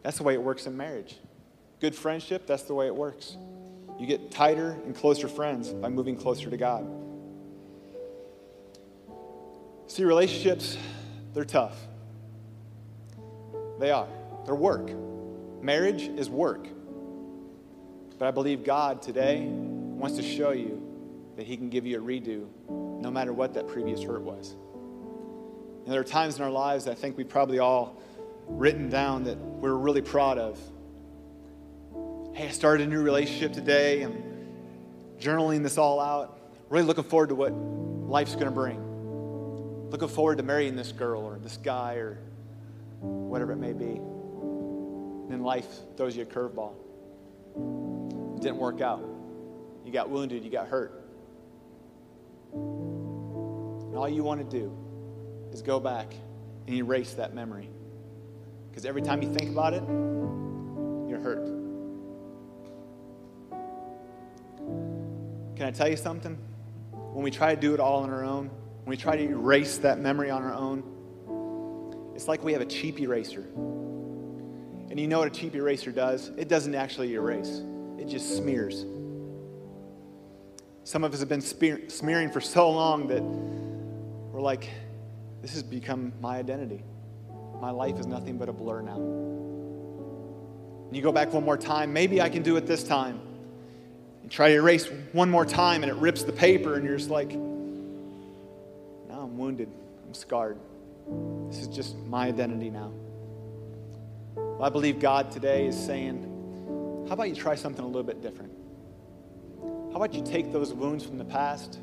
That's 0.05 0.17
the 0.17 0.23
way 0.23 0.35
it 0.35 0.43
works 0.43 0.69
in 0.69 0.77
marriage. 0.77 1.17
Good 1.81 1.97
friendship, 1.97 2.47
that's 2.47 2.63
the 2.63 2.75
way 2.75 2.87
it 2.87 2.95
works. 2.95 3.37
You 3.99 4.07
get 4.07 4.31
tighter 4.31 4.79
and 4.85 4.95
closer 4.95 5.27
friends 5.27 5.71
by 5.71 5.89
moving 5.89 6.17
closer 6.17 6.49
to 6.49 6.57
God. 6.57 6.87
See, 9.89 10.05
relationships, 10.05 10.79
they're 11.35 11.45
tough. 11.45 11.77
They 13.81 13.91
are. 13.91 14.07
They're 14.45 14.55
work. 14.55 14.93
Marriage 15.67 16.03
is 16.05 16.31
work. 16.31 16.69
But 18.21 18.29
I 18.29 18.31
believe 18.31 18.63
God 18.63 19.03
today 19.03 19.45
wants 19.49 20.17
to 20.17 20.23
show 20.23 20.53
you 20.53 20.81
that 21.37 21.45
He 21.45 21.57
can 21.57 21.71
give 21.71 21.85
you 21.85 21.99
a 21.99 22.01
redo 22.01 22.47
no 22.69 23.11
matter 23.11 23.33
what 23.33 23.55
that 23.55 23.67
previous 23.67 24.01
hurt 24.01 24.23
was. 24.23 24.55
And 25.85 25.93
there 25.93 26.01
are 26.01 26.05
times 26.05 26.37
in 26.37 26.45
our 26.45 26.53
lives 26.53 26.87
I 26.87 26.95
think 26.95 27.17
we 27.17 27.25
probably 27.25 27.59
all 27.59 28.01
written 28.47 28.89
down 28.89 29.25
that 29.25 29.39
we're 29.39 29.75
really 29.75 30.03
proud 30.03 30.39
of. 30.39 30.57
Hey, 32.33 32.47
I 32.47 32.51
started 32.53 32.87
a 32.87 32.91
new 32.91 33.03
relationship 33.03 33.53
today. 33.53 34.03
I'm 34.03 34.23
journaling 35.19 35.65
this 35.65 35.79
all 35.79 35.99
out. 35.99 36.39
Really 36.69 36.87
looking 36.87 37.03
forward 37.03 37.31
to 37.31 37.35
what 37.35 37.53
life's 37.53 38.35
going 38.35 38.47
to 38.47 38.53
bring. 38.53 39.91
Looking 39.91 40.07
forward 40.07 40.37
to 40.37 40.45
marrying 40.45 40.77
this 40.77 40.93
girl 40.93 41.23
or 41.23 41.41
this 41.41 41.57
guy 41.57 41.95
or 41.95 42.21
whatever 43.01 43.51
it 43.51 43.57
may 43.57 43.73
be. 43.73 44.01
And 45.27 45.33
then 45.33 45.43
life 45.43 45.67
throws 45.97 46.17
you 46.17 46.23
a 46.23 46.25
curveball. 46.25 46.75
It 48.37 48.43
didn't 48.43 48.59
work 48.59 48.81
out. 48.81 49.03
You 49.85 49.91
got 49.91 50.09
wounded, 50.09 50.45
you 50.45 50.51
got 50.53 50.69
hurt. 50.69 51.03
And 52.53 53.97
all 53.97 54.09
you 54.09 54.23
want 54.23 54.49
to 54.49 54.59
do 54.59 54.73
is 55.51 55.63
go 55.63 55.81
back 55.81 56.15
and 56.69 56.77
erase 56.77 57.15
that 57.15 57.35
memory. 57.35 57.69
Because 58.71 58.87
every 58.87 59.03
time 59.03 59.21
you 59.21 59.35
think 59.35 59.51
about 59.51 59.75
it, 59.75 59.83
you're 61.09 61.19
hurt. 61.19 61.45
Can 65.57 65.67
I 65.67 65.73
tell 65.73 65.89
you 65.89 65.97
something? 65.97 66.39
When 66.93 67.25
we 67.25 67.33
try 67.33 67.53
to 67.53 67.61
do 67.61 67.75
it 67.75 67.81
all 67.81 68.05
on 68.05 68.11
our 68.11 68.25
own, 68.25 68.47
when 68.85 68.91
we 68.91 68.97
try 68.97 69.17
to 69.17 69.25
erase 69.25 69.79
that 69.79 69.99
memory 69.99 70.31
on 70.31 70.45
our 70.45 70.55
own, 70.55 72.13
it's 72.15 72.29
like 72.29 72.45
we 72.45 72.53
have 72.53 72.63
a 72.63 72.67
cheap 72.67 73.01
eraser. 73.01 73.45
And 74.91 75.01
you 75.01 75.09
know 75.09 75.19
what 75.19 75.29
a 75.29 75.31
cheap 75.31 75.55
eraser 75.55 75.93
does? 75.93 76.29
It 76.37 76.49
doesn't 76.49 76.75
actually 76.75 77.15
erase, 77.15 77.63
it 77.99 78.07
just 78.07 78.37
smears. 78.37 78.85
Some 80.85 81.03
of 81.03 81.13
us 81.13 81.21
have 81.21 81.29
been 81.29 81.41
smearing 81.41 82.31
for 82.31 82.41
so 82.41 82.71
long 82.71 83.09
that 83.09 83.23
we're 83.23 84.41
like, 84.41 84.71
this 85.43 85.53
has 85.55 85.63
become 85.65 86.13
my 86.21 86.39
identity. 86.39 86.85
My 87.61 87.71
life 87.71 87.99
is 87.99 88.07
nothing 88.07 88.39
but 88.39 88.49
a 88.49 88.53
blur 88.53 88.83
now. 88.83 88.97
And 90.87 90.95
you 90.95 91.03
go 91.03 91.11
back 91.11 91.33
one 91.33 91.45
more 91.45 91.57
time, 91.57 91.93
maybe 91.93 92.21
I 92.21 92.29
can 92.29 92.43
do 92.43 92.57
it 92.57 92.67
this 92.67 92.85
time. 92.85 93.21
You 94.23 94.29
try 94.29 94.51
to 94.51 94.55
erase 94.55 94.89
one 95.13 95.31
more 95.31 95.45
time 95.45 95.83
and 95.83 95.91
it 95.91 95.97
rips 95.97 96.23
the 96.23 96.33
paper, 96.33 96.75
and 96.77 96.85
you're 96.85 96.97
just 96.97 97.11
like, 97.11 97.31
now 97.31 99.23
I'm 99.23 99.37
wounded, 99.37 99.69
I'm 100.07 100.15
scarred. 100.15 100.59
This 101.49 101.59
is 101.59 101.69
just 101.69 101.97
my 101.97 102.27
identity 102.29 102.71
now. 102.71 102.93
Well, 104.57 104.65
I 104.65 104.71
believe 104.71 105.01
God 105.01 105.31
today 105.31 105.67
is 105.67 105.79
saying, 105.79 106.23
how 107.09 107.13
about 107.13 107.29
you 107.29 107.35
try 107.35 107.55
something 107.55 107.85
a 107.85 107.87
little 107.87 108.03
bit 108.03 108.23
different? 108.23 108.53
How 109.93 109.97
about 109.97 110.15
you 110.15 110.23
take 110.25 110.51
those 110.51 110.73
wounds 110.73 111.05
from 111.05 111.19
the 111.19 111.27
past, 111.27 111.79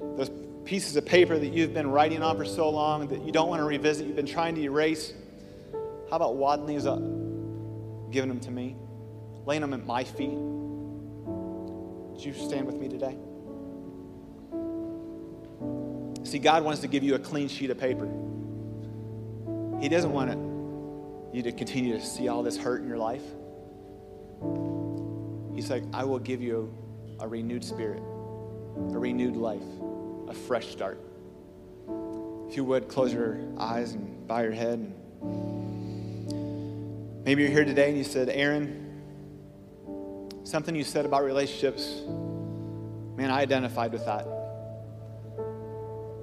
those 0.00 0.32
pieces 0.64 0.96
of 0.96 1.06
paper 1.06 1.38
that 1.38 1.46
you've 1.46 1.72
been 1.72 1.88
writing 1.88 2.24
on 2.24 2.36
for 2.36 2.44
so 2.44 2.68
long 2.68 3.06
that 3.08 3.22
you 3.22 3.30
don't 3.30 3.48
want 3.48 3.60
to 3.60 3.64
revisit, 3.64 4.08
you've 4.08 4.16
been 4.16 4.26
trying 4.26 4.56
to 4.56 4.60
erase? 4.62 5.12
How 6.10 6.16
about 6.16 6.34
wadding 6.34 6.66
these 6.66 6.84
up, 6.84 6.98
giving 8.10 8.28
them 8.28 8.40
to 8.40 8.50
me, 8.50 8.74
laying 9.44 9.60
them 9.60 9.72
at 9.72 9.86
my 9.86 10.02
feet? 10.02 10.34
Would 10.34 12.24
you 12.24 12.34
stand 12.34 12.66
with 12.66 12.74
me 12.74 12.88
today? 12.88 13.16
See, 16.28 16.40
God 16.40 16.64
wants 16.64 16.80
to 16.80 16.88
give 16.88 17.04
you 17.04 17.14
a 17.14 17.20
clean 17.20 17.46
sheet 17.46 17.70
of 17.70 17.78
paper. 17.78 18.08
He 19.80 19.88
doesn't 19.88 20.10
want 20.10 20.30
you 21.36 21.42
to 21.42 21.52
continue 21.52 21.92
to 21.98 22.04
see 22.04 22.28
all 22.28 22.42
this 22.42 22.56
hurt 22.56 22.80
in 22.80 22.88
your 22.88 22.98
life. 22.98 23.22
He's 25.54 25.70
like, 25.70 25.84
I 25.92 26.04
will 26.04 26.18
give 26.18 26.42
you 26.42 26.74
a 27.20 27.28
renewed 27.28 27.64
spirit, 27.64 28.00
a 28.00 28.98
renewed 28.98 29.36
life, 29.36 29.62
a 30.28 30.34
fresh 30.34 30.68
start. 30.68 31.00
If 32.48 32.56
you 32.56 32.64
would, 32.64 32.88
close 32.88 33.12
your 33.12 33.38
eyes 33.58 33.92
and 33.92 34.26
bow 34.26 34.40
your 34.40 34.52
head. 34.52 34.92
Maybe 37.24 37.42
you're 37.42 37.52
here 37.52 37.64
today 37.64 37.88
and 37.88 37.98
you 37.98 38.04
said, 38.04 38.28
Aaron, 38.28 38.86
Something 40.46 40.76
you 40.76 40.84
said 40.84 41.04
about 41.04 41.24
relationships, 41.24 42.02
man, 43.16 43.32
I 43.32 43.40
identified 43.40 43.92
with 43.92 44.04
that. 44.04 44.24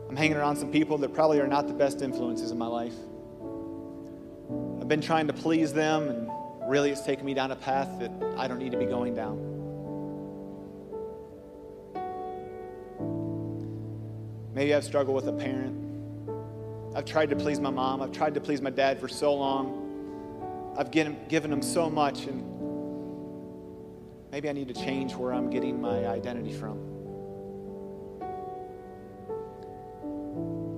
I'm 0.08 0.16
hanging 0.16 0.38
around 0.38 0.56
some 0.56 0.72
people 0.72 0.98
that 1.00 1.14
probably 1.14 1.42
are 1.42 1.48
not 1.48 1.68
the 1.68 1.74
best 1.74 2.02
influences 2.02 2.50
in 2.50 2.58
my 2.58 2.68
life. 2.68 2.94
I've 4.84 4.90
been 4.90 5.00
trying 5.00 5.28
to 5.28 5.34
please 5.34 5.72
them, 5.72 6.10
and 6.10 6.70
really 6.70 6.92
it's 6.92 7.06
taken 7.06 7.26
me 7.26 7.34
down 7.34 7.52
a 7.52 7.56
path 7.56 7.88
that 8.00 8.12
I 8.36 8.50
don't 8.50 8.60
need 8.60 8.74
to 8.74 8.78
be 8.78 8.84
going 8.84 9.16
down. 9.16 9.38
Maybe 14.54 14.76
I've 14.76 14.84
struggled 14.84 15.16
with 15.16 15.30
a 15.30 15.32
parent. 15.32 15.80
I've 16.98 17.06
tried 17.06 17.30
to 17.30 17.38
please 17.38 17.62
my 17.62 17.70
mom. 17.70 18.02
I've 18.02 18.12
tried 18.12 18.34
to 18.34 18.42
please 18.42 18.62
my 18.62 18.72
dad 18.72 19.00
for 19.00 19.08
so 19.08 19.34
long. 19.34 20.76
I've 20.78 20.92
given, 20.92 21.16
given 21.30 21.50
them 21.50 21.62
so 21.62 21.90
much, 21.90 22.26
and 22.26 22.44
Maybe 24.34 24.50
I 24.50 24.52
need 24.52 24.68
to 24.68 24.74
change 24.74 25.14
where 25.16 25.32
I'm 25.32 25.50
getting 25.50 25.80
my 25.80 26.08
identity 26.08 26.52
from. 26.52 26.78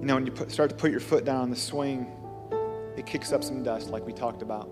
You 0.02 0.06
know, 0.06 0.14
when 0.14 0.26
you 0.28 0.32
put, 0.32 0.52
start 0.52 0.70
to 0.70 0.76
put 0.76 0.92
your 0.92 1.00
foot 1.00 1.26
down 1.26 1.38
on 1.38 1.50
the 1.50 1.56
swing, 1.56 2.06
it 2.98 3.06
kicks 3.06 3.32
up 3.32 3.44
some 3.44 3.64
dust, 3.64 3.90
like 3.90 4.06
we 4.06 4.14
talked 4.14 4.42
about. 4.42 4.70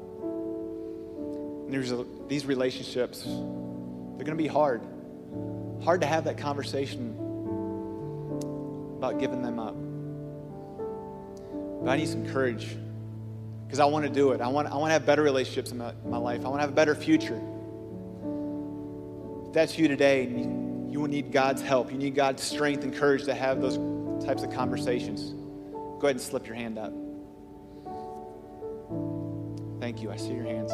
And 1.65 1.73
there's 1.73 1.91
a, 1.91 2.05
these 2.27 2.45
relationships, 2.45 3.23
they're 3.23 4.25
going 4.25 4.37
to 4.37 4.43
be 4.43 4.47
hard. 4.47 4.81
Hard 5.83 6.01
to 6.01 6.07
have 6.07 6.23
that 6.25 6.37
conversation 6.37 7.15
about 8.97 9.19
giving 9.19 9.41
them 9.41 9.59
up. 9.59 9.75
But 11.83 11.91
I 11.91 11.97
need 11.97 12.07
some 12.07 12.25
courage 12.31 12.77
because 13.65 13.79
I 13.79 13.85
want 13.85 14.05
to 14.05 14.11
do 14.11 14.31
it. 14.31 14.39
I 14.39 14.47
want, 14.47 14.69
I 14.69 14.75
want 14.75 14.89
to 14.89 14.93
have 14.93 15.05
better 15.05 15.23
relationships 15.23 15.71
in 15.71 15.77
my, 15.79 15.93
my 16.05 16.17
life. 16.17 16.45
I 16.45 16.47
want 16.47 16.59
to 16.59 16.61
have 16.61 16.69
a 16.69 16.75
better 16.75 16.95
future 16.95 17.41
If 19.47 19.53
that's 19.53 19.77
you 19.77 19.87
today, 19.89 20.23
you, 20.89 20.99
will 21.01 21.09
need 21.09 21.31
God's 21.31 21.61
help, 21.61 21.91
you 21.91 21.97
need 21.97 22.15
God's 22.15 22.41
strength 22.41 22.83
and 22.83 22.95
courage 22.95 23.25
to 23.25 23.33
have 23.33 23.59
those 23.59 23.77
types 24.23 24.43
of 24.43 24.51
conversations, 24.51 25.33
go 25.99 26.07
ahead 26.07 26.15
and 26.15 26.21
slip 26.21 26.47
your 26.47 26.55
hand 26.55 26.77
up. 26.77 26.93
Thank 29.93 30.01
you. 30.01 30.11
I 30.11 30.17
see 30.17 30.33
your 30.33 30.45
hands. 30.45 30.71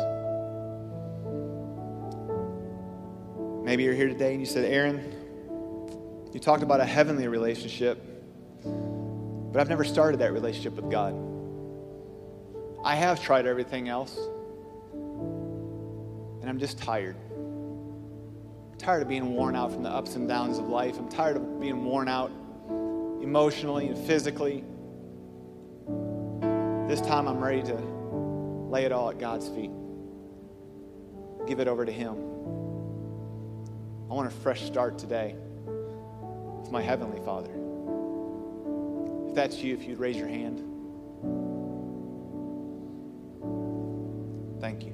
Maybe 3.65 3.83
you're 3.83 3.93
here 3.93 4.07
today 4.07 4.31
and 4.31 4.39
you 4.39 4.45
said, 4.45 4.63
Aaron, 4.63 5.13
you 6.31 6.39
talked 6.39 6.63
about 6.63 6.79
a 6.79 6.85
heavenly 6.85 7.27
relationship, 7.27 8.01
but 8.63 9.59
I've 9.59 9.67
never 9.67 9.83
started 9.83 10.21
that 10.21 10.31
relationship 10.31 10.75
with 10.75 10.89
God. 10.89 11.15
I 12.85 12.95
have 12.95 13.21
tried 13.21 13.45
everything 13.45 13.89
else, 13.89 14.17
and 14.93 16.49
I'm 16.49 16.57
just 16.57 16.77
tired 16.77 17.17
tired 18.77 19.01
of 19.01 19.09
being 19.09 19.33
worn 19.33 19.57
out 19.57 19.73
from 19.73 19.83
the 19.83 19.89
ups 19.89 20.15
and 20.15 20.29
downs 20.29 20.57
of 20.57 20.69
life. 20.69 20.97
I'm 20.97 21.09
tired 21.09 21.35
of 21.35 21.59
being 21.59 21.83
worn 21.83 22.07
out 22.07 22.31
emotionally 23.21 23.89
and 23.89 23.97
physically. 24.07 24.63
This 26.87 27.01
time 27.01 27.27
I'm 27.27 27.43
ready 27.43 27.61
to 27.63 27.88
Lay 28.69 28.85
it 28.85 28.91
all 28.91 29.09
at 29.09 29.17
God's 29.17 29.49
feet. 29.49 29.71
Give 31.47 31.59
it 31.59 31.67
over 31.67 31.85
to 31.85 31.91
Him. 31.91 32.13
I 34.09 34.13
want 34.13 34.27
a 34.27 34.31
fresh 34.31 34.61
start 34.61 34.99
today 34.99 35.35
with 36.61 36.71
my 36.71 36.79
Heavenly 36.79 37.19
Father. 37.25 37.49
If 39.27 39.33
that's 39.33 39.57
you, 39.57 39.73
if 39.73 39.87
you'd 39.87 39.97
raise 39.97 40.17
your 40.17 40.27
hand. 40.27 40.59
Thank 44.61 44.83
you. 44.83 44.93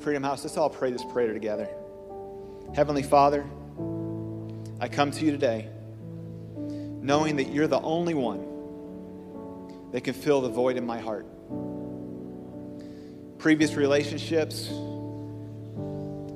Freedom 0.00 0.22
House, 0.22 0.44
let's 0.44 0.56
all 0.56 0.70
pray 0.70 0.92
this 0.92 1.04
prayer 1.04 1.32
together. 1.32 1.68
Heavenly 2.72 3.02
Father, 3.02 3.44
I 4.78 4.86
come 4.88 5.10
to 5.10 5.24
you 5.24 5.32
today 5.32 5.70
knowing 7.02 7.34
that 7.36 7.48
you're 7.48 7.66
the 7.66 7.80
only 7.80 8.14
one 8.14 8.55
that 9.96 10.04
can 10.04 10.12
fill 10.12 10.42
the 10.42 10.48
void 10.50 10.76
in 10.76 10.84
my 10.84 10.98
heart. 10.98 11.24
Previous 13.38 13.72
relationships 13.76 14.68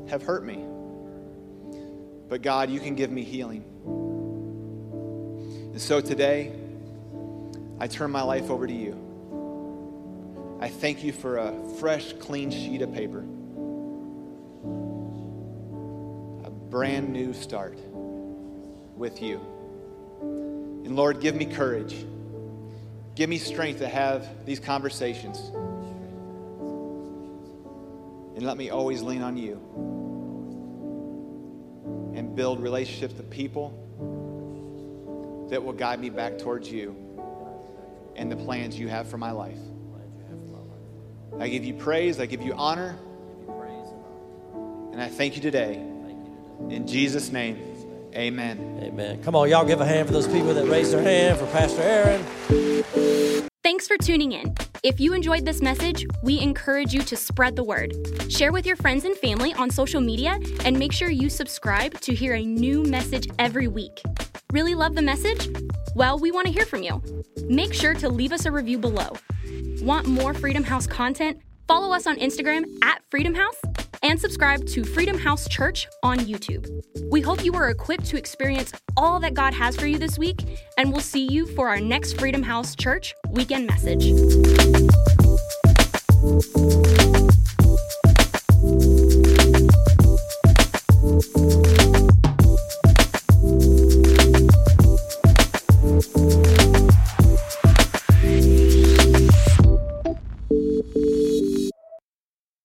have 0.09 0.23
hurt 0.23 0.47
me, 0.47 0.65
but 2.31 2.41
God, 2.41 2.71
you 2.71 2.81
can 2.81 2.95
give 2.95 3.11
me 3.11 3.23
healing. 3.23 3.63
And 5.73 5.79
so 5.79 6.01
today, 6.01 6.53
I 7.79 7.87
turn 7.87 8.11
my 8.11 8.23
life 8.23 8.49
over 8.49 8.67
to 8.67 8.73
you. 8.73 10.59
I 10.59 10.71
thank 10.71 11.05
you 11.05 11.13
for 11.13 11.37
a 11.37 11.53
fresh, 11.79 12.15
clean 12.15 12.51
sheet 12.51 12.81
of 12.81 12.95
paper, 12.95 13.21
a 16.47 16.51
brand 16.51 17.13
new 17.13 17.35
start 17.35 17.79
with 18.97 19.21
you. 19.21 19.39
And 20.23 20.97
Lord, 20.97 21.21
give 21.21 21.35
me 21.35 21.45
courage. 21.45 22.07
Give 23.21 23.29
me 23.29 23.37
strength 23.37 23.81
to 23.81 23.87
have 23.87 24.47
these 24.47 24.59
conversations. 24.61 25.39
And 28.35 28.47
let 28.47 28.57
me 28.57 28.71
always 28.71 29.03
lean 29.03 29.21
on 29.21 29.37
you 29.37 29.57
and 32.15 32.35
build 32.35 32.63
relationships 32.63 33.13
with 33.13 33.29
people 33.29 33.77
that 35.51 35.63
will 35.63 35.75
guide 35.75 36.01
me 36.01 36.09
back 36.09 36.39
towards 36.39 36.73
you 36.73 36.97
and 38.17 38.33
the 38.33 38.37
plans 38.37 38.79
you 38.79 38.89
have 38.89 39.11
for 39.11 39.19
my 39.19 39.33
life. 39.33 39.59
I 41.39 41.51
give 41.51 41.67
you 41.67 41.75
praise, 41.75 42.19
I 42.21 42.25
give 42.25 42.41
you 42.41 42.55
honor, 42.55 42.97
and 44.93 44.99
I 44.99 45.09
thank 45.09 45.37
you 45.37 45.43
today. 45.43 45.75
In 46.71 46.87
Jesus' 46.87 47.31
name, 47.31 47.59
amen. 48.15 48.81
Amen. 48.83 49.23
Come 49.23 49.37
on, 49.37 49.51
y'all 49.51 49.67
give 49.67 49.83
a 49.83 49.87
hand 49.87 50.07
for 50.07 50.15
those 50.15 50.27
people 50.27 50.55
that 50.55 50.67
raised 50.69 50.95
their 50.95 51.03
hand 51.03 51.39
for 51.39 51.45
Pastor 51.49 51.83
Aaron. 51.83 52.70
Tuning 54.03 54.33
in. 54.33 54.55
If 54.83 54.99
you 54.99 55.13
enjoyed 55.13 55.45
this 55.45 55.61
message, 55.61 56.07
we 56.23 56.41
encourage 56.41 56.95
you 56.95 57.03
to 57.03 57.17
spread 57.17 57.55
the 57.55 57.63
word. 57.63 57.95
Share 58.31 58.51
with 58.51 58.65
your 58.65 58.77
friends 58.77 59.05
and 59.05 59.15
family 59.15 59.53
on 59.53 59.69
social 59.69 60.01
media, 60.01 60.39
and 60.65 60.79
make 60.79 60.91
sure 60.91 61.11
you 61.11 61.29
subscribe 61.29 62.01
to 62.01 62.15
hear 62.15 62.35
a 62.35 62.43
new 62.43 62.83
message 62.85 63.29
every 63.39 63.69
week. 63.69 64.01
Really 64.53 64.75
love 64.75 64.95
the 64.95 65.03
message? 65.03 65.51
Well, 65.95 66.19
we 66.19 66.33
want 66.33 66.47
to 66.47 66.53
hear 66.53 66.65
from 66.65 66.83
you. 66.83 67.03
Make 67.47 67.75
sure 67.75 67.93
to 67.95 68.09
leave 68.09 68.33
us 68.33 68.47
a 68.47 68.51
review 68.51 68.79
below. 68.79 69.17
Want 69.83 70.07
more 70.07 70.33
Freedom 70.33 70.65
House 70.65 70.87
content? 70.87 71.39
Follow 71.69 71.95
us 71.95 72.07
on 72.07 72.17
Instagram 72.17 72.65
at 72.83 73.03
Freedom 73.11 73.35
House 73.35 73.57
and 74.03 74.21
subscribe 74.21 74.67
to 74.67 74.85
Freedom 74.85 75.19
House 75.19 75.49
Church 75.49 75.87
on 76.03 76.19
YouTube. 76.21 76.69
We 77.11 77.21
hope 77.21 77.45
you 77.45 77.55
are 77.55 77.71
equipped 77.71 78.07
to 78.07 78.17
experience 78.17 78.73
all 78.97 79.21
that 79.21 79.35
God 79.35 79.55
has 79.55 79.77
for 79.77 79.87
you 79.87 79.99
this 79.99 80.19
week, 80.19 80.41
and 80.79 80.91
we'll 80.91 81.01
see 81.01 81.27
you 81.27 81.47
for 81.47 81.69
our 81.69 81.81
next 81.81 82.19
Freedom 82.19 82.43
House 82.43 82.75
Church 82.75 83.15
weekend 83.31 83.67
message. 83.67 84.13